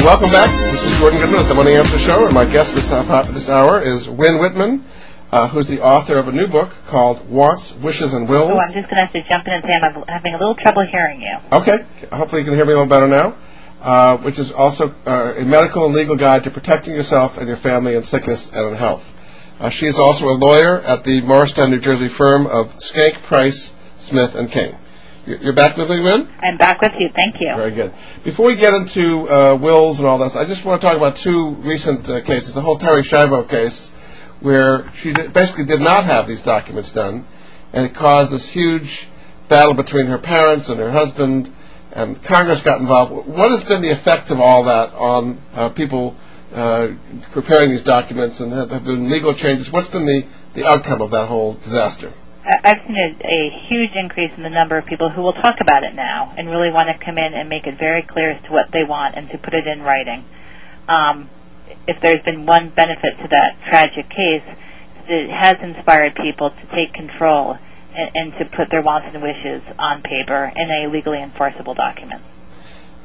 Welcome 0.00 0.32
back. 0.32 0.50
This 0.72 0.82
is 0.82 0.98
Jordan 0.98 1.20
Goodman 1.20 1.38
at 1.40 1.46
the 1.46 1.54
Money 1.54 1.74
Answer 1.74 2.00
Show, 2.00 2.26
and 2.26 2.34
my 2.34 2.46
guest 2.46 2.74
this, 2.74 2.90
uh, 2.90 3.22
this 3.30 3.48
hour 3.48 3.80
is 3.80 4.08
Wynne 4.08 4.40
Whitman, 4.40 4.84
uh, 5.30 5.46
who's 5.46 5.68
the 5.68 5.82
author 5.82 6.18
of 6.18 6.26
a 6.26 6.32
new 6.32 6.48
book 6.48 6.72
called 6.88 7.30
Wants, 7.30 7.72
Wishes, 7.76 8.12
and 8.12 8.28
Wills. 8.28 8.50
Oh, 8.52 8.58
I'm 8.58 8.72
just 8.72 8.90
going 8.90 8.98
to 8.98 9.04
have 9.06 9.12
to 9.12 9.22
jump 9.22 9.46
in 9.46 9.52
and 9.52 9.62
say 9.62 9.70
I'm 9.70 10.02
having 10.08 10.34
a 10.34 10.38
little 10.38 10.56
trouble 10.56 10.84
hearing 10.90 11.20
you. 11.20 11.38
Okay. 11.58 11.84
Hopefully 12.12 12.42
you 12.42 12.48
can 12.48 12.56
hear 12.56 12.64
me 12.64 12.72
a 12.72 12.74
little 12.74 12.88
better 12.90 13.06
now. 13.06 13.36
Uh, 13.80 14.18
which 14.18 14.38
is 14.38 14.52
also 14.52 14.94
uh, 15.06 15.32
a 15.38 15.42
medical 15.42 15.86
and 15.86 15.94
legal 15.94 16.14
guide 16.14 16.44
to 16.44 16.50
protecting 16.50 16.94
yourself 16.94 17.38
and 17.38 17.48
your 17.48 17.56
family 17.56 17.94
in 17.94 18.02
sickness 18.02 18.52
and 18.52 18.68
in 18.68 18.74
health. 18.74 19.10
Uh, 19.58 19.70
she 19.70 19.86
is 19.86 19.98
also 19.98 20.28
a 20.28 20.36
lawyer 20.36 20.78
at 20.78 21.02
the 21.02 21.22
Morristown, 21.22 21.70
New 21.70 21.80
Jersey 21.80 22.08
firm 22.08 22.46
of 22.46 22.82
Schenck, 22.82 23.22
Price, 23.22 23.74
Smith, 23.96 24.34
and 24.34 24.50
King. 24.50 24.76
You're 25.24 25.54
back 25.54 25.78
with 25.78 25.88
me, 25.88 25.98
Wynne? 26.00 26.28
I'm 26.42 26.58
back 26.58 26.82
with 26.82 26.92
you. 26.98 27.08
Thank 27.14 27.36
you. 27.40 27.54
Very 27.56 27.70
good. 27.70 27.92
Before 28.22 28.48
we 28.48 28.56
get 28.56 28.74
into 28.74 29.26
uh, 29.30 29.54
wills 29.56 29.98
and 29.98 30.06
all 30.06 30.18
this, 30.18 30.36
I 30.36 30.44
just 30.44 30.62
want 30.64 30.82
to 30.82 30.86
talk 30.86 30.98
about 30.98 31.16
two 31.16 31.50
recent 31.50 32.08
uh, 32.08 32.20
cases. 32.20 32.52
The 32.52 32.60
whole 32.60 32.78
Terri 32.78 33.02
Schiavo 33.02 33.48
case, 33.48 33.90
where 34.40 34.90
she 34.92 35.14
did, 35.14 35.32
basically 35.32 35.64
did 35.64 35.80
not 35.80 36.04
have 36.04 36.28
these 36.28 36.42
documents 36.42 36.92
done, 36.92 37.26
and 37.72 37.86
it 37.86 37.94
caused 37.94 38.30
this 38.30 38.46
huge 38.46 39.08
battle 39.48 39.72
between 39.72 40.06
her 40.06 40.18
parents 40.18 40.68
and 40.68 40.78
her 40.80 40.90
husband 40.90 41.50
and 41.92 42.22
Congress 42.22 42.62
got 42.62 42.80
involved. 42.80 43.26
What 43.26 43.50
has 43.50 43.64
been 43.64 43.82
the 43.82 43.90
effect 43.90 44.30
of 44.30 44.40
all 44.40 44.64
that 44.64 44.94
on 44.94 45.40
uh, 45.54 45.68
people 45.70 46.16
uh, 46.52 46.88
preparing 47.32 47.70
these 47.70 47.82
documents, 47.82 48.40
and 48.40 48.52
have, 48.52 48.70
have 48.70 48.84
been 48.84 49.08
legal 49.08 49.34
changes? 49.34 49.70
What's 49.70 49.88
been 49.88 50.04
the, 50.04 50.26
outcome 50.66 51.00
of 51.00 51.12
that 51.12 51.28
whole 51.28 51.54
disaster? 51.54 52.12
I've 52.44 52.78
seen 52.86 52.96
a, 52.96 53.26
a 53.26 53.66
huge 53.68 53.90
increase 53.94 54.32
in 54.36 54.42
the 54.42 54.50
number 54.50 54.76
of 54.76 54.86
people 54.86 55.10
who 55.10 55.22
will 55.22 55.34
talk 55.34 55.60
about 55.60 55.84
it 55.84 55.94
now 55.94 56.34
and 56.36 56.48
really 56.48 56.72
want 56.72 56.88
to 56.88 57.04
come 57.04 57.18
in 57.18 57.34
and 57.34 57.48
make 57.48 57.66
it 57.66 57.78
very 57.78 58.02
clear 58.02 58.32
as 58.32 58.42
to 58.44 58.52
what 58.52 58.72
they 58.72 58.82
want 58.82 59.14
and 59.14 59.30
to 59.30 59.38
put 59.38 59.54
it 59.54 59.66
in 59.66 59.82
writing. 59.82 60.24
Um, 60.88 61.28
if 61.86 62.00
there's 62.00 62.22
been 62.24 62.46
one 62.46 62.70
benefit 62.70 63.18
to 63.22 63.28
that 63.28 63.60
tragic 63.68 64.08
case, 64.08 64.42
it 65.06 65.30
has 65.30 65.56
inspired 65.62 66.14
people 66.14 66.50
to 66.50 66.66
take 66.74 66.92
control 66.92 67.58
and, 68.00 68.10
and 68.14 68.38
to 68.38 68.56
put 68.56 68.70
their 68.70 68.82
wants 68.82 69.08
and 69.12 69.22
wishes 69.22 69.62
on 69.78 70.02
paper 70.02 70.52
in 70.54 70.70
a 70.70 70.90
legally 70.90 71.22
enforceable 71.22 71.74
document. 71.74 72.22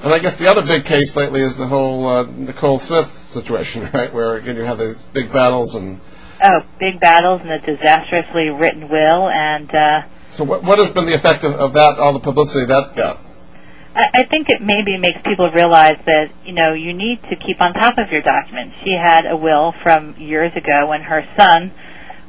And 0.01 0.13
I 0.13 0.19
guess 0.19 0.35
the 0.35 0.47
other 0.47 0.65
big 0.65 0.85
case 0.85 1.15
lately 1.15 1.41
is 1.41 1.55
the 1.55 1.67
whole 1.67 2.07
uh, 2.07 2.23
Nicole 2.23 2.79
Smith 2.79 3.07
situation, 3.07 3.89
right? 3.93 4.13
Where 4.13 4.35
again 4.35 4.55
you 4.55 4.63
have 4.63 4.79
these 4.79 5.03
big 5.05 5.31
battles 5.31 5.75
and 5.75 5.99
oh, 6.43 6.59
big 6.79 6.99
battles 6.99 7.41
and 7.41 7.51
a 7.51 7.59
disastrously 7.59 8.49
written 8.49 8.89
will. 8.89 9.29
And 9.29 9.73
uh, 9.73 10.01
so, 10.29 10.43
what 10.43 10.63
what 10.63 10.79
has 10.79 10.91
been 10.91 11.05
the 11.05 11.13
effect 11.13 11.43
of, 11.43 11.53
of 11.53 11.73
that? 11.73 11.99
All 11.99 12.13
the 12.13 12.19
publicity 12.19 12.65
that 12.65 12.95
got. 12.95 13.19
I, 13.95 14.05
I 14.13 14.23
think 14.23 14.49
it 14.49 14.61
maybe 14.61 14.97
makes 14.97 15.19
people 15.23 15.49
realize 15.51 15.97
that 16.05 16.31
you 16.45 16.53
know 16.53 16.73
you 16.73 16.93
need 16.93 17.21
to 17.29 17.35
keep 17.35 17.61
on 17.61 17.73
top 17.73 17.97
of 17.97 18.11
your 18.11 18.21
documents. 18.21 18.75
She 18.83 18.91
had 18.91 19.25
a 19.25 19.37
will 19.37 19.73
from 19.81 20.15
years 20.17 20.51
ago 20.55 20.87
when 20.89 21.01
her 21.01 21.25
son 21.37 21.71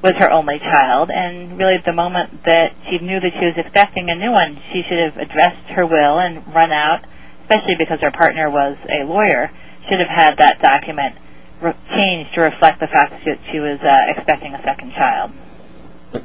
was 0.03 0.13
her 0.19 0.31
only 0.31 0.59
child, 0.59 1.11
and 1.11 1.59
really 1.59 1.75
at 1.75 1.85
the 1.85 1.93
moment 1.93 2.45
that 2.45 2.75
she 2.89 2.99
knew 2.99 3.19
that 3.21 3.33
she 3.39 3.47
was 3.47 3.55
expecting 3.57 4.11
a 4.11 4.15
new 4.15 4.31
one, 4.31 4.61
she 4.73 4.83
should 4.89 4.99
have 4.99 5.17
addressed 5.17 5.69
her 5.73 5.87
will 5.87 6.19
and 6.19 6.47
run 6.55 6.71
out, 6.71 7.05
especially 7.43 7.77
because 7.79 8.01
her 8.01 8.11
partner 8.11 8.51
was 8.51 8.77
a 8.89 9.05
lawyer, 9.05 9.51
should 9.89 10.01
have 10.01 10.13
had 10.13 10.39
that 10.39 10.61
document 10.61 11.17
re- 11.61 11.75
changed 11.97 12.35
to 12.35 12.43
reflect 12.43 12.81
the 12.81 12.87
fact 12.87 13.25
that 13.25 13.39
she 13.51 13.59
was 13.59 13.81
uh, 13.81 14.13
expecting 14.13 14.55
a 14.55 14.63
second 14.63 14.93
child. 14.93 15.33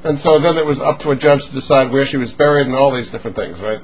And 0.04 0.18
so 0.18 0.40
then 0.40 0.58
it 0.58 0.66
was 0.66 0.80
up 0.80 1.00
to 1.00 1.12
a 1.12 1.16
judge 1.16 1.48
to 1.48 1.54
decide 1.54 1.92
where 1.92 2.06
she 2.06 2.18
was 2.18 2.32
buried 2.32 2.68
and 2.68 2.76
all 2.76 2.92
these 2.92 3.10
different 3.10 3.36
things, 3.36 3.60
right? 3.62 3.82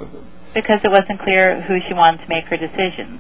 Because 0.54 0.80
it 0.84 0.92
wasn't 0.92 1.20
clear 1.20 1.62
who 1.62 1.80
she 1.88 1.94
wanted 1.94 2.22
to 2.24 2.30
make 2.30 2.46
her 2.46 2.58
decisions. 2.58 3.20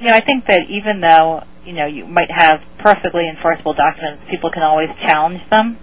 You 0.00 0.06
know, 0.06 0.14
I 0.14 0.20
think 0.20 0.46
that 0.46 0.62
even 0.68 1.00
though, 1.00 1.42
you 1.64 1.72
know, 1.72 1.86
you 1.86 2.06
might 2.06 2.30
have 2.30 2.62
perfectly 2.78 3.28
enforceable 3.28 3.74
documents, 3.74 4.24
people 4.30 4.50
can 4.50 4.62
always 4.62 4.88
challenge 5.02 5.40
them 5.50 5.78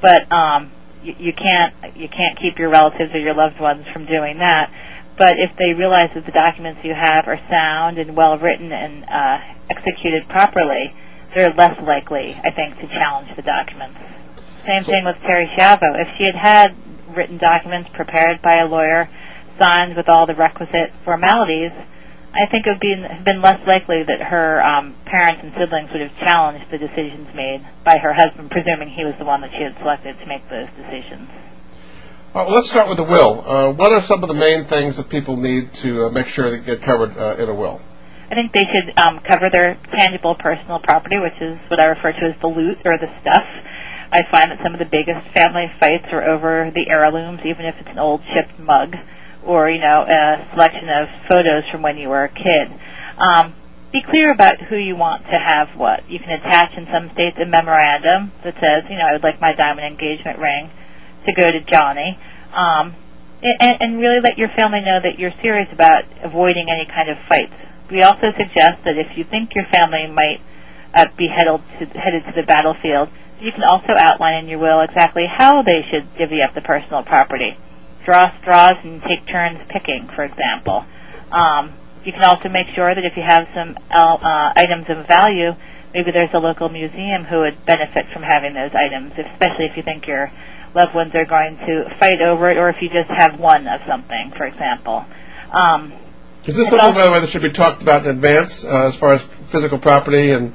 but 0.00 0.30
um, 0.32 0.70
you, 1.02 1.14
you 1.18 1.32
can't 1.32 1.74
you 1.96 2.08
can't 2.08 2.38
keep 2.40 2.58
your 2.58 2.70
relatives 2.70 3.14
or 3.14 3.18
your 3.18 3.34
loved 3.34 3.60
ones 3.60 3.86
from 3.92 4.06
doing 4.06 4.38
that. 4.38 4.72
But 5.16 5.36
if 5.38 5.56
they 5.56 5.72
realize 5.72 6.10
that 6.14 6.26
the 6.26 6.32
documents 6.32 6.84
you 6.84 6.92
have 6.92 7.26
are 7.26 7.40
sound 7.48 7.98
and 7.98 8.16
well 8.16 8.36
written 8.38 8.70
and 8.72 9.04
uh, 9.08 9.38
executed 9.70 10.28
properly, 10.28 10.92
they're 11.34 11.52
less 11.52 11.80
likely, 11.82 12.38
I 12.44 12.50
think, 12.50 12.78
to 12.80 12.86
challenge 12.88 13.34
the 13.34 13.42
documents. 13.42 13.98
Same 14.66 14.82
thing 14.82 15.04
with 15.04 15.16
Terri 15.16 15.48
Schiavo. 15.56 15.94
If 16.00 16.08
she 16.18 16.24
had 16.24 16.34
had 16.34 16.76
written 17.16 17.38
documents 17.38 17.88
prepared 17.94 18.42
by 18.42 18.58
a 18.58 18.66
lawyer, 18.66 19.08
signed 19.58 19.96
with 19.96 20.08
all 20.08 20.26
the 20.26 20.34
requisite 20.34 20.92
formalities, 21.04 21.72
I 22.36 22.46
think 22.50 22.66
it 22.66 22.70
would 22.70 22.80
be 22.80 22.94
been 23.24 23.40
less 23.40 23.66
likely 23.66 24.02
that 24.04 24.20
her 24.20 24.60
um, 24.60 24.94
parents 25.06 25.40
and 25.42 25.52
siblings 25.56 25.90
would 25.92 26.02
have 26.02 26.16
challenged 26.18 26.70
the 26.70 26.76
decisions 26.76 27.32
made 27.34 27.66
by 27.82 27.96
her 27.96 28.12
husband, 28.12 28.50
presuming 28.50 28.90
he 28.90 29.04
was 29.04 29.14
the 29.18 29.24
one 29.24 29.40
that 29.40 29.50
she 29.56 29.62
had 29.62 29.76
selected 29.78 30.18
to 30.20 30.26
make 30.26 30.48
those 30.50 30.68
decisions. 30.76 31.30
Well, 32.34 32.50
let's 32.50 32.68
start 32.68 32.88
with 32.88 32.98
the 32.98 33.08
will. 33.08 33.40
Uh, 33.40 33.72
what 33.72 33.92
are 33.92 34.02
some 34.02 34.22
of 34.22 34.28
the 34.28 34.34
main 34.34 34.64
things 34.64 34.98
that 34.98 35.08
people 35.08 35.36
need 35.36 35.72
to 35.80 36.06
uh, 36.06 36.10
make 36.10 36.26
sure 36.26 36.50
they 36.50 36.58
get 36.58 36.82
covered 36.82 37.16
uh, 37.16 37.36
in 37.40 37.48
a 37.48 37.54
will? 37.54 37.80
I 38.30 38.34
think 38.34 38.52
they 38.52 38.66
should 38.68 38.98
um, 38.98 39.20
cover 39.20 39.48
their 39.50 39.78
tangible 39.94 40.34
personal 40.34 40.80
property, 40.80 41.16
which 41.18 41.40
is 41.40 41.56
what 41.70 41.80
I 41.80 41.86
refer 41.86 42.12
to 42.12 42.34
as 42.34 42.40
the 42.40 42.48
loot 42.48 42.78
or 42.84 42.98
the 42.98 43.08
stuff. 43.22 43.46
I 44.12 44.22
find 44.30 44.50
that 44.50 44.60
some 44.62 44.74
of 44.74 44.78
the 44.78 44.84
biggest 44.84 45.26
family 45.32 45.72
fights 45.80 46.12
are 46.12 46.28
over 46.28 46.70
the 46.74 46.84
heirlooms, 46.90 47.40
even 47.46 47.64
if 47.64 47.76
it's 47.80 47.88
an 47.88 47.98
old 47.98 48.20
chipped 48.34 48.58
mug 48.58 48.94
or 49.46 49.70
you 49.70 49.80
know 49.80 50.02
a 50.02 50.48
selection 50.52 50.88
of 50.88 51.08
photos 51.28 51.64
from 51.70 51.82
when 51.82 51.96
you 51.96 52.08
were 52.08 52.24
a 52.24 52.28
kid. 52.28 52.68
Um, 53.18 53.54
be 53.92 54.02
clear 54.02 54.30
about 54.30 54.60
who 54.60 54.76
you 54.76 54.96
want 54.96 55.24
to 55.24 55.38
have 55.38 55.76
what. 55.76 56.10
You 56.10 56.18
can 56.18 56.30
attach 56.30 56.76
in 56.76 56.86
some 56.92 57.08
states 57.14 57.38
a 57.40 57.46
memorandum 57.46 58.32
that 58.42 58.54
says, 58.60 58.90
you 58.90 58.98
know, 58.98 59.06
I 59.06 59.12
would 59.12 59.22
like 59.22 59.40
my 59.40 59.54
diamond 59.54 59.86
engagement 59.86 60.38
ring 60.38 60.70
to 61.24 61.32
go 61.32 61.46
to 61.50 61.60
Johnny. 61.60 62.18
Um, 62.52 62.94
and, 63.42 63.76
and 63.80 63.98
really 63.98 64.20
let 64.20 64.38
your 64.38 64.48
family 64.48 64.80
know 64.80 64.98
that 65.02 65.18
you're 65.18 65.32
serious 65.40 65.68
about 65.72 66.04
avoiding 66.22 66.68
any 66.68 66.84
kind 66.84 67.08
of 67.08 67.16
fights. 67.28 67.54
We 67.90 68.02
also 68.02 68.32
suggest 68.36 68.82
that 68.84 68.98
if 68.98 69.16
you 69.16 69.24
think 69.24 69.54
your 69.54 69.66
family 69.70 70.06
might 70.08 70.40
uh, 70.94 71.06
be 71.16 71.28
headed 71.28 71.60
to, 71.78 71.86
headed 71.98 72.24
to 72.26 72.32
the 72.34 72.42
battlefield, 72.42 73.08
you 73.40 73.52
can 73.52 73.62
also 73.62 73.92
outline 73.96 74.44
in 74.44 74.48
your 74.48 74.58
will 74.58 74.80
exactly 74.80 75.26
how 75.28 75.62
they 75.62 75.84
should 75.90 76.08
divvy 76.16 76.42
up 76.42 76.54
the 76.54 76.62
personal 76.62 77.02
property. 77.02 77.56
Draw 78.06 78.38
straws 78.40 78.76
and 78.84 79.02
take 79.02 79.26
turns 79.26 79.58
picking, 79.68 80.06
for 80.14 80.22
example. 80.22 80.84
Um, 81.32 81.72
you 82.04 82.12
can 82.12 82.22
also 82.22 82.48
make 82.48 82.68
sure 82.76 82.94
that 82.94 83.04
if 83.04 83.16
you 83.16 83.22
have 83.26 83.48
some 83.52 83.76
uh, 83.90 84.52
items 84.54 84.86
of 84.88 85.08
value, 85.08 85.50
maybe 85.92 86.12
there's 86.12 86.32
a 86.32 86.38
local 86.38 86.68
museum 86.68 87.24
who 87.24 87.40
would 87.40 87.66
benefit 87.66 88.06
from 88.12 88.22
having 88.22 88.54
those 88.54 88.70
items, 88.74 89.10
especially 89.18 89.66
if 89.66 89.76
you 89.76 89.82
think 89.82 90.06
your 90.06 90.30
loved 90.72 90.94
ones 90.94 91.16
are 91.16 91.24
going 91.24 91.58
to 91.58 91.90
fight 91.98 92.22
over 92.22 92.46
it, 92.46 92.56
or 92.56 92.68
if 92.68 92.76
you 92.80 92.88
just 92.88 93.10
have 93.10 93.40
one 93.40 93.66
of 93.66 93.80
something, 93.88 94.32
for 94.36 94.46
example. 94.46 95.04
Um, 95.50 95.92
is 96.44 96.54
this 96.54 96.68
something, 96.68 96.94
by 96.94 97.06
the 97.06 97.10
way, 97.10 97.18
that 97.18 97.28
should 97.28 97.42
be 97.42 97.50
talked 97.50 97.82
about 97.82 98.06
in 98.06 98.10
advance, 98.10 98.64
uh, 98.64 98.86
as 98.86 98.96
far 98.96 99.14
as 99.14 99.22
physical 99.24 99.78
property, 99.78 100.30
and 100.30 100.54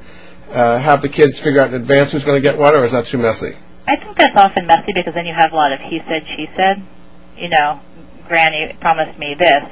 uh, 0.50 0.78
have 0.78 1.02
the 1.02 1.08
kids 1.10 1.38
figure 1.38 1.60
out 1.60 1.68
in 1.68 1.74
advance 1.74 2.12
who's 2.12 2.24
going 2.24 2.40
to 2.40 2.48
get 2.48 2.58
what, 2.58 2.74
or 2.74 2.82
is 2.86 2.92
that 2.92 3.04
too 3.04 3.18
messy? 3.18 3.54
I 3.86 3.96
think 3.96 4.16
that's 4.16 4.36
often 4.38 4.66
messy 4.66 4.92
because 4.94 5.12
then 5.12 5.26
you 5.26 5.34
have 5.36 5.52
a 5.52 5.56
lot 5.56 5.72
of 5.72 5.80
he 5.80 6.00
said, 6.08 6.24
she 6.34 6.48
said. 6.56 6.82
You 7.42 7.48
know, 7.50 7.80
Granny 8.28 8.70
promised 8.80 9.18
me 9.18 9.34
this, 9.34 9.66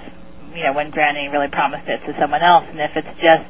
you 0.55 0.65
know, 0.65 0.73
when 0.73 0.91
Granny 0.91 1.29
really 1.29 1.47
promised 1.47 1.87
it 1.87 2.03
to 2.05 2.19
someone 2.19 2.43
else, 2.43 2.67
and 2.69 2.81
if 2.81 2.97
it's 2.97 3.15
just 3.23 3.47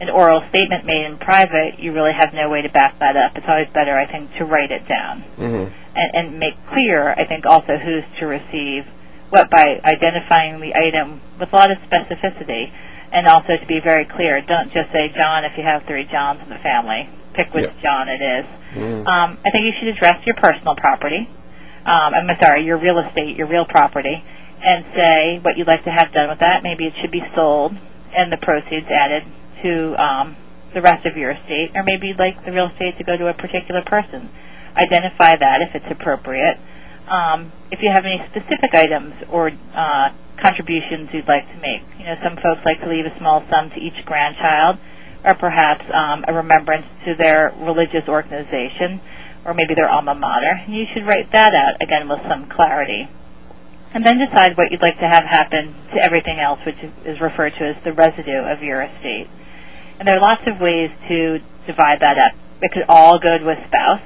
an 0.00 0.10
oral 0.10 0.44
statement 0.50 0.84
made 0.84 1.06
in 1.06 1.16
private, 1.16 1.78
you 1.78 1.92
really 1.92 2.12
have 2.12 2.34
no 2.34 2.50
way 2.50 2.60
to 2.60 2.68
back 2.68 2.98
that 2.98 3.16
up. 3.16 3.32
It's 3.36 3.46
always 3.48 3.68
better, 3.72 3.96
I 3.96 4.04
think, 4.04 4.34
to 4.36 4.44
write 4.44 4.70
it 4.70 4.86
down 4.86 5.24
mm-hmm. 5.40 5.72
and, 5.96 6.10
and 6.12 6.38
make 6.38 6.54
clear, 6.68 7.08
I 7.08 7.24
think, 7.26 7.46
also 7.46 7.78
who's 7.78 8.04
to 8.20 8.26
receive 8.26 8.84
what 9.30 9.48
by 9.48 9.80
identifying 9.82 10.60
the 10.60 10.74
item 10.76 11.22
with 11.40 11.50
a 11.52 11.56
lot 11.56 11.70
of 11.70 11.78
specificity 11.88 12.70
and 13.12 13.26
also 13.26 13.56
to 13.56 13.66
be 13.66 13.80
very 13.80 14.04
clear. 14.04 14.42
Don't 14.42 14.72
just 14.72 14.92
say 14.92 15.08
John 15.14 15.44
if 15.44 15.56
you 15.56 15.64
have 15.64 15.84
three 15.86 16.04
Johns 16.04 16.42
in 16.42 16.50
the 16.50 16.58
family. 16.58 17.08
Pick 17.32 17.54
which 17.54 17.64
yeah. 17.64 17.82
John 17.82 18.08
it 18.08 18.20
is. 18.20 18.46
Mm-hmm. 18.74 19.06
Um, 19.08 19.38
I 19.44 19.50
think 19.50 19.64
you 19.64 19.72
should 19.78 19.88
address 19.88 20.24
your 20.26 20.36
personal 20.36 20.76
property. 20.76 21.28
Um, 21.86 22.14
I'm 22.14 22.28
sorry, 22.40 22.64
your 22.64 22.78
real 22.78 22.98
estate, 22.98 23.36
your 23.36 23.46
real 23.48 23.64
property, 23.66 24.22
and 24.64 24.84
say 24.96 25.38
what 25.42 25.56
you'd 25.58 25.68
like 25.68 25.84
to 25.84 25.90
have 25.90 26.12
done 26.12 26.28
with 26.30 26.38
that. 26.40 26.62
Maybe 26.62 26.86
it 26.86 26.94
should 27.00 27.12
be 27.12 27.22
sold 27.34 27.76
and 28.16 28.32
the 28.32 28.38
proceeds 28.38 28.86
added 28.88 29.24
to 29.62 29.94
um, 30.02 30.36
the 30.72 30.80
rest 30.80 31.04
of 31.06 31.16
your 31.16 31.32
estate, 31.32 31.72
or 31.74 31.82
maybe 31.82 32.08
you'd 32.08 32.18
like 32.18 32.44
the 32.44 32.52
real 32.52 32.68
estate 32.70 32.96
to 32.98 33.04
go 33.04 33.16
to 33.16 33.28
a 33.28 33.34
particular 33.34 33.82
person. 33.84 34.30
Identify 34.76 35.36
that 35.36 35.62
if 35.62 35.74
it's 35.74 35.90
appropriate. 35.90 36.58
Um, 37.08 37.52
if 37.70 37.80
you 37.82 37.90
have 37.92 38.04
any 38.04 38.22
specific 38.30 38.72
items 38.74 39.14
or 39.30 39.50
uh, 39.74 40.08
contributions 40.40 41.10
you'd 41.12 41.28
like 41.28 41.46
to 41.52 41.58
make, 41.60 41.82
you 41.98 42.04
know, 42.06 42.16
some 42.22 42.36
folks 42.36 42.64
like 42.64 42.80
to 42.80 42.88
leave 42.88 43.04
a 43.06 43.16
small 43.18 43.44
sum 43.50 43.70
to 43.70 43.78
each 43.78 44.04
grandchild, 44.06 44.78
or 45.24 45.34
perhaps 45.34 45.84
um, 45.92 46.24
a 46.28 46.32
remembrance 46.34 46.86
to 47.04 47.14
their 47.14 47.52
religious 47.60 48.08
organization, 48.08 49.00
or 49.44 49.54
maybe 49.54 49.74
their 49.74 49.88
alma 49.88 50.14
mater. 50.14 50.62
You 50.68 50.86
should 50.92 51.06
write 51.06 51.30
that 51.32 51.54
out 51.54 51.82
again 51.82 52.08
with 52.08 52.20
some 52.28 52.48
clarity 52.48 53.08
and 53.94 54.04
then 54.04 54.18
decide 54.18 54.58
what 54.58 54.72
you'd 54.72 54.82
like 54.82 54.98
to 54.98 55.08
have 55.08 55.22
happen 55.22 55.72
to 55.94 56.02
everything 56.02 56.40
else, 56.40 56.58
which 56.66 56.82
is 57.06 57.20
referred 57.20 57.54
to 57.54 57.64
as 57.64 57.84
the 57.84 57.92
residue 57.92 58.42
of 58.42 58.60
your 58.60 58.82
estate. 58.82 59.28
And 59.98 60.08
there 60.08 60.18
are 60.18 60.20
lots 60.20 60.42
of 60.48 60.60
ways 60.60 60.90
to 61.06 61.38
divide 61.66 62.00
that 62.00 62.18
up. 62.18 62.34
It 62.60 62.72
could 62.72 62.84
all 62.88 63.20
go 63.20 63.38
to 63.38 63.50
a 63.50 63.66
spouse. 63.66 64.02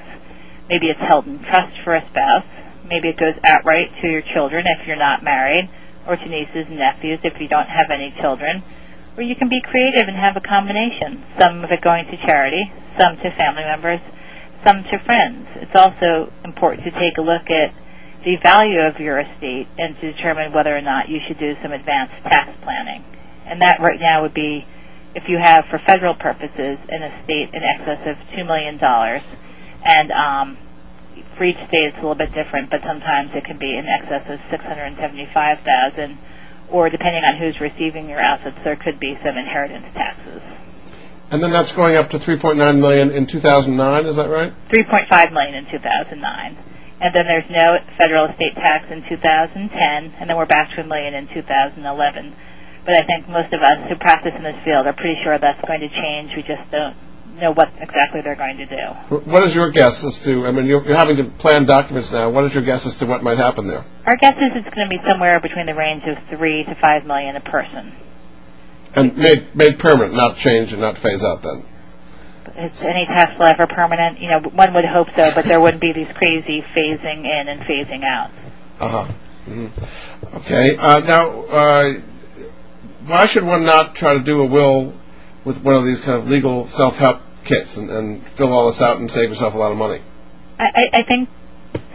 Maybe 0.68 0.89
it's 0.93 1.01
held 1.01 1.26
in 1.26 1.39
trust 1.41 1.72
for 1.82 1.97
a 1.97 2.05
spouse. 2.11 2.45
Maybe 2.84 3.09
it 3.09 3.16
goes 3.16 3.34
outright 3.45 3.89
to 4.03 4.09
your 4.09 4.20
children 4.20 4.66
if 4.68 4.86
you're 4.86 5.01
not 5.01 5.24
married, 5.24 5.70
or 6.07 6.16
to 6.16 6.28
nieces 6.28 6.68
and 6.68 6.76
nephews 6.76 7.20
if 7.24 7.41
you 7.41 7.49
don't 7.49 7.68
have 7.68 7.91
any 7.91 8.14
children. 8.20 8.62
Or 9.16 9.22
you 9.22 9.34
can 9.34 9.49
be 9.49 9.61
creative 9.62 10.07
and 10.07 10.16
have 10.16 10.36
a 10.36 10.41
combination. 10.41 11.24
Some 11.41 11.64
of 11.64 11.70
it 11.70 11.80
going 11.80 12.05
to 12.07 12.16
charity, 12.26 12.70
some 12.99 13.16
to 13.16 13.30
family 13.32 13.64
members, 13.64 14.01
some 14.64 14.82
to 14.84 14.98
friends. 15.04 15.48
It's 15.56 15.74
also 15.74 16.32
important 16.44 16.84
to 16.84 16.90
take 16.90 17.18
a 17.18 17.22
look 17.22 17.50
at 17.50 17.74
the 18.24 18.36
value 18.42 18.80
of 18.80 18.98
your 18.98 19.20
estate 19.20 19.68
and 19.78 19.98
to 20.00 20.12
determine 20.12 20.52
whether 20.52 20.76
or 20.76 20.80
not 20.80 21.09
you 21.09 21.20
should 21.26 21.38
do 21.38 21.54
some 21.62 21.72
advanced 21.72 22.14
tax 22.24 22.56
planning. 22.62 23.04
And 23.46 23.61
that 23.62 23.80
right 23.80 24.00
now 24.00 24.22
would 24.22 24.34
be 24.34 24.66
if 25.14 25.28
you 25.28 25.38
have, 25.38 25.64
for 25.70 25.78
federal 25.78 26.14
purposes, 26.14 26.78
an 26.88 27.02
estate 27.02 27.54
in 27.54 27.62
excess 27.62 28.06
of 28.06 28.16
$2 28.36 28.46
million. 28.46 28.78
And 29.82 30.12
um, 30.12 30.59
for 31.36 31.44
each 31.44 31.56
state 31.68 31.84
it's 31.84 31.96
a 31.96 32.00
little 32.00 32.14
bit 32.14 32.34
different, 32.34 32.70
but 32.70 32.82
sometimes 32.82 33.30
it 33.34 33.44
can 33.44 33.59
be 33.59 33.76
in 33.76 33.86
excess 33.86 34.28
of 34.28 34.40
675000 34.50 36.18
or 36.70 36.90
depending 36.90 37.24
on 37.24 37.38
who's 37.38 37.61
receiving 37.61 38.09
your 38.11 38.20
assets, 38.20 38.56
there 38.62 38.76
could 38.76 39.00
be 39.00 39.16
some 39.24 39.38
inheritance 39.38 39.86
taxes. 39.94 40.42
And 41.31 41.43
then 41.43 41.51
that's 41.51 41.72
going 41.72 41.97
up 41.97 42.11
to 42.11 42.18
3.9 42.18 42.57
million 42.81 43.11
in 43.11 43.26
2009, 43.26 44.07
is 44.07 44.16
that 44.16 44.31
right? 44.31 44.53
3.5 44.70 45.33
million 45.33 45.55
in 45.55 45.70
2009 45.70 46.57
and 47.01 47.14
then 47.14 47.26
there's 47.26 47.49
no 47.49 47.79
federal 47.97 48.26
estate 48.26 48.55
tax 48.55 48.91
in 48.91 49.03
2010, 49.09 49.70
and 50.18 50.29
then 50.29 50.37
we're 50.37 50.47
back 50.47 50.74
to 50.74 50.83
a 50.83 50.85
million 50.85 51.14
in 51.14 51.29
2011. 51.29 52.35
But 52.85 52.95
I 52.97 53.03
think 53.03 53.29
most 53.29 53.53
of 53.53 53.62
us 53.62 53.89
who 53.89 53.97
practice 53.97 54.35
in 54.35 54.43
this 54.43 54.59
field 54.64 54.87
are 54.87 54.93
pretty 54.93 55.20
sure 55.22 55.39
that's 55.39 55.61
going 55.66 55.81
to 55.81 55.89
change. 55.89 56.33
We 56.35 56.43
just 56.43 56.68
don't 56.70 56.97
know 57.39 57.53
what 57.53 57.70
exactly 57.79 58.22
they're 58.22 58.35
going 58.35 58.57
to 58.57 58.66
do. 58.66 59.14
What 59.31 59.45
is 59.45 59.55
your 59.55 59.70
guess 59.70 60.05
as 60.05 60.18
to? 60.24 60.47
I 60.47 60.51
mean, 60.51 60.66
you're, 60.66 60.85
you're 60.85 60.97
having 60.97 61.18
to 61.18 61.24
plan 61.24 61.66
documents 61.66 62.12
now. 62.12 62.31
What 62.31 62.45
is 62.45 62.55
your 62.55 62.64
guess 62.64 62.87
as 62.87 62.97
to 62.97 63.07
what 63.07 63.22
might 63.22 63.39
happen 63.39 63.68
there? 63.68 63.85
Our 64.07 64.16
guess 64.16 64.35
is 64.35 64.57
it's 64.57 64.74
going 64.74 64.89
to 64.89 64.97
be 64.97 65.01
somewhere 65.09 65.39
between 65.39 65.66
the 65.66 65.74
range 65.74 66.03
of 66.09 66.18
three 66.37 66.64
to 66.64 66.74
five 66.74 67.07
million 67.07 67.37
a 67.37 67.41
person. 67.41 67.95
And 68.95 69.16
made 69.16 69.55
made 69.55 69.78
permanent, 69.78 70.14
not 70.14 70.36
change 70.36 70.72
and 70.72 70.80
not 70.80 70.99
phase 70.99 71.24
out. 71.24 71.43
Then 71.43 71.64
is 72.59 72.82
any 72.82 73.07
tax 73.07 73.39
law 73.39 73.47
ever 73.47 73.66
permanent? 73.66 74.20
You 74.20 74.30
know, 74.30 74.41
one 74.41 74.74
would 74.74 74.84
hope 74.84 75.09
so, 75.14 75.30
but 75.34 75.45
there 75.45 75.61
wouldn't 75.61 75.80
be 75.80 75.93
these 75.93 76.09
crazy 76.09 76.62
phasing 76.74 77.24
in 77.24 77.49
and 77.49 77.61
phasing 77.62 78.05
out. 78.05 78.30
Uh 78.80 78.89
huh. 78.89 79.12
Mm-hmm. 79.47 80.36
Okay. 80.39 80.76
Uh, 80.76 81.01
now, 81.01 81.43
uh, 81.45 81.95
why 83.07 83.26
should 83.26 83.45
one 83.45 83.64
not 83.64 83.95
try 83.95 84.14
to 84.14 84.20
do 84.20 84.43
a 84.43 84.47
will 84.47 84.93
with 85.45 85.62
one 85.62 85.74
of 85.74 85.84
these 85.84 86.01
kind 86.01 86.18
of 86.18 86.28
legal 86.28 86.66
self-help 86.66 87.20
kits 87.45 87.76
and, 87.76 87.91
and 87.91 88.26
fill 88.26 88.53
all 88.53 88.66
this 88.66 88.82
out 88.82 88.99
and 88.99 89.11
save 89.11 89.30
yourself 89.30 89.55
a 89.55 89.59
lot 89.59 89.72
of 89.72 89.78
money? 89.78 90.03
I, 90.59 90.89
I 90.93 91.03
think 91.03 91.28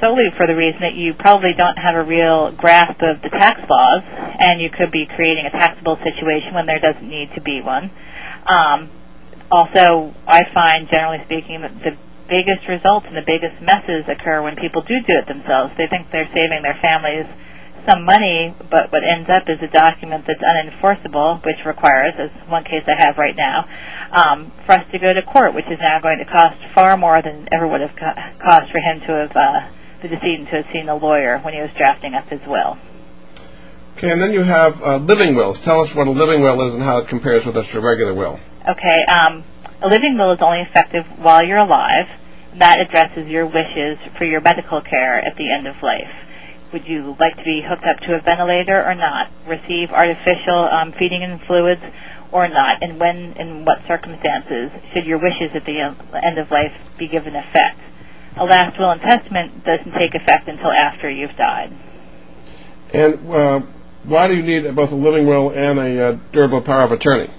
solely 0.04 0.28
for 0.36 0.46
the 0.46 0.56
reason 0.56 0.82
that 0.82 0.96
you 0.96 1.14
probably 1.16 1.56
don't 1.56 1.80
have 1.80 1.96
a 1.96 2.04
real 2.04 2.52
grasp 2.52 3.00
of 3.00 3.24
the 3.24 3.30
tax 3.30 3.64
laws, 3.70 4.04
and 4.40 4.60
you 4.60 4.70
could 4.70 4.92
be 4.92 5.08
creating 5.08 5.48
a 5.48 5.52
taxable 5.52 5.96
situation 6.04 6.54
when 6.54 6.68
there 6.68 6.80
doesn't 6.80 7.08
need 7.08 7.32
to 7.34 7.40
be 7.40 7.62
one. 7.64 7.90
Um, 8.46 8.92
also, 9.50 10.14
I 10.28 10.44
find, 10.52 10.92
generally 10.92 11.24
speaking, 11.24 11.62
that 11.62 11.72
the 11.80 11.96
biggest 12.28 12.68
results 12.68 13.08
and 13.08 13.16
the 13.16 13.24
biggest 13.24 13.62
messes 13.64 14.04
occur 14.12 14.44
when 14.44 14.58
people 14.58 14.82
do 14.82 15.00
do 15.08 15.16
it 15.16 15.28
themselves. 15.28 15.72
They 15.78 15.88
think 15.88 16.12
they're 16.12 16.30
saving 16.34 16.64
their 16.64 16.78
families 16.82 17.28
some 17.88 18.04
money, 18.04 18.56
but 18.70 18.92
what 18.92 19.04
ends 19.04 19.30
up 19.30 19.44
is 19.48 19.60
a 19.62 19.68
document 19.68 20.26
that's 20.26 20.42
unenforceable, 20.42 21.44
which 21.46 21.66
requires, 21.66 22.14
as 22.18 22.32
one 22.48 22.64
case 22.64 22.84
I 22.88 22.96
have 22.96 23.18
right 23.18 23.36
now, 23.36 23.68
um, 24.12 24.52
for 24.66 24.74
us 24.74 24.86
to 24.92 25.00
go 25.00 25.12
to 25.14 25.22
court, 25.22 25.54
which 25.54 25.68
is 25.68 25.80
now 25.80 26.00
going 26.00 26.20
to 26.20 26.26
cost 26.26 26.58
far 26.74 26.96
more 26.96 27.22
than 27.22 27.48
ever 27.52 27.68
would 27.68 27.82
have 27.82 27.96
co- 27.96 28.16
cost 28.40 28.72
for 28.72 28.80
him 28.80 29.02
to 29.02 29.28
have, 29.28 29.36
uh, 29.36 29.68
the 30.04 30.10
decedent 30.10 30.50
to 30.50 30.62
have 30.62 30.72
seen 30.72 30.90
a 30.90 30.96
lawyer 30.96 31.40
when 31.40 31.54
he 31.54 31.62
was 31.62 31.72
drafting 31.78 32.14
up 32.14 32.28
his 32.28 32.42
will. 32.46 32.78
Okay, 33.98 34.12
and 34.12 34.22
then 34.22 34.34
you 34.34 34.44
have 34.44 34.82
uh, 34.84 34.98
living 34.98 35.34
wills. 35.34 35.60
Tell 35.60 35.80
us 35.80 35.96
what 35.96 36.08
a 36.08 36.12
living 36.12 36.42
will 36.42 36.68
is 36.68 36.76
and 36.76 36.84
how 36.84 36.98
it 37.00 37.08
compares 37.08 37.46
with 37.46 37.56
a 37.56 37.82
regular 37.82 38.14
will. 38.14 38.40
Okay, 38.68 38.98
um, 39.08 39.44
a 39.82 39.88
living 39.88 40.18
will 40.18 40.34
is 40.34 40.40
only 40.42 40.62
effective 40.62 41.06
while 41.20 41.44
you're 41.44 41.58
alive. 41.58 42.10
That 42.56 42.82
addresses 42.82 43.28
your 43.28 43.46
wishes 43.46 43.98
for 44.18 44.26
your 44.26 44.42
medical 44.42 44.82
care 44.82 45.20
at 45.20 45.38
the 45.38 45.52
end 45.52 45.68
of 45.68 45.82
life. 45.82 46.12
Would 46.74 46.88
you 46.88 47.16
like 47.20 47.38
to 47.38 47.44
be 47.44 47.64
hooked 47.66 47.86
up 47.86 48.00
to 48.02 48.16
a 48.16 48.20
ventilator 48.20 48.84
or 48.84 48.96
not? 48.96 49.32
Receive 49.48 49.92
artificial 49.92 50.68
um, 50.70 50.92
feeding 50.92 51.24
and 51.24 51.40
fluids 51.42 51.82
or 52.32 52.48
not? 52.50 52.82
And 52.82 53.00
when, 53.00 53.34
in 53.38 53.64
what 53.64 53.86
circumstances, 53.88 54.72
should 54.92 55.06
your 55.06 55.20
wishes 55.20 55.56
at 55.56 55.66
the 55.66 55.80
end 55.80 56.40
of 56.40 56.52
life 56.52 56.74
be 56.98 57.08
given 57.08 57.36
effect? 57.36 57.80
A 58.36 58.46
last 58.46 58.80
will 58.80 58.90
and 58.90 59.02
testament 59.02 59.64
doesn't 59.64 59.92
take 59.94 60.16
effect 60.16 60.48
until 60.48 60.72
after 60.72 61.10
you've 61.10 61.36
died. 61.36 61.72
And 62.94 63.32
uh, 63.32 63.60
why 64.04 64.28
do 64.28 64.36
you 64.36 64.44
need 64.44 64.76
both 64.76 64.92
a 64.92 64.96
living 64.96 65.28
will 65.28 65.52
and 65.52 65.80
a 65.80 66.08
uh, 66.08 66.18
durable 66.32 66.62
power 66.62 66.84
of 66.84 66.92
attorney? 66.92 67.30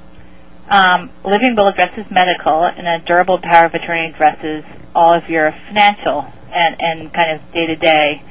Um, 0.71 1.11
living 1.25 1.55
will 1.57 1.69
addresses 1.69 2.11
medical, 2.11 2.65
and 2.65 2.87
a 2.87 3.05
durable 3.05 3.39
power 3.39 3.67
of 3.67 3.75
attorney 3.75 4.13
addresses 4.15 4.65
all 4.95 5.15
of 5.17 5.29
your 5.29 5.53
financial 5.69 6.27
and, 6.53 6.77
and 6.81 7.13
kind 7.13 7.39
of 7.39 7.53
day 7.53 7.67
to 7.67 7.77
day 7.77 8.23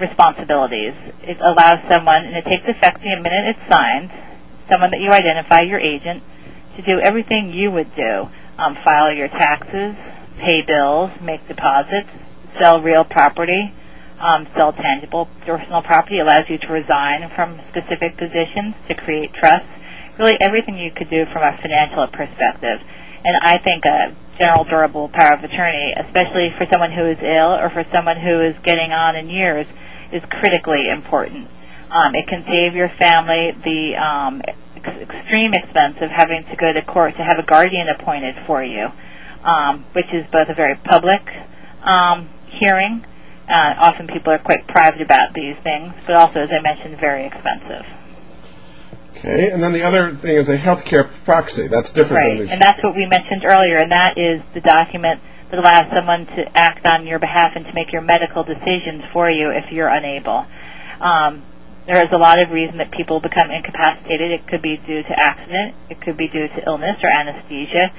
responsibilities. 0.00 0.94
It 1.22 1.38
allows 1.40 1.80
someone, 1.90 2.24
and 2.24 2.36
it 2.36 2.44
takes 2.44 2.64
effect 2.66 3.00
the 3.00 3.16
minute 3.16 3.56
it's 3.56 3.70
signed, 3.70 4.10
someone 4.68 4.90
that 4.90 5.00
you 5.00 5.10
identify, 5.10 5.60
your 5.60 5.80
agent, 5.80 6.22
to 6.76 6.82
do 6.82 6.98
everything 7.00 7.52
you 7.52 7.70
would 7.70 7.94
do. 7.94 8.28
Um, 8.56 8.76
file 8.84 9.12
your 9.12 9.28
taxes, 9.28 9.96
pay 10.44 10.60
bills, 10.66 11.10
make 11.20 11.46
deposits, 11.48 12.10
sell 12.60 12.80
real 12.80 13.04
property, 13.04 13.72
um, 14.20 14.46
sell 14.54 14.72
tangible 14.72 15.28
personal 15.44 15.82
property, 15.82 16.18
allows 16.18 16.48
you 16.48 16.58
to 16.58 16.68
resign 16.68 17.30
from 17.34 17.60
specific 17.70 18.16
positions 18.16 18.74
to 18.88 18.94
create 18.94 19.32
trust. 19.32 19.66
Really 20.18 20.36
everything 20.40 20.78
you 20.78 20.92
could 20.92 21.10
do 21.10 21.24
from 21.32 21.42
a 21.42 21.56
financial 21.56 22.06
perspective. 22.08 22.80
And 23.24 23.36
I 23.42 23.58
think 23.58 23.84
a 23.86 24.14
general 24.38 24.64
durable 24.64 25.08
power 25.08 25.34
of 25.34 25.42
attorney, 25.42 25.94
especially 25.96 26.52
for 26.58 26.66
someone 26.70 26.92
who 26.92 27.06
is 27.06 27.18
ill 27.20 27.56
or 27.56 27.70
for 27.70 27.84
someone 27.90 28.20
who 28.20 28.40
is 28.42 28.54
getting 28.62 28.92
on 28.92 29.16
in 29.16 29.30
years, 29.30 29.66
is 30.12 30.22
critically 30.28 30.88
important. 30.92 31.48
Um, 31.90 32.14
it 32.14 32.26
can 32.28 32.44
save 32.44 32.74
your 32.74 32.88
family 33.00 33.52
the 33.64 33.96
um, 33.96 34.42
ex- 34.76 35.10
extreme 35.10 35.54
expense 35.54 35.98
of 36.00 36.10
having 36.10 36.44
to 36.44 36.56
go 36.56 36.72
to 36.72 36.82
court 36.82 37.16
to 37.16 37.24
have 37.24 37.38
a 37.38 37.46
guardian 37.46 37.88
appointed 37.88 38.34
for 38.46 38.62
you, 38.62 38.88
um, 39.44 39.84
which 39.92 40.12
is 40.12 40.26
both 40.32 40.48
a 40.48 40.54
very 40.54 40.76
public 40.76 41.22
um, 41.82 42.28
hearing. 42.58 43.04
Uh, 43.48 43.74
often 43.78 44.06
people 44.06 44.32
are 44.32 44.38
quite 44.38 44.66
private 44.66 45.02
about 45.02 45.34
these 45.34 45.56
things, 45.58 45.92
but 46.06 46.16
also, 46.16 46.40
as 46.40 46.50
I 46.50 46.62
mentioned, 46.62 46.98
very 46.98 47.26
expensive. 47.26 47.86
Okay, 49.16 49.50
and 49.50 49.62
then 49.62 49.72
the 49.72 49.82
other 49.82 50.14
thing 50.16 50.36
is 50.36 50.48
a 50.48 50.58
healthcare 50.58 51.08
proxy. 51.24 51.68
That's 51.68 51.92
different 51.92 52.22
Right, 52.22 52.50
and 52.50 52.60
that's 52.60 52.82
what 52.82 52.96
we 52.96 53.06
mentioned 53.06 53.44
earlier, 53.44 53.76
and 53.76 53.92
that 53.92 54.18
is 54.18 54.42
the 54.54 54.60
document 54.60 55.20
that 55.50 55.58
allows 55.58 55.92
someone 55.94 56.26
to 56.26 56.58
act 56.58 56.84
on 56.86 57.06
your 57.06 57.18
behalf 57.18 57.52
and 57.54 57.64
to 57.66 57.72
make 57.74 57.92
your 57.92 58.02
medical 58.02 58.42
decisions 58.42 59.04
for 59.12 59.30
you 59.30 59.50
if 59.50 59.70
you're 59.70 59.88
unable. 59.88 60.46
Um, 61.00 61.42
there 61.86 62.04
is 62.04 62.10
a 62.12 62.16
lot 62.16 62.42
of 62.42 62.50
reason 62.50 62.78
that 62.78 62.90
people 62.90 63.20
become 63.20 63.50
incapacitated. 63.50 64.32
It 64.32 64.46
could 64.48 64.62
be 64.62 64.78
due 64.78 65.02
to 65.02 65.14
accident, 65.16 65.74
it 65.90 66.00
could 66.00 66.16
be 66.16 66.28
due 66.28 66.48
to 66.48 66.66
illness 66.66 66.96
or 67.02 67.10
anesthesia. 67.10 67.92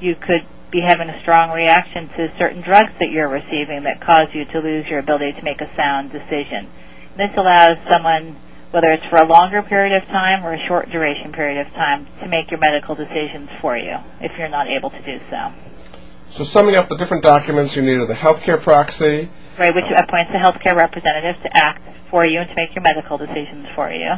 You 0.00 0.14
could 0.14 0.46
be 0.70 0.80
having 0.80 1.08
a 1.08 1.20
strong 1.22 1.50
reaction 1.50 2.08
to 2.08 2.32
certain 2.38 2.62
drugs 2.62 2.92
that 2.98 3.10
you're 3.10 3.28
receiving 3.28 3.84
that 3.84 4.00
cause 4.00 4.28
you 4.32 4.44
to 4.44 4.58
lose 4.58 4.86
your 4.86 4.98
ability 4.98 5.32
to 5.32 5.42
make 5.42 5.60
a 5.60 5.70
sound 5.76 6.10
decision. 6.10 6.68
This 7.16 7.30
allows 7.36 7.78
someone 7.90 8.36
whether 8.74 8.90
it's 8.90 9.06
for 9.06 9.18
a 9.18 9.24
longer 9.24 9.62
period 9.62 9.94
of 10.02 10.08
time 10.08 10.44
or 10.44 10.52
a 10.52 10.66
short 10.66 10.90
duration 10.90 11.30
period 11.30 11.64
of 11.64 11.72
time, 11.74 12.08
to 12.20 12.26
make 12.26 12.50
your 12.50 12.58
medical 12.58 12.96
decisions 12.96 13.48
for 13.60 13.78
you 13.78 13.94
if 14.20 14.36
you're 14.36 14.48
not 14.48 14.66
able 14.66 14.90
to 14.90 15.00
do 15.02 15.20
so. 15.30 15.52
So 16.30 16.42
summing 16.42 16.74
up 16.74 16.88
the 16.88 16.96
different 16.96 17.22
documents, 17.22 17.76
you 17.76 17.82
need 17.82 17.98
are 17.98 18.06
the 18.06 18.14
healthcare 18.14 18.60
proxy, 18.60 19.30
Right, 19.56 19.72
which 19.72 19.84
appoints 19.84 20.32
a 20.34 20.42
healthcare 20.42 20.74
representative 20.74 21.40
to 21.44 21.50
act 21.56 21.82
for 22.10 22.26
you 22.26 22.40
and 22.40 22.48
to 22.48 22.56
make 22.56 22.74
your 22.74 22.82
medical 22.82 23.16
decisions 23.16 23.68
for 23.76 23.92
you. 23.92 24.14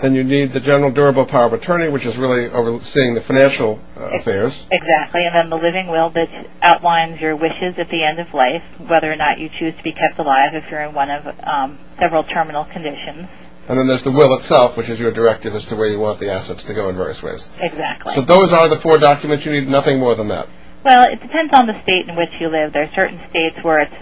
Then 0.00 0.14
you 0.14 0.24
need 0.24 0.52
the 0.52 0.60
general 0.60 0.90
durable 0.90 1.26
power 1.26 1.44
of 1.44 1.52
attorney, 1.52 1.88
which 1.88 2.06
is 2.06 2.16
really 2.16 2.48
overseeing 2.48 3.14
the 3.14 3.20
financial 3.20 3.80
uh, 3.96 4.04
affairs. 4.18 4.66
Exactly, 4.70 5.22
and 5.24 5.34
then 5.34 5.50
the 5.50 5.62
living 5.62 5.88
will 5.88 6.10
that 6.10 6.28
outlines 6.62 7.20
your 7.20 7.36
wishes 7.36 7.74
at 7.78 7.88
the 7.88 8.04
end 8.04 8.18
of 8.18 8.32
life, 8.32 8.62
whether 8.78 9.12
or 9.12 9.16
not 9.16 9.38
you 9.38 9.48
choose 9.58 9.76
to 9.76 9.82
be 9.82 9.92
kept 9.92 10.18
alive 10.18 10.54
if 10.54 10.70
you're 10.70 10.82
in 10.82 10.94
one 10.94 11.10
of 11.10 11.26
um, 11.44 11.78
several 11.98 12.24
terminal 12.24 12.64
conditions. 12.64 13.28
And 13.68 13.78
then 13.78 13.86
there's 13.86 14.02
the 14.02 14.10
will 14.10 14.34
itself, 14.36 14.76
which 14.76 14.88
is 14.88 14.98
your 14.98 15.12
directive 15.12 15.54
as 15.54 15.66
to 15.66 15.76
where 15.76 15.88
you 15.88 16.00
want 16.00 16.18
the 16.18 16.30
assets 16.30 16.64
to 16.64 16.74
go 16.74 16.88
in 16.88 16.96
various 16.96 17.22
ways. 17.22 17.48
Exactly. 17.60 18.14
So 18.14 18.22
those 18.22 18.52
are 18.52 18.68
the 18.68 18.76
four 18.76 18.98
documents. 18.98 19.44
You 19.44 19.52
need 19.52 19.68
nothing 19.68 20.00
more 20.00 20.14
than 20.14 20.28
that. 20.28 20.48
Well, 20.84 21.12
it 21.12 21.20
depends 21.20 21.52
on 21.52 21.66
the 21.66 21.80
state 21.82 22.08
in 22.08 22.16
which 22.16 22.30
you 22.40 22.48
live. 22.48 22.72
There 22.72 22.84
are 22.84 22.94
certain 22.94 23.20
states 23.28 23.62
where 23.62 23.80
it's 23.80 23.94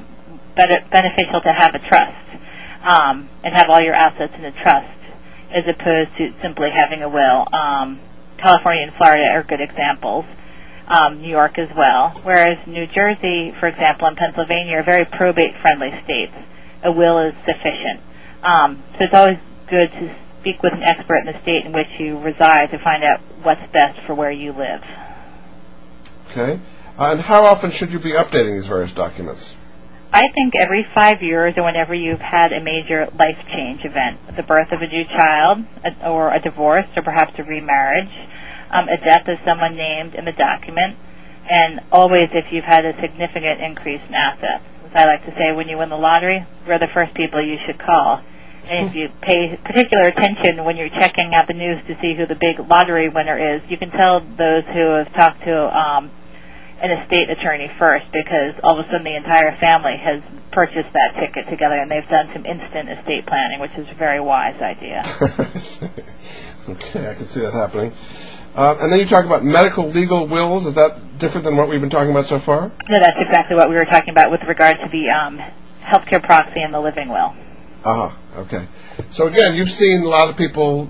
beneficial 0.90 1.40
to 1.42 1.52
have 1.52 1.74
a 1.74 1.80
trust 1.80 2.28
um, 2.82 3.28
and 3.44 3.54
have 3.54 3.68
all 3.68 3.80
your 3.80 3.94
assets 3.94 4.32
in 4.36 4.44
a 4.44 4.52
trust, 4.52 4.97
as 5.50 5.64
opposed 5.66 6.16
to 6.18 6.32
simply 6.42 6.70
having 6.70 7.02
a 7.02 7.08
will. 7.08 7.46
Um, 7.52 8.00
California 8.36 8.84
and 8.84 8.94
Florida 8.94 9.24
are 9.32 9.42
good 9.42 9.60
examples. 9.60 10.24
Um, 10.86 11.20
New 11.20 11.28
York 11.28 11.58
as 11.58 11.68
well. 11.76 12.18
Whereas 12.22 12.66
New 12.66 12.86
Jersey, 12.86 13.52
for 13.60 13.66
example, 13.66 14.08
and 14.08 14.16
Pennsylvania 14.16 14.78
are 14.78 14.84
very 14.84 15.04
probate-friendly 15.04 16.00
states. 16.04 16.32
A 16.82 16.92
will 16.92 17.18
is 17.18 17.34
sufficient. 17.44 18.00
Um, 18.42 18.82
so 18.92 19.04
it's 19.04 19.14
always 19.14 19.38
good 19.68 19.90
to 19.92 20.16
speak 20.40 20.62
with 20.62 20.72
an 20.72 20.82
expert 20.82 21.18
in 21.18 21.26
the 21.26 21.38
state 21.42 21.66
in 21.66 21.72
which 21.72 21.88
you 21.98 22.18
reside 22.18 22.70
to 22.70 22.78
find 22.78 23.04
out 23.04 23.20
what's 23.42 23.70
best 23.72 24.00
for 24.06 24.14
where 24.14 24.30
you 24.30 24.52
live. 24.52 24.82
Okay. 26.30 26.60
And 26.96 27.20
how 27.20 27.44
often 27.44 27.70
should 27.70 27.92
you 27.92 27.98
be 27.98 28.12
updating 28.12 28.56
these 28.56 28.66
various 28.66 28.92
documents? 28.92 29.54
I 30.12 30.32
think 30.32 30.54
every 30.58 30.86
five 30.94 31.22
years 31.22 31.54
or 31.56 31.64
whenever 31.64 31.94
you've 31.94 32.20
had 32.20 32.52
a 32.52 32.62
major 32.62 33.08
life 33.18 33.38
change 33.52 33.84
event, 33.84 34.18
the 34.36 34.42
birth 34.42 34.72
of 34.72 34.80
a 34.80 34.86
new 34.86 35.04
child, 35.04 35.64
or 36.04 36.32
a 36.32 36.40
divorce, 36.40 36.86
or 36.96 37.02
perhaps 37.02 37.38
a 37.38 37.44
remarriage, 37.44 38.10
um, 38.70 38.88
a 38.88 38.96
death 38.96 39.28
of 39.28 39.38
someone 39.44 39.76
named 39.76 40.14
in 40.14 40.24
the 40.24 40.32
document, 40.32 40.96
and 41.50 41.80
always 41.92 42.30
if 42.32 42.52
you've 42.52 42.64
had 42.64 42.86
a 42.86 42.98
significant 43.00 43.60
increase 43.60 44.00
in 44.08 44.14
assets. 44.14 44.64
As 44.86 44.92
I 44.94 45.04
like 45.04 45.24
to 45.26 45.32
say, 45.32 45.52
when 45.52 45.68
you 45.68 45.76
win 45.76 45.90
the 45.90 45.96
lottery, 45.96 46.46
we're 46.66 46.78
the 46.78 46.88
first 46.92 47.12
people 47.14 47.44
you 47.44 47.58
should 47.66 47.78
call. 47.78 48.22
And 48.64 48.88
if 48.88 48.94
you 48.94 49.08
pay 49.22 49.56
particular 49.64 50.08
attention 50.08 50.64
when 50.64 50.76
you're 50.76 50.90
checking 50.90 51.32
out 51.34 51.46
the 51.46 51.54
news 51.54 51.84
to 51.86 51.98
see 52.00 52.14
who 52.14 52.26
the 52.26 52.34
big 52.34 52.58
lottery 52.68 53.08
winner 53.08 53.56
is, 53.56 53.62
you 53.68 53.78
can 53.78 53.90
tell 53.90 54.20
those 54.20 54.64
who 54.64 55.04
have 55.04 55.12
talked 55.14 55.42
to 55.44 55.76
um, 55.76 56.10
an 56.80 56.90
estate 57.02 57.28
attorney 57.28 57.70
first 57.78 58.06
because 58.12 58.54
all 58.62 58.78
of 58.78 58.86
a 58.86 58.88
sudden 58.88 59.04
the 59.04 59.16
entire 59.16 59.56
family 59.58 59.96
has 59.96 60.22
purchased 60.52 60.92
that 60.92 61.14
ticket 61.18 61.48
together 61.48 61.74
and 61.74 61.90
they've 61.90 62.08
done 62.08 62.30
some 62.32 62.46
instant 62.46 62.88
estate 62.88 63.26
planning, 63.26 63.60
which 63.60 63.74
is 63.76 63.88
a 63.90 63.94
very 63.94 64.20
wise 64.20 64.60
idea. 64.62 65.02
okay, 66.68 67.10
I 67.10 67.14
can 67.14 67.26
see 67.26 67.40
that 67.40 67.52
happening. 67.52 67.92
Uh, 68.54 68.76
and 68.80 68.92
then 68.92 68.98
you 68.98 69.06
talk 69.06 69.24
about 69.24 69.44
medical 69.44 69.88
legal 69.88 70.26
wills. 70.26 70.66
Is 70.66 70.74
that 70.76 71.18
different 71.18 71.44
than 71.44 71.56
what 71.56 71.68
we've 71.68 71.80
been 71.80 71.90
talking 71.90 72.10
about 72.10 72.26
so 72.26 72.38
far? 72.38 72.72
No, 72.88 73.00
that's 73.00 73.18
exactly 73.18 73.56
what 73.56 73.68
we 73.68 73.76
were 73.76 73.84
talking 73.84 74.10
about 74.10 74.30
with 74.30 74.42
regard 74.42 74.78
to 74.78 74.88
the 74.88 75.10
um, 75.10 75.38
healthcare 75.82 76.22
proxy 76.22 76.60
and 76.60 76.72
the 76.72 76.80
living 76.80 77.08
will. 77.08 77.34
Uh 77.84 78.10
huh. 78.10 78.40
Okay. 78.42 78.66
So 79.10 79.26
again, 79.26 79.54
you've 79.54 79.70
seen 79.70 80.02
a 80.02 80.08
lot 80.08 80.28
of 80.28 80.36
people 80.36 80.88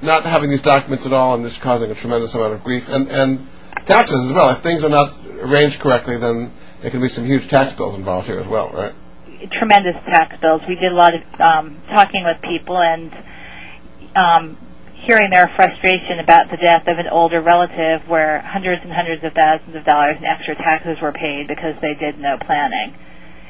not 0.00 0.24
having 0.24 0.50
these 0.50 0.62
documents 0.62 1.06
at 1.06 1.12
all, 1.12 1.34
and 1.34 1.44
this 1.44 1.58
causing 1.58 1.90
a 1.90 1.94
tremendous 1.94 2.34
amount 2.34 2.54
of 2.54 2.64
grief 2.64 2.88
and 2.88 3.08
and 3.08 3.46
taxes 3.84 4.26
as 4.26 4.32
well. 4.32 4.50
If 4.50 4.58
things 4.58 4.84
are 4.84 4.88
not 4.88 5.14
arranged 5.40 5.80
correctly, 5.80 6.16
then 6.16 6.52
there 6.80 6.90
can 6.90 7.00
be 7.00 7.08
some 7.08 7.24
huge 7.24 7.48
tax 7.48 7.72
bills 7.72 7.94
involved 7.94 8.26
here 8.26 8.38
as 8.38 8.46
well, 8.46 8.70
right? 8.70 8.94
Tremendous 9.58 9.96
tax 10.04 10.40
bills. 10.40 10.62
We 10.68 10.76
did 10.76 10.92
a 10.92 10.94
lot 10.94 11.14
of 11.14 11.22
um, 11.40 11.76
talking 11.88 12.24
with 12.24 12.40
people 12.42 12.78
and 12.78 13.12
um, 14.14 14.56
hearing 15.06 15.30
their 15.30 15.48
frustration 15.56 16.20
about 16.20 16.50
the 16.50 16.56
death 16.56 16.86
of 16.86 16.98
an 16.98 17.08
older 17.08 17.40
relative 17.40 18.08
where 18.08 18.40
hundreds 18.40 18.82
and 18.84 18.92
hundreds 18.92 19.24
of 19.24 19.32
thousands 19.32 19.74
of 19.74 19.84
dollars 19.84 20.16
in 20.18 20.24
extra 20.24 20.54
taxes 20.54 21.00
were 21.00 21.12
paid 21.12 21.48
because 21.48 21.74
they 21.80 21.94
did 21.94 22.18
no 22.18 22.36
planning. 22.38 22.94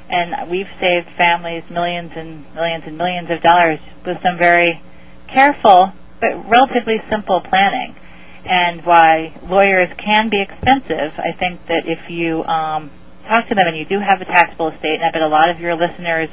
And 0.09 0.51
we've 0.51 0.69
saved 0.81 1.09
families 1.17 1.65
millions 1.71 2.13
and 2.17 2.45
millions 2.55 2.85
and 2.87 2.97
millions 2.97 3.31
of 3.31 3.41
dollars 3.43 3.81
with 4.05 4.19
some 4.23 4.39
very 4.39 4.81
careful 5.29 5.93
but 6.21 6.49
relatively 6.49 7.03
simple 7.11 7.41
planning. 7.41 7.97
And 8.45 8.85
why 8.85 9.39
lawyers 9.49 9.89
can 9.99 10.29
be 10.29 10.43
expensive, 10.43 11.19
I 11.19 11.33
think 11.39 11.67
that 11.67 11.87
if 11.87 12.11
you 12.11 12.43
um, 12.45 12.91
talk 13.27 13.49
to 13.49 13.55
them 13.55 13.67
and 13.69 13.77
you 13.77 13.85
do 13.85 14.01
have 14.01 14.21
a 14.21 14.25
taxable 14.25 14.69
estate, 14.69 14.97
and 14.97 15.05
I 15.05 15.11
bet 15.11 15.23
a 15.23 15.29
lot 15.29 15.51
of 15.51 15.61
your 15.61 15.77
listeners 15.77 16.29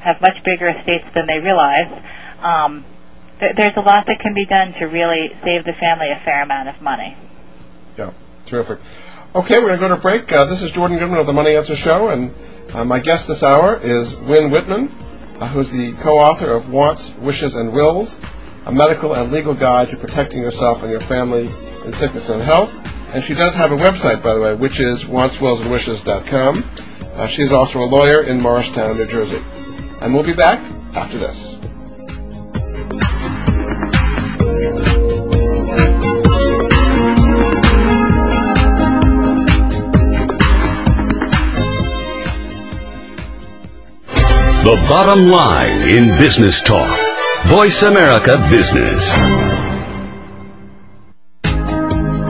have 0.00 0.20
much 0.20 0.42
bigger 0.44 0.68
estates 0.68 1.06
than 1.14 1.26
they 1.26 1.38
realize, 1.38 2.02
um, 2.42 2.84
th- 3.40 3.56
there's 3.56 3.76
a 3.76 3.80
lot 3.80 4.06
that 4.06 4.18
can 4.20 4.34
be 4.34 4.46
done 4.46 4.72
to 4.74 4.86
really 4.86 5.30
save 5.44 5.64
the 5.64 5.72
family 5.72 6.10
a 6.10 6.20
fair 6.24 6.42
amount 6.42 6.68
of 6.68 6.82
money. 6.82 7.16
Yeah, 7.96 8.10
terrific. 8.46 8.80
Okay, 9.34 9.58
we're 9.58 9.76
going 9.76 9.80
to 9.80 9.88
go 9.88 9.94
to 9.94 10.00
break. 10.00 10.30
Uh, 10.30 10.44
this 10.44 10.62
is 10.62 10.70
Jordan 10.72 10.98
Goodman 10.98 11.18
of 11.18 11.26
the 11.26 11.32
Money 11.32 11.56
Answer 11.56 11.76
Show, 11.76 12.08
and 12.08 12.34
uh, 12.72 12.84
my 12.84 12.98
guest 12.98 13.28
this 13.28 13.42
hour 13.42 13.80
is 13.80 14.14
Wynne 14.14 14.50
Whitman, 14.50 14.94
uh, 15.40 15.48
who's 15.48 15.70
the 15.70 15.92
co-author 15.92 16.52
of 16.52 16.70
Wants, 16.70 17.14
Wishes, 17.16 17.54
and 17.54 17.72
Wills, 17.72 18.20
a 18.66 18.72
medical 18.72 19.14
and 19.14 19.30
legal 19.30 19.54
guide 19.54 19.88
to 19.90 19.96
protecting 19.96 20.40
yourself 20.40 20.82
and 20.82 20.90
your 20.90 21.00
family 21.00 21.50
in 21.84 21.92
sickness 21.92 22.30
and 22.30 22.42
health. 22.42 22.72
And 23.14 23.22
she 23.22 23.34
does 23.34 23.54
have 23.54 23.72
a 23.72 23.76
website, 23.76 24.22
by 24.22 24.34
the 24.34 24.40
way, 24.40 24.54
which 24.54 24.80
is 24.80 25.04
wantswillsandwishes.com. 25.04 26.70
Uh, 27.14 27.26
she 27.26 27.42
is 27.42 27.52
also 27.52 27.80
a 27.80 27.86
lawyer 27.86 28.22
in 28.22 28.40
Morristown, 28.40 28.96
New 28.96 29.06
Jersey. 29.06 29.42
And 30.00 30.12
we'll 30.12 30.24
be 30.24 30.34
back 30.34 30.60
after 30.96 31.18
this. 31.18 31.56
The 44.64 44.86
bottom 44.88 45.28
line 45.28 45.88
in 45.88 46.18
business 46.18 46.62
talk. 46.62 47.13
Voice 47.46 47.82
America 47.82 48.38
Business. 48.48 49.53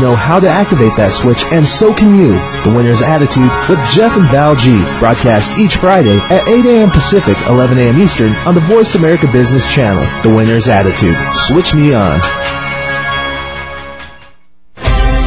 know 0.00 0.14
how 0.16 0.40
to 0.40 0.48
activate 0.48 0.96
that 0.96 1.12
switch, 1.12 1.44
and 1.46 1.64
so 1.64 1.94
can 1.94 2.16
you. 2.16 2.32
The 2.64 2.72
Winner's 2.76 3.02
Attitude 3.02 3.50
with 3.68 3.78
Jeff 3.90 4.16
and 4.16 4.28
Val 4.30 4.54
G. 4.54 4.72
Broadcast 4.98 5.58
each 5.58 5.76
Friday 5.76 6.16
at 6.16 6.48
8 6.48 6.64
a.m. 6.66 6.90
Pacific, 6.90 7.36
11 7.46 7.78
a.m. 7.78 8.00
Eastern 8.00 8.32
on 8.48 8.54
the 8.54 8.60
Voice 8.60 8.94
America 8.94 9.26
Business 9.30 9.72
Channel. 9.72 10.04
The 10.22 10.34
Winner's 10.34 10.68
Attitude. 10.68 11.16
Switch 11.32 11.74
me 11.74 11.94
on. 11.94 12.20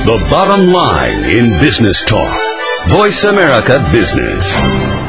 The 0.06 0.26
bottom 0.30 0.68
line 0.68 1.24
in 1.26 1.60
business 1.60 2.04
talk. 2.04 2.34
Voice 2.88 3.24
America 3.26 3.88
Business. 3.92 5.07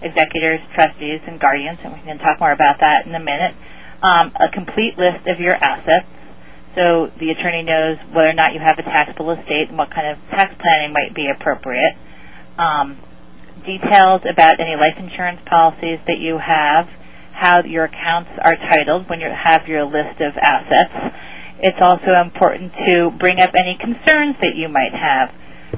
executors, 0.00 0.60
trustees, 0.74 1.22
and 1.26 1.40
guardians, 1.40 1.80
and 1.82 1.92
we 1.92 1.98
can 2.02 2.18
talk 2.18 2.38
more 2.38 2.52
about 2.52 2.78
that 2.78 3.04
in 3.04 3.14
a 3.16 3.20
minute 3.20 3.56
um, 4.02 4.32
a 4.36 4.48
complete 4.52 4.98
list 4.98 5.26
of 5.26 5.40
your 5.40 5.54
assets 5.54 6.06
so 6.74 7.12
the 7.18 7.30
attorney 7.30 7.62
knows 7.62 7.98
whether 8.12 8.30
or 8.30 8.32
not 8.32 8.54
you 8.54 8.60
have 8.60 8.78
a 8.78 8.82
taxable 8.82 9.30
estate 9.32 9.68
and 9.68 9.76
what 9.76 9.90
kind 9.90 10.08
of 10.08 10.18
tax 10.30 10.54
planning 10.58 10.92
might 10.92 11.14
be 11.14 11.28
appropriate. 11.28 11.96
Um, 12.56 12.96
details 13.64 14.22
about 14.28 14.58
any 14.58 14.74
life 14.76 14.96
insurance 14.96 15.40
policies 15.44 16.00
that 16.06 16.18
you 16.18 16.38
have, 16.38 16.88
how 17.32 17.62
your 17.62 17.84
accounts 17.84 18.30
are 18.42 18.56
titled 18.56 19.08
when 19.10 19.20
you 19.20 19.28
have 19.28 19.68
your 19.68 19.84
list 19.84 20.20
of 20.20 20.36
assets. 20.38 21.14
It's 21.58 21.78
also 21.80 22.14
important 22.24 22.72
to 22.86 23.10
bring 23.18 23.38
up 23.40 23.50
any 23.54 23.76
concerns 23.78 24.36
that 24.40 24.56
you 24.56 24.68
might 24.68 24.94
have. 24.94 25.32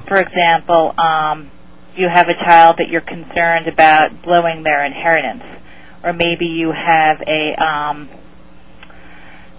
For 0.07 0.17
example, 0.17 0.97
um, 0.97 1.51
you 1.95 2.07
have 2.07 2.27
a 2.29 2.33
child 2.33 2.75
that 2.77 2.87
you're 2.89 3.01
concerned 3.01 3.67
about 3.67 4.21
blowing 4.23 4.63
their 4.63 4.85
inheritance 4.85 5.43
or 6.05 6.13
maybe 6.13 6.45
you 6.45 6.71
have 6.71 7.21
a 7.27 7.55
um, 7.61 8.07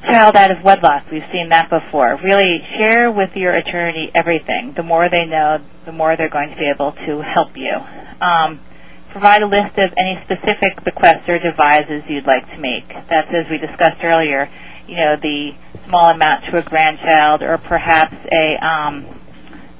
child 0.08 0.36
out 0.36 0.50
of 0.50 0.62
wedlock. 0.62 1.10
We've 1.10 1.26
seen 1.32 1.48
that 1.50 1.68
before. 1.68 2.18
Really 2.22 2.62
share 2.78 3.10
with 3.10 3.34
your 3.34 3.50
attorney 3.50 4.10
everything. 4.14 4.72
The 4.76 4.82
more 4.82 5.10
they 5.10 5.26
know, 5.26 5.58
the 5.84 5.92
more 5.92 6.16
they're 6.16 6.30
going 6.30 6.50
to 6.50 6.56
be 6.56 6.70
able 6.72 6.92
to 6.92 7.20
help 7.20 7.56
you. 7.56 7.74
Um, 8.20 8.60
provide 9.10 9.42
a 9.42 9.46
list 9.46 9.76
of 9.78 9.92
any 9.96 10.20
specific 10.24 10.84
bequests 10.84 11.28
or 11.28 11.38
devises 11.38 12.04
you'd 12.08 12.26
like 12.26 12.48
to 12.50 12.58
make. 12.58 12.88
That's 12.88 13.28
as 13.34 13.50
we 13.50 13.58
discussed 13.58 14.04
earlier, 14.04 14.48
you 14.86 14.96
know, 14.96 15.16
the 15.20 15.52
small 15.88 16.10
amount 16.10 16.44
to 16.50 16.58
a 16.58 16.62
grandchild 16.62 17.42
or 17.42 17.58
perhaps 17.58 18.14
a 18.30 18.64
um, 18.64 19.04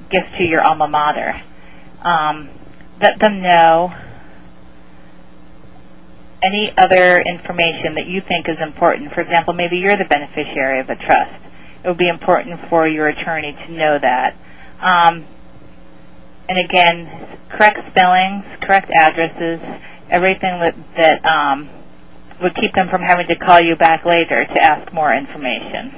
gift 0.09 0.35
to 0.37 0.43
your 0.43 0.61
alma 0.61 0.87
mater. 0.87 1.41
Um, 2.01 2.49
let 2.99 3.19
them 3.19 3.41
know 3.41 3.93
any 6.43 6.71
other 6.77 7.21
information 7.21 7.95
that 7.95 8.05
you 8.07 8.21
think 8.21 8.47
is 8.47 8.57
important. 8.61 9.13
For 9.13 9.21
example, 9.21 9.53
maybe 9.53 9.77
you're 9.77 9.97
the 9.97 10.05
beneficiary 10.05 10.79
of 10.79 10.89
a 10.89 10.95
trust. 10.95 11.43
It 11.83 11.87
would 11.87 11.97
be 11.97 12.09
important 12.09 12.69
for 12.69 12.87
your 12.87 13.07
attorney 13.07 13.57
to 13.65 13.71
know 13.71 13.97
that. 13.97 14.35
Um, 14.79 15.25
and 16.49 16.59
again, 16.59 17.39
correct 17.49 17.89
spellings, 17.91 18.45
correct 18.61 18.91
addresses, 18.91 19.59
everything 20.09 20.59
that, 20.61 20.75
that 20.95 21.25
um, 21.25 21.69
would 22.41 22.55
keep 22.55 22.73
them 22.73 22.89
from 22.89 23.01
having 23.01 23.27
to 23.27 23.35
call 23.35 23.59
you 23.59 23.75
back 23.75 24.05
later 24.05 24.45
to 24.45 24.63
ask 24.63 24.93
more 24.93 25.13
information. 25.13 25.93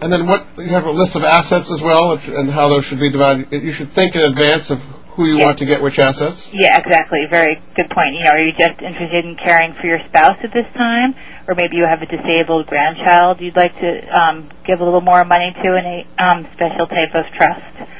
And 0.00 0.12
then 0.12 0.26
what 0.26 0.46
you 0.56 0.70
have 0.70 0.86
a 0.86 0.90
list 0.90 1.14
of 1.14 1.22
assets 1.22 1.70
as 1.70 1.80
well, 1.80 2.18
and 2.26 2.50
how 2.50 2.68
those 2.68 2.84
should 2.84 2.98
be 2.98 3.10
divided. 3.10 3.52
You 3.52 3.70
should 3.70 3.90
think 3.90 4.16
in 4.16 4.22
advance 4.22 4.70
of 4.70 4.84
who 5.14 5.26
you 5.26 5.38
Yeah. 5.38 5.44
want 5.46 5.58
to 5.58 5.66
get 5.66 5.82
which 5.82 5.98
assets. 5.98 6.50
Yeah, 6.54 6.78
exactly. 6.78 7.26
Very 7.30 7.60
good 7.74 7.90
point. 7.90 8.14
You 8.14 8.24
know, 8.24 8.30
are 8.30 8.42
you 8.42 8.52
just 8.52 8.80
interested 8.80 9.24
in 9.24 9.36
caring 9.36 9.74
for 9.74 9.86
your 9.86 10.00
spouse 10.06 10.38
at 10.42 10.52
this 10.52 10.66
time, 10.74 11.14
or 11.46 11.54
maybe 11.54 11.76
you 11.76 11.84
have 11.86 12.00
a 12.02 12.06
disabled 12.06 12.66
grandchild 12.66 13.40
you'd 13.40 13.56
like 13.56 13.78
to 13.80 14.08
um, 14.08 14.48
give 14.64 14.80
a 14.80 14.84
little 14.84 15.02
more 15.02 15.24
money 15.24 15.52
to 15.62 15.76
in 15.76 15.84
a 15.84 16.06
um, 16.18 16.46
special 16.54 16.86
type 16.86 17.14
of 17.14 17.26
trust? 17.32 17.90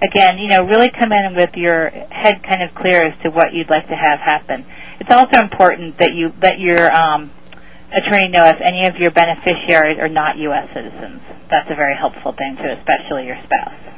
Again, 0.00 0.38
you 0.38 0.48
know, 0.48 0.64
really 0.64 0.90
come 0.90 1.12
in 1.12 1.34
with 1.36 1.56
your 1.56 1.90
head 1.90 2.42
kind 2.42 2.62
of 2.62 2.74
clear 2.74 3.06
as 3.06 3.20
to 3.22 3.30
what 3.30 3.52
you'd 3.52 3.70
like 3.70 3.86
to 3.88 3.94
have 3.94 4.18
happen. 4.20 4.64
It's 4.98 5.10
also 5.12 5.40
important 5.40 5.98
that 5.98 6.14
you 6.14 6.32
let 6.40 6.58
your 6.58 6.90
um, 6.92 7.30
attorney 7.92 8.28
know 8.28 8.46
if 8.46 8.60
any 8.60 8.86
of 8.86 8.96
your 8.96 9.10
beneficiaries 9.10 9.98
are 10.00 10.08
not 10.08 10.38
U.S. 10.38 10.68
citizens. 10.74 11.20
That's 11.50 11.70
a 11.70 11.74
very 11.74 11.96
helpful 11.96 12.32
thing 12.32 12.56
too, 12.56 12.68
especially 12.70 13.26
your 13.26 13.38
spouse. 13.44 13.91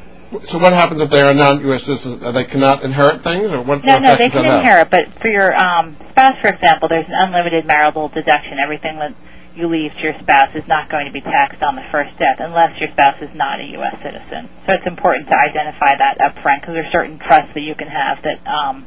So 0.44 0.58
what 0.58 0.72
happens 0.72 1.00
if 1.00 1.10
they 1.10 1.20
are 1.20 1.32
non-U.S. 1.32 1.84
citizens? 1.84 2.20
They 2.20 2.44
cannot 2.44 2.82
inherit 2.82 3.22
things, 3.22 3.52
or 3.52 3.62
what? 3.62 3.84
No, 3.84 3.94
what 3.94 4.02
no, 4.02 4.16
they 4.16 4.30
can 4.30 4.44
inherit, 4.44 4.90
but 4.90 5.12
for 5.20 5.28
your 5.28 5.54
um, 5.54 5.96
spouse, 6.10 6.34
for 6.42 6.48
example, 6.48 6.88
there's 6.88 7.06
an 7.06 7.14
unlimited 7.14 7.66
marital 7.66 8.08
deduction. 8.08 8.58
Everything 8.58 8.98
that 8.98 9.14
you 9.56 9.68
leave 9.68 9.92
to 9.94 10.00
your 10.02 10.18
spouse 10.18 10.50
is 10.54 10.66
not 10.66 10.90
going 10.90 11.06
to 11.06 11.12
be 11.12 11.20
taxed 11.20 11.62
on 11.62 11.76
the 11.76 11.84
first 11.92 12.18
death 12.18 12.40
unless 12.40 12.78
your 12.80 12.90
spouse 12.90 13.22
is 13.22 13.30
not 13.34 13.60
a 13.60 13.64
U.S. 13.78 13.94
citizen. 14.02 14.50
So 14.66 14.74
it's 14.74 14.86
important 14.86 15.28
to 15.28 15.36
identify 15.36 15.94
that 15.96 16.20
up 16.20 16.42
front 16.42 16.62
because 16.62 16.74
there 16.74 16.86
are 16.86 16.92
certain 16.92 17.18
trusts 17.18 17.54
that 17.54 17.60
you 17.60 17.74
can 17.74 17.88
have 17.88 18.18
that, 18.22 18.42
um, 18.46 18.86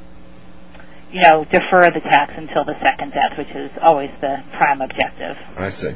you 1.11 1.21
know, 1.21 1.45
defer 1.45 1.87
the 1.87 2.03
tax 2.03 2.33
until 2.35 2.65
the 2.65 2.75
second 2.83 3.13
death, 3.13 3.37
which 3.37 3.51
is 3.55 3.71
always 3.81 4.11
the 4.19 4.43
prime 4.59 4.81
objective. 4.81 5.37
I 5.55 5.69
see. 5.69 5.95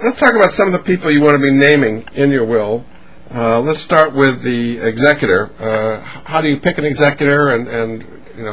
Let's 0.00 0.16
talk 0.16 0.34
about 0.34 0.52
some 0.52 0.72
of 0.72 0.72
the 0.72 0.86
people 0.86 1.10
you 1.10 1.20
want 1.20 1.34
to 1.34 1.42
be 1.42 1.50
naming 1.50 2.06
in 2.14 2.30
your 2.30 2.46
will. 2.46 2.84
Uh, 3.30 3.60
let's 3.60 3.80
start 3.80 4.14
with 4.14 4.40
the 4.40 4.78
executor. 4.78 5.50
Uh, 5.60 6.00
how 6.00 6.40
do 6.40 6.48
you 6.48 6.58
pick 6.58 6.78
an 6.78 6.84
executor, 6.86 7.50
and, 7.50 8.02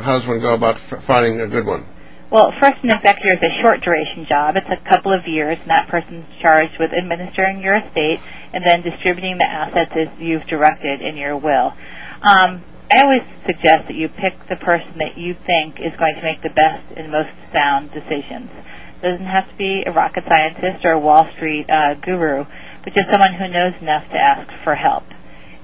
how 0.03 0.13
does 0.15 0.28
one 0.28 0.41
go 0.41 0.53
about 0.53 0.78
finding 0.78 1.39
a 1.39 1.47
good 1.47 1.65
one? 1.65 1.86
Well, 2.30 2.51
first, 2.59 2.84
an 2.84 2.89
executor 2.89 3.38
is 3.38 3.41
a 3.41 3.61
short 3.61 3.82
duration 3.82 4.26
job. 4.28 4.57
It's 4.57 4.67
a 4.69 4.89
couple 4.89 5.13
of 5.13 5.28
years, 5.28 5.57
and 5.61 5.69
that 5.69 5.88
person's 5.88 6.26
charged 6.41 6.78
with 6.78 6.91
administering 6.91 7.61
your 7.61 7.78
estate 7.78 8.19
and 8.51 8.65
then 8.65 8.82
distributing 8.82 9.38
the 9.38 9.45
assets 9.45 9.91
as 9.95 10.19
you've 10.19 10.45
directed 10.47 11.01
in 11.01 11.15
your 11.15 11.38
will. 11.38 11.73
Um, 12.21 12.61
I 12.91 13.03
always 13.03 13.23
suggest 13.45 13.88
that 13.88 13.95
you 13.95 14.09
pick 14.09 14.47
the 14.47 14.57
person 14.57 14.97
that 14.97 15.17
you 15.17 15.36
think 15.36 15.80
is 15.80 15.95
going 15.97 16.15
to 16.15 16.21
make 16.21 16.41
the 16.41 16.49
best 16.49 16.84
and 16.97 17.11
most 17.11 17.32
sound 17.53 17.93
decisions. 17.93 18.51
It 18.99 19.01
doesn't 19.01 19.26
have 19.26 19.49
to 19.49 19.55
be 19.55 19.84
a 19.86 19.91
rocket 19.91 20.26
scientist 20.28 20.84
or 20.84 20.91
a 20.91 20.99
Wall 20.99 21.30
Street 21.36 21.69
uh, 21.69 21.93
guru, 21.93 22.45
but 22.86 22.94
just 22.94 23.12
someone 23.12 23.34
who 23.34 23.50
knows 23.50 23.74
enough 23.82 24.08
to 24.12 24.18
ask 24.18 24.48
for 24.64 24.76
help 24.76 25.04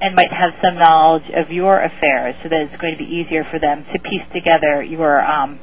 and 0.02 0.16
might 0.16 0.34
have 0.34 0.52
some 0.62 0.76
knowledge 0.76 1.30
of 1.30 1.52
your 1.52 1.80
affairs 1.80 2.36
so 2.42 2.50
that 2.50 2.62
it's 2.62 2.76
going 2.82 2.98
to 2.98 2.98
be 2.98 3.06
easier 3.06 3.46
for 3.46 3.60
them 3.60 3.86
to 3.94 4.00
piece 4.00 4.26
together 4.34 4.82
your 4.82 5.22
um, 5.22 5.60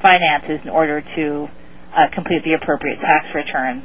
finances 0.00 0.60
in 0.62 0.68
order 0.68 1.00
to 1.16 1.48
uh, 1.96 2.06
complete 2.12 2.44
the 2.44 2.52
appropriate 2.52 3.00
tax 3.00 3.34
returns, 3.34 3.82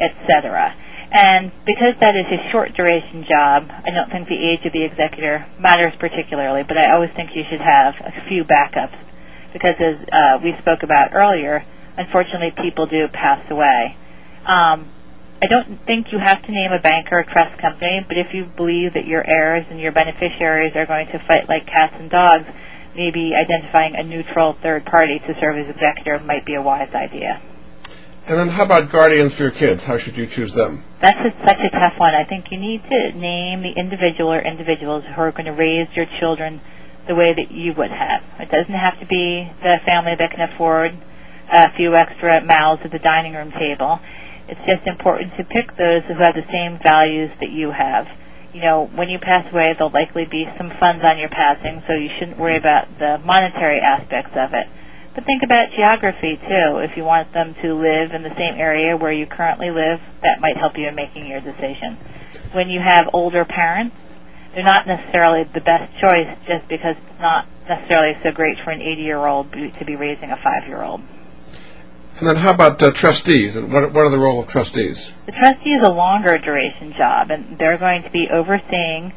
etc. 0.00 0.74
And 1.12 1.52
because 1.64 1.94
that 2.00 2.16
is 2.16 2.26
a 2.26 2.50
short 2.50 2.74
duration 2.74 3.22
job, 3.22 3.70
I 3.70 3.90
don't 3.94 4.10
think 4.10 4.26
the 4.26 4.34
age 4.34 4.66
of 4.66 4.72
the 4.72 4.82
executor 4.82 5.46
matters 5.60 5.94
particularly, 6.00 6.64
but 6.66 6.76
I 6.76 6.92
always 6.92 7.10
think 7.14 7.30
you 7.36 7.44
should 7.48 7.60
have 7.60 7.94
a 8.00 8.26
few 8.28 8.42
backups 8.42 8.98
because 9.52 9.78
as 9.78 9.96
uh, 10.10 10.42
we 10.42 10.56
spoke 10.58 10.82
about 10.82 11.14
earlier, 11.14 11.64
unfortunately 11.96 12.50
people 12.60 12.86
do 12.86 13.06
pass 13.06 13.48
away. 13.48 13.96
Um, 14.44 14.90
I 15.42 15.46
don't 15.46 15.78
think 15.84 16.12
you 16.12 16.18
have 16.18 16.42
to 16.42 16.52
name 16.52 16.72
a 16.72 16.80
banker 16.80 17.16
or 17.16 17.20
a 17.20 17.26
trust 17.26 17.60
company, 17.60 18.04
but 18.06 18.16
if 18.16 18.32
you 18.32 18.44
believe 18.44 18.94
that 18.94 19.06
your 19.06 19.22
heirs 19.26 19.66
and 19.68 19.78
your 19.78 19.92
beneficiaries 19.92 20.74
are 20.74 20.86
going 20.86 21.08
to 21.08 21.18
fight 21.18 21.48
like 21.48 21.66
cats 21.66 21.94
and 21.98 22.10
dogs, 22.10 22.46
maybe 22.94 23.32
identifying 23.34 23.96
a 23.96 24.02
neutral 24.02 24.54
third 24.54 24.84
party 24.86 25.18
to 25.18 25.34
serve 25.40 25.58
as 25.58 25.68
executor 25.68 26.18
might 26.20 26.44
be 26.44 26.54
a 26.54 26.62
wise 26.62 26.94
idea. 26.94 27.40
And 28.26 28.38
then 28.38 28.48
how 28.48 28.64
about 28.64 28.90
guardians 28.90 29.34
for 29.34 29.42
your 29.42 29.52
kids? 29.52 29.84
How 29.84 29.98
should 29.98 30.16
you 30.16 30.26
choose 30.26 30.54
them? 30.54 30.82
That's 31.02 31.18
a, 31.18 31.46
such 31.46 31.58
a 31.60 31.70
tough 31.70 31.98
one. 31.98 32.14
I 32.14 32.24
think 32.24 32.50
you 32.50 32.58
need 32.58 32.82
to 32.84 33.12
name 33.12 33.60
the 33.60 33.72
individual 33.76 34.32
or 34.32 34.40
individuals 34.40 35.04
who 35.04 35.20
are 35.20 35.32
going 35.32 35.44
to 35.44 35.52
raise 35.52 35.88
your 35.94 36.06
children 36.20 36.60
the 37.06 37.14
way 37.14 37.34
that 37.34 37.50
you 37.50 37.74
would 37.74 37.90
have. 37.90 38.24
It 38.40 38.50
doesn't 38.50 38.72
have 38.72 38.98
to 39.00 39.06
be 39.06 39.50
the 39.62 39.78
family 39.84 40.14
that 40.18 40.30
can 40.30 40.40
afford 40.40 40.96
a 41.52 41.70
few 41.72 41.94
extra 41.94 42.42
mouths 42.42 42.80
at 42.84 42.92
the 42.92 42.98
dining 42.98 43.34
room 43.34 43.52
table. 43.52 44.00
It's 44.48 44.60
just 44.66 44.86
important 44.86 45.36
to 45.36 45.44
pick 45.44 45.76
those 45.76 46.04
who 46.04 46.14
have 46.14 46.34
the 46.34 46.44
same 46.52 46.78
values 46.82 47.30
that 47.40 47.50
you 47.50 47.70
have. 47.70 48.06
You 48.52 48.60
know, 48.60 48.86
when 48.94 49.08
you 49.08 49.18
pass 49.18 49.50
away, 49.50 49.72
there'll 49.72 49.90
likely 49.90 50.26
be 50.26 50.46
some 50.58 50.70
funds 50.78 51.02
on 51.02 51.18
your 51.18 51.30
passing, 51.30 51.82
so 51.86 51.94
you 51.94 52.10
shouldn't 52.18 52.38
worry 52.38 52.56
about 52.56 52.86
the 52.98 53.18
monetary 53.24 53.80
aspects 53.80 54.36
of 54.36 54.52
it. 54.52 54.68
But 55.14 55.24
think 55.24 55.42
about 55.42 55.70
geography 55.74 56.36
too. 56.36 56.78
If 56.78 56.96
you 56.96 57.04
want 57.04 57.32
them 57.32 57.54
to 57.62 57.74
live 57.74 58.12
in 58.12 58.22
the 58.22 58.34
same 58.36 58.54
area 58.58 58.96
where 58.96 59.12
you 59.12 59.26
currently 59.26 59.70
live, 59.70 60.00
that 60.22 60.40
might 60.40 60.56
help 60.56 60.76
you 60.76 60.88
in 60.88 60.94
making 60.94 61.26
your 61.26 61.40
decision. 61.40 61.96
When 62.52 62.68
you 62.68 62.80
have 62.80 63.10
older 63.12 63.44
parents, 63.44 63.96
they're 64.54 64.64
not 64.64 64.86
necessarily 64.86 65.44
the 65.44 65.60
best 65.60 65.90
choice 66.00 66.36
just 66.46 66.68
because 66.68 66.96
it's 66.96 67.20
not 67.20 67.46
necessarily 67.68 68.14
so 68.22 68.30
great 68.30 68.58
for 68.62 68.70
an 68.70 68.82
80 68.82 69.02
year 69.02 69.24
old 69.26 69.52
to 69.52 69.84
be 69.84 69.96
raising 69.96 70.30
a 70.30 70.36
5 70.36 70.68
year 70.68 70.82
old. 70.82 71.00
And 72.18 72.28
then 72.28 72.36
how 72.36 72.52
about 72.52 72.80
uh, 72.80 72.92
trustees? 72.92 73.56
And 73.56 73.72
what, 73.72 73.92
what 73.92 74.06
are 74.06 74.10
the 74.10 74.18
role 74.18 74.38
of 74.38 74.46
trustees? 74.46 75.12
The 75.26 75.32
trustee 75.32 75.70
is 75.70 75.84
a 75.84 75.90
longer 75.90 76.38
duration 76.38 76.92
job, 76.96 77.30
and 77.30 77.58
they're 77.58 77.78
going 77.78 78.04
to 78.04 78.10
be 78.10 78.28
overseeing 78.30 79.12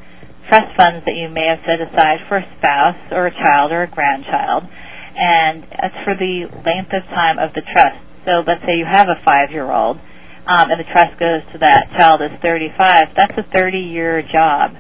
trust 0.48 0.76
funds 0.76 1.06
that 1.06 1.14
you 1.14 1.30
may 1.30 1.46
have 1.46 1.62
set 1.62 1.80
aside 1.80 2.26
for 2.28 2.38
a 2.38 2.48
spouse 2.58 2.98
or 3.12 3.28
a 3.28 3.32
child 3.32 3.72
or 3.72 3.84
a 3.84 3.88
grandchild. 3.88 4.68
And 5.16 5.64
that's 5.64 5.98
for 6.04 6.16
the 6.16 6.50
length 6.66 6.94
of 6.94 7.04
time 7.14 7.38
of 7.38 7.54
the 7.54 7.62
trust. 7.62 8.02
So 8.26 8.44
let's 8.46 8.62
say 8.66 8.78
you 8.78 8.86
have 8.86 9.10
a 9.10 9.22
five-year-old, 9.24 9.98
um, 10.48 10.72
and 10.72 10.80
the 10.80 10.90
trust 10.92 11.20
goes 11.20 11.44
to 11.52 11.60
that 11.60 11.92
child 11.96 12.22
is 12.22 12.32
35. 12.42 13.14
That's 13.14 13.38
a 13.38 13.44
30-year 13.44 14.24
job. 14.24 14.76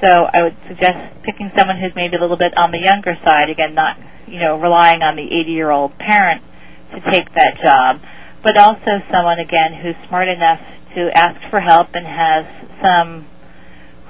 So 0.00 0.08
I 0.08 0.42
would 0.42 0.56
suggest 0.68 1.22
picking 1.22 1.50
someone 1.56 1.78
who's 1.78 1.94
maybe 1.94 2.16
a 2.16 2.20
little 2.20 2.38
bit 2.38 2.56
on 2.56 2.70
the 2.70 2.78
younger 2.78 3.18
side. 3.24 3.50
Again, 3.50 3.74
not 3.74 3.98
you 4.26 4.40
know 4.40 4.58
relying 4.58 5.02
on 5.02 5.16
the 5.16 5.22
80-year-old 5.22 5.98
parent 5.98 6.42
to 6.90 7.00
take 7.10 7.32
that 7.34 7.60
job, 7.62 8.00
but 8.42 8.56
also 8.56 9.02
someone 9.10 9.38
again 9.38 9.72
who's 9.74 9.96
smart 10.08 10.28
enough 10.28 10.60
to 10.94 11.10
ask 11.16 11.50
for 11.50 11.60
help 11.60 11.94
and 11.94 12.06
has 12.06 12.46
some 12.80 13.26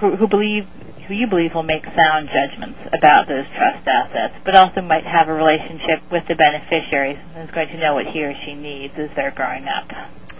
who, 0.01 0.16
who 0.16 0.29
believe 0.29 0.66
who 1.09 1.14
you 1.14 1.26
believe 1.26 1.55
will 1.55 1.62
make 1.62 1.85
sound 1.87 2.29
judgments 2.29 2.79
about 2.93 3.26
those 3.26 3.47
trust 3.57 3.89
assets, 3.89 4.35
but 4.45 4.55
also 4.55 4.83
might 4.83 5.05
have 5.05 5.29
a 5.29 5.33
relationship 5.33 6.03
with 6.12 6.26
the 6.29 6.35
beneficiaries 6.35 7.18
and 7.35 7.49
is 7.49 7.55
going 7.55 7.68
to 7.68 7.79
know 7.79 7.95
what 7.95 8.07
he 8.07 8.22
or 8.22 8.35
she 8.45 8.55
needs 8.55 8.95
as 8.99 9.09
they're 9.16 9.31
growing 9.31 9.66
up. 9.66 9.91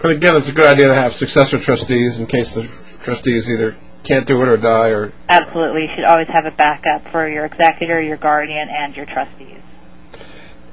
And 0.03 0.11
again, 0.11 0.35
it's 0.35 0.47
a 0.47 0.51
good 0.51 0.67
idea 0.67 0.87
to 0.87 0.95
have 0.95 1.13
successor 1.13 1.57
trustees 1.57 2.19
in 2.19 2.27
case 2.27 2.51
the 2.51 2.69
trustees 3.01 3.49
either 3.49 3.75
can't 4.03 4.27
do 4.27 4.41
it 4.41 4.47
or 4.47 4.57
die 4.57 4.89
or 4.89 5.11
Absolutely, 5.27 5.83
you 5.83 5.89
should 5.95 6.05
always 6.05 6.27
have 6.27 6.45
a 6.45 6.51
backup 6.51 7.11
for 7.11 7.27
your 7.27 7.45
executor, 7.45 7.99
your 7.99 8.17
guardian, 8.17 8.69
and 8.69 8.95
your 8.95 9.07
trustees. 9.07 9.59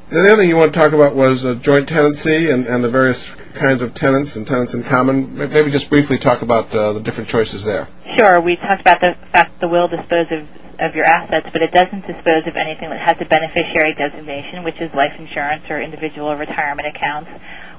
The 0.09 0.21
other 0.21 0.37
thing 0.37 0.49
you 0.49 0.55
want 0.57 0.73
to 0.73 0.79
talk 0.79 0.93
about 0.93 1.17
was 1.17 1.45
uh, 1.45 1.55
joint 1.55 1.89
tenancy 1.89 2.51
and, 2.51 2.67
and 2.67 2.85
the 2.85 2.89
various 2.89 3.29
kinds 3.55 3.83
of 3.83 3.93
tenants 3.93 4.37
and 4.37 4.47
tenants 4.47 4.73
in 4.73 4.85
common. 4.85 5.35
Maybe 5.35 5.73
just 5.73 5.91
briefly 5.91 6.17
talk 6.17 6.43
about 6.43 6.73
uh, 6.73 6.93
the 6.93 7.01
different 7.01 7.29
choices 7.29 7.65
there. 7.65 7.89
Sure, 8.17 8.41
we 8.41 8.55
talked 8.55 8.81
about 8.81 9.01
the 9.01 9.17
fact 9.33 9.61
the 9.61 9.67
will 9.67 9.89
disposes 9.89 10.47
of 10.79 10.95
your 10.95 11.07
assets, 11.07 11.49
but 11.53 11.61
it 11.61 11.73
doesn't 11.73 12.07
dispose 12.07 12.47
of 12.47 12.55
anything 12.55 12.91
that 12.91 13.01
has 13.01 13.17
a 13.21 13.25
beneficiary 13.25 13.95
designation, 13.95 14.63
which 14.63 14.81
is 14.81 14.95
life 14.95 15.19
insurance 15.19 15.65
or 15.69 15.83
individual 15.83 16.37
retirement 16.37 16.87
accounts 16.87 17.31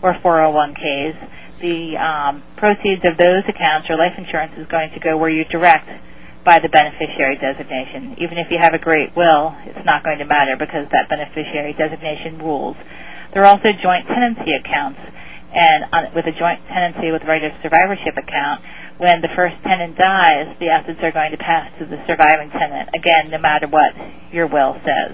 or 0.01 0.13
401ks. 0.15 1.29
The 1.61 1.95
um, 1.95 2.43
proceeds 2.57 3.05
of 3.05 3.15
those 3.15 3.43
accounts 3.47 3.89
or 3.89 3.95
life 3.95 4.17
insurance 4.17 4.57
is 4.57 4.67
going 4.67 4.91
to 4.91 4.99
go 4.99 5.15
where 5.15 5.29
you 5.29 5.45
direct 5.45 5.87
by 6.43 6.59
the 6.59 6.69
beneficiary 6.69 7.37
designation. 7.37 8.15
Even 8.19 8.37
if 8.37 8.49
you 8.49 8.57
have 8.59 8.73
a 8.73 8.79
great 8.79 9.15
will, 9.15 9.55
it's 9.65 9.85
not 9.85 10.03
going 10.03 10.19
to 10.19 10.25
matter 10.25 10.55
because 10.57 10.87
that 10.89 11.09
beneficiary 11.09 11.73
designation 11.73 12.37
rules. 12.39 12.77
There 13.33 13.43
are 13.43 13.47
also 13.47 13.69
joint 13.83 14.07
tenancy 14.07 14.53
accounts, 14.53 14.99
and 15.53 15.85
on, 15.91 16.13
with 16.15 16.25
a 16.25 16.31
joint 16.31 16.65
tenancy 16.67 17.11
with 17.11 17.23
right 17.23 17.43
of 17.43 17.51
survivorship 17.61 18.15
account, 18.17 18.63
when 18.97 19.21
the 19.21 19.29
first 19.35 19.61
tenant 19.61 19.97
dies, 19.97 20.57
the 20.59 20.69
assets 20.69 20.99
are 21.03 21.11
going 21.11 21.31
to 21.31 21.37
pass 21.37 21.71
to 21.77 21.85
the 21.85 22.01
surviving 22.07 22.49
tenant, 22.49 22.89
again, 22.95 23.29
no 23.29 23.37
matter 23.37 23.67
what 23.67 23.93
your 24.31 24.47
will 24.47 24.73
says. 24.83 25.13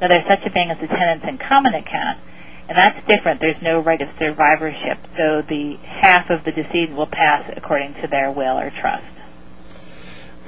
Now, 0.00 0.08
there's 0.08 0.26
such 0.28 0.46
a 0.46 0.50
thing 0.50 0.70
as 0.70 0.78
a 0.78 0.86
tenants 0.86 1.26
in 1.28 1.38
common 1.38 1.74
account, 1.74 2.20
and 2.68 2.78
that's 2.78 3.06
different. 3.06 3.40
There's 3.40 3.60
no 3.60 3.80
right 3.80 4.00
of 4.00 4.08
survivorship, 4.18 4.98
so 5.16 5.42
the 5.42 5.76
half 5.82 6.30
of 6.30 6.44
the 6.44 6.52
decedent 6.52 6.96
will 6.96 7.10
pass 7.10 7.50
according 7.56 7.94
to 8.00 8.06
their 8.06 8.30
will 8.30 8.58
or 8.58 8.70
trust. 8.70 9.17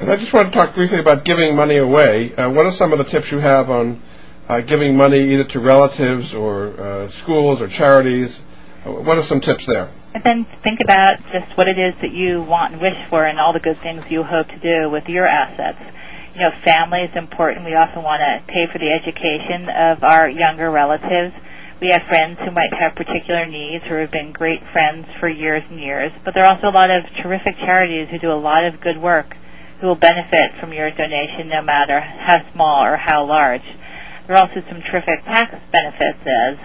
And 0.01 0.11
I 0.11 0.17
just 0.17 0.33
want 0.33 0.49
to 0.49 0.55
talk 0.59 0.75
briefly 0.75 0.99
about 0.99 1.27
giving 1.27 1.55
money 1.55 1.77
away. 1.77 2.35
Uh, 2.35 2.49
what 2.49 2.65
are 2.65 2.71
some 2.71 2.93
of 2.93 2.97
the 2.97 3.05
tips 3.05 3.31
you 3.31 3.39
have 3.39 3.69
on 3.69 4.01
uh, 4.49 4.63
giving 4.63 4.97
money 4.97 5.35
either 5.35 5.45
to 5.53 5.61
relatives 5.61 6.33
or 6.33 6.69
uh, 6.81 7.09
schools 7.09 7.61
or 7.61 7.69
charities? 7.69 8.41
Uh, 8.83 8.93
what 8.93 9.19
are 9.19 9.23
some 9.23 9.43
tips 9.43 9.67
there? 9.67 9.91
And 10.15 10.25
then 10.25 10.47
think 10.65 10.81
about 10.81 11.19
just 11.31 11.55
what 11.55 11.69
it 11.69 11.79
is 11.79 12.01
that 12.01 12.13
you 12.13 12.41
want 12.41 12.73
and 12.73 12.81
wish 12.81 12.97
for 13.11 13.27
and 13.27 13.39
all 13.39 13.53
the 13.53 13.61
good 13.61 13.77
things 13.77 14.11
you 14.11 14.23
hope 14.23 14.49
to 14.49 14.59
do 14.59 14.89
with 14.89 15.07
your 15.07 15.27
assets. 15.27 15.79
You 16.33 16.49
know, 16.49 16.51
family 16.65 17.01
is 17.01 17.15
important. 17.15 17.67
We 17.67 17.75
often 17.75 18.03
want 18.03 18.23
to 18.25 18.51
pay 18.51 18.73
for 18.73 18.79
the 18.79 18.89
education 18.89 19.69
of 19.69 20.03
our 20.03 20.31
younger 20.31 20.71
relatives. 20.71 21.35
We 21.83 21.91
have 21.93 22.05
friends 22.09 22.39
who 22.39 22.51
might 22.53 22.73
have 22.73 22.95
particular 22.95 23.45
needs 23.45 23.85
who 23.85 23.97
have 23.97 24.11
been 24.11 24.33
great 24.33 24.63
friends 24.73 25.09
for 25.21 25.29
years 25.29 25.63
and 25.69 25.79
years, 25.79 26.11
but 26.25 26.33
there 26.33 26.45
are 26.45 26.55
also 26.55 26.69
a 26.69 26.77
lot 26.77 26.91
of 26.91 27.05
terrific 27.23 27.59
charities 27.59 28.09
who 28.09 28.19
do 28.19 28.33
a 28.33 28.41
lot 28.41 28.65
of 28.65 28.81
good 28.81 28.97
work 28.97 29.37
who 29.81 29.87
will 29.87 29.95
benefit 29.95 30.53
from 30.61 30.73
your 30.73 30.91
donation 30.91 31.49
no 31.49 31.63
matter 31.63 32.01
how 32.01 32.37
small 32.53 32.85
or 32.85 32.97
how 32.97 33.25
large. 33.25 33.65
There 34.27 34.37
are 34.37 34.47
also 34.47 34.63
some 34.69 34.83
terrific 34.83 35.25
tax 35.25 35.57
benefits 35.73 36.21
as 36.27 36.59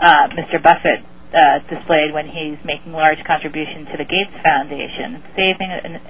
uh, 0.00 0.28
Mr. 0.28 0.62
Buffett 0.62 1.04
uh, 1.34 1.58
displayed 1.68 2.14
when 2.14 2.28
he's 2.28 2.58
making 2.64 2.92
large 2.92 3.22
contributions 3.24 3.88
to 3.90 3.96
the 3.96 4.04
Gates 4.04 4.32
Foundation, 4.42 5.22
saving 5.34 5.70
an 5.70 6.00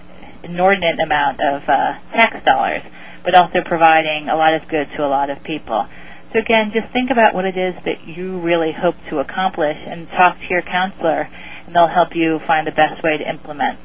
inordinate 0.43 1.01
amount 1.01 1.41
of 1.41 1.63
uh, 1.69 1.99
tax 2.13 2.45
dollars, 2.45 2.83
but 3.25 3.35
also 3.35 3.61
providing 3.65 4.29
a 4.29 4.37
lot 4.37 4.55
of 4.55 4.69
good 4.69 4.89
to 4.97 5.05
a 5.05 5.09
lot 5.09 5.31
of 5.31 5.43
people. 5.43 5.89
So 6.33 6.41
again, 6.41 6.73
just 6.75 6.93
think 6.93 7.11
about 7.11 7.35
what 7.35 7.47
it 7.47 7.57
is 7.57 7.75
that 7.85 8.07
you 8.07 8.39
really 8.41 8.73
hope 8.73 8.97
to 9.09 9.21
accomplish 9.21 9.79
and 9.87 10.09
talk 10.11 10.39
to 10.39 10.47
your 10.51 10.63
counselor, 10.63 11.29
and 11.67 11.75
they'll 11.75 11.89
help 11.89 12.15
you 12.15 12.41
find 12.47 12.67
the 12.67 12.73
best 12.73 13.03
way 13.03 13.17
to 13.17 13.29
implement 13.29 13.79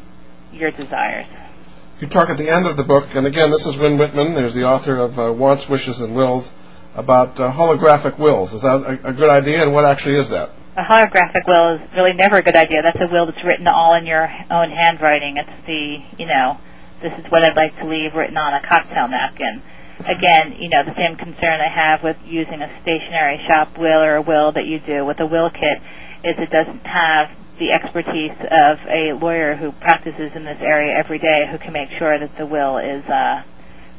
your 0.52 0.72
desires. 0.72 1.28
You 2.00 2.08
talk 2.08 2.30
at 2.30 2.38
the 2.38 2.48
end 2.48 2.66
of 2.66 2.78
the 2.78 2.84
book, 2.84 3.14
and 3.14 3.28
again, 3.28 3.52
this 3.52 3.66
is 3.66 3.78
Wynne 3.78 3.98
Whitman. 3.98 4.34
There's 4.34 4.54
the 4.54 4.64
author 4.64 4.96
of 4.96 5.20
uh, 5.20 5.34
Wants, 5.34 5.68
Wishes, 5.68 6.00
and 6.00 6.16
Wills 6.16 6.54
about 6.96 7.38
uh, 7.38 7.52
holographic 7.52 8.18
wills. 8.18 8.54
Is 8.54 8.62
that 8.62 8.82
a, 8.84 9.10
a 9.10 9.14
good 9.14 9.30
idea, 9.30 9.62
and 9.62 9.74
what 9.74 9.84
actually 9.84 10.16
is 10.16 10.30
that? 10.30 10.50
A 10.78 10.82
holographic 10.82 11.46
will 11.46 11.76
is 11.76 11.82
really 11.94 12.14
never 12.14 12.38
a 12.38 12.42
good 12.42 12.56
idea. 12.56 12.82
That's 12.84 13.02
a 13.02 13.12
will 13.12 13.26
that's 13.26 13.44
written 13.44 13.68
all 13.68 13.96
in 13.96 14.06
your 14.06 14.24
own 14.50 14.72
handwriting. 14.72 15.36
It's 15.44 15.66
the, 15.68 16.00
you 16.18 16.26
know, 16.26 16.58
this 17.02 17.12
is 17.20 17.30
what 17.30 17.44
I'd 17.44 17.58
like 17.58 17.78
to 17.80 17.86
leave 17.86 18.16
written 18.16 18.38
on 18.38 18.54
a 18.54 18.66
cocktail 18.66 19.10
napkin. 19.10 19.62
Again, 20.00 20.56
you 20.58 20.70
know, 20.70 20.86
the 20.86 20.96
same 20.96 21.18
concern 21.18 21.60
I 21.60 21.68
have 21.68 22.02
with 22.02 22.16
using 22.24 22.62
a 22.62 22.82
stationery 22.82 23.44
shop 23.46 23.78
will 23.78 24.00
or 24.00 24.16
a 24.16 24.22
will 24.22 24.54
that 24.54 24.66
you 24.66 24.80
do 24.80 25.04
with 25.04 25.20
a 25.20 25.26
will 25.26 25.50
kit 25.50 25.84
is 26.24 26.40
it 26.40 26.50
doesn't 26.50 26.86
have 26.88 27.30
the 27.60 27.72
expertise 27.72 28.36
of 28.40 28.80
a 28.88 29.14
lawyer 29.14 29.56
who 29.56 29.72
practices 29.74 30.32
in 30.34 30.46
this 30.46 30.60
area 30.62 30.96
every 30.98 31.20
day 31.20 31.46
who 31.52 31.58
can 31.58 31.74
make 31.74 31.90
sure 32.00 32.18
that 32.18 32.38
the 32.38 32.46
will 32.46 32.78
is 32.78 33.04
uh, 33.06 33.44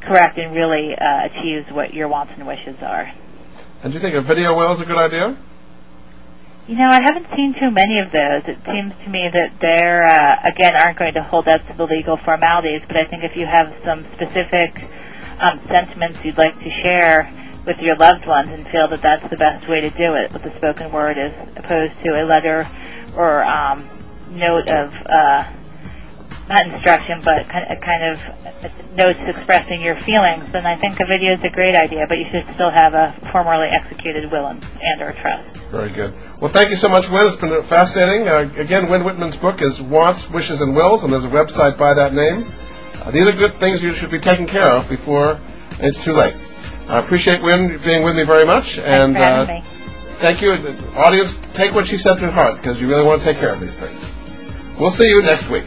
correct 0.00 0.38
and 0.38 0.54
really 0.54 0.94
uh, 0.96 1.26
achieves 1.26 1.70
what 1.70 1.92
your 1.92 2.08
wants 2.08 2.32
and 2.36 2.46
wishes 2.46 2.76
are. 2.82 3.12
And 3.82 3.92
do 3.92 3.98
you 3.98 4.00
think 4.00 4.14
a 4.16 4.22
video 4.22 4.56
will 4.56 4.72
is 4.72 4.80
a 4.80 4.86
good 4.86 4.98
idea? 4.98 5.36
You 6.66 6.76
know, 6.76 6.88
I 6.88 7.02
haven't 7.02 7.26
seen 7.34 7.54
too 7.58 7.70
many 7.70 7.98
of 7.98 8.12
those. 8.12 8.44
It 8.46 8.58
seems 8.64 8.94
to 9.04 9.10
me 9.10 9.28
that 9.32 9.58
they're, 9.60 10.04
uh, 10.04 10.48
again, 10.48 10.76
aren't 10.76 10.98
going 10.98 11.14
to 11.14 11.22
hold 11.22 11.48
up 11.48 11.66
to 11.66 11.76
the 11.76 11.86
legal 11.86 12.16
formalities, 12.16 12.82
but 12.86 12.96
I 12.96 13.06
think 13.06 13.24
if 13.24 13.36
you 13.36 13.46
have 13.46 13.74
some 13.84 14.04
specific 14.12 14.84
um, 15.40 15.58
sentiments 15.66 16.24
you'd 16.24 16.38
like 16.38 16.58
to 16.60 16.70
share 16.82 17.32
with 17.66 17.78
your 17.78 17.96
loved 17.96 18.26
ones 18.26 18.50
and 18.50 18.66
feel 18.68 18.88
that 18.88 19.02
that's 19.02 19.28
the 19.30 19.36
best 19.36 19.68
way 19.68 19.80
to 19.80 19.90
do 19.90 20.14
it 20.14 20.32
with 20.32 20.42
the 20.42 20.54
spoken 20.56 20.92
word 20.92 21.18
as 21.18 21.32
opposed 21.56 21.94
to 22.04 22.22
a 22.22 22.24
letter 22.24 22.68
or 23.16 23.44
um, 23.44 23.88
note 24.30 24.68
of 24.68 24.94
uh, 25.06 25.52
not 26.50 26.66
instruction, 26.66 27.22
but 27.24 27.48
kind 27.48 27.70
of, 27.70 27.80
kind 27.80 28.04
of 28.04 28.96
notes 28.96 29.20
expressing 29.26 29.80
your 29.80 29.94
feelings, 29.94 30.50
then 30.52 30.66
I 30.66 30.76
think 30.76 30.98
a 30.98 31.06
video 31.06 31.34
is 31.34 31.44
a 31.44 31.48
great 31.48 31.76
idea. 31.76 32.06
But 32.08 32.18
you 32.18 32.26
should 32.30 32.52
still 32.54 32.70
have 32.70 32.94
a 32.94 33.16
formally 33.30 33.68
executed 33.68 34.30
will 34.30 34.46
and, 34.48 34.64
and 34.80 35.00
or 35.00 35.12
trust. 35.12 35.56
Very 35.70 35.92
good. 35.92 36.12
Well, 36.40 36.50
thank 36.50 36.70
you 36.70 36.76
so 36.76 36.88
much, 36.88 37.08
Wynne. 37.08 37.28
It's 37.28 37.36
been 37.36 37.62
fascinating. 37.62 38.26
Uh, 38.26 38.50
again, 38.56 38.90
Wynne 38.90 39.04
Whitman's 39.04 39.36
book 39.36 39.62
is 39.62 39.80
Wants, 39.80 40.28
Wishes, 40.28 40.60
and 40.60 40.74
Wills, 40.74 41.04
and 41.04 41.12
there's 41.12 41.24
a 41.24 41.28
website 41.28 41.78
by 41.78 41.94
that 41.94 42.12
name. 42.12 42.44
Uh, 43.00 43.12
these 43.12 43.26
are 43.26 43.32
good 43.32 43.54
things 43.54 43.82
you 43.82 43.92
should 43.92 44.10
be 44.10 44.18
taking 44.18 44.48
care 44.48 44.72
of 44.72 44.88
before 44.88 45.38
it's 45.78 46.02
too 46.02 46.12
late. 46.12 46.34
I 46.88 46.98
appreciate 46.98 47.40
Wynne 47.42 47.78
being 47.78 48.02
with 48.02 48.16
me 48.16 48.24
very 48.24 48.44
much, 48.44 48.78
and 48.80 49.16
uh, 49.16 49.62
thank 50.20 50.42
you, 50.42 50.52
audience. 50.94 51.36
Take 51.54 51.74
what 51.74 51.86
she 51.86 51.96
said 51.96 52.16
to 52.18 52.30
heart 52.30 52.56
because 52.56 52.80
you 52.80 52.88
really 52.88 53.04
want 53.04 53.22
to 53.22 53.24
take 53.24 53.38
care 53.38 53.52
of 53.52 53.60
these 53.60 53.78
things. 53.78 53.98
We'll 54.78 54.90
see 54.90 55.08
you 55.08 55.22
next 55.22 55.48
week. 55.48 55.66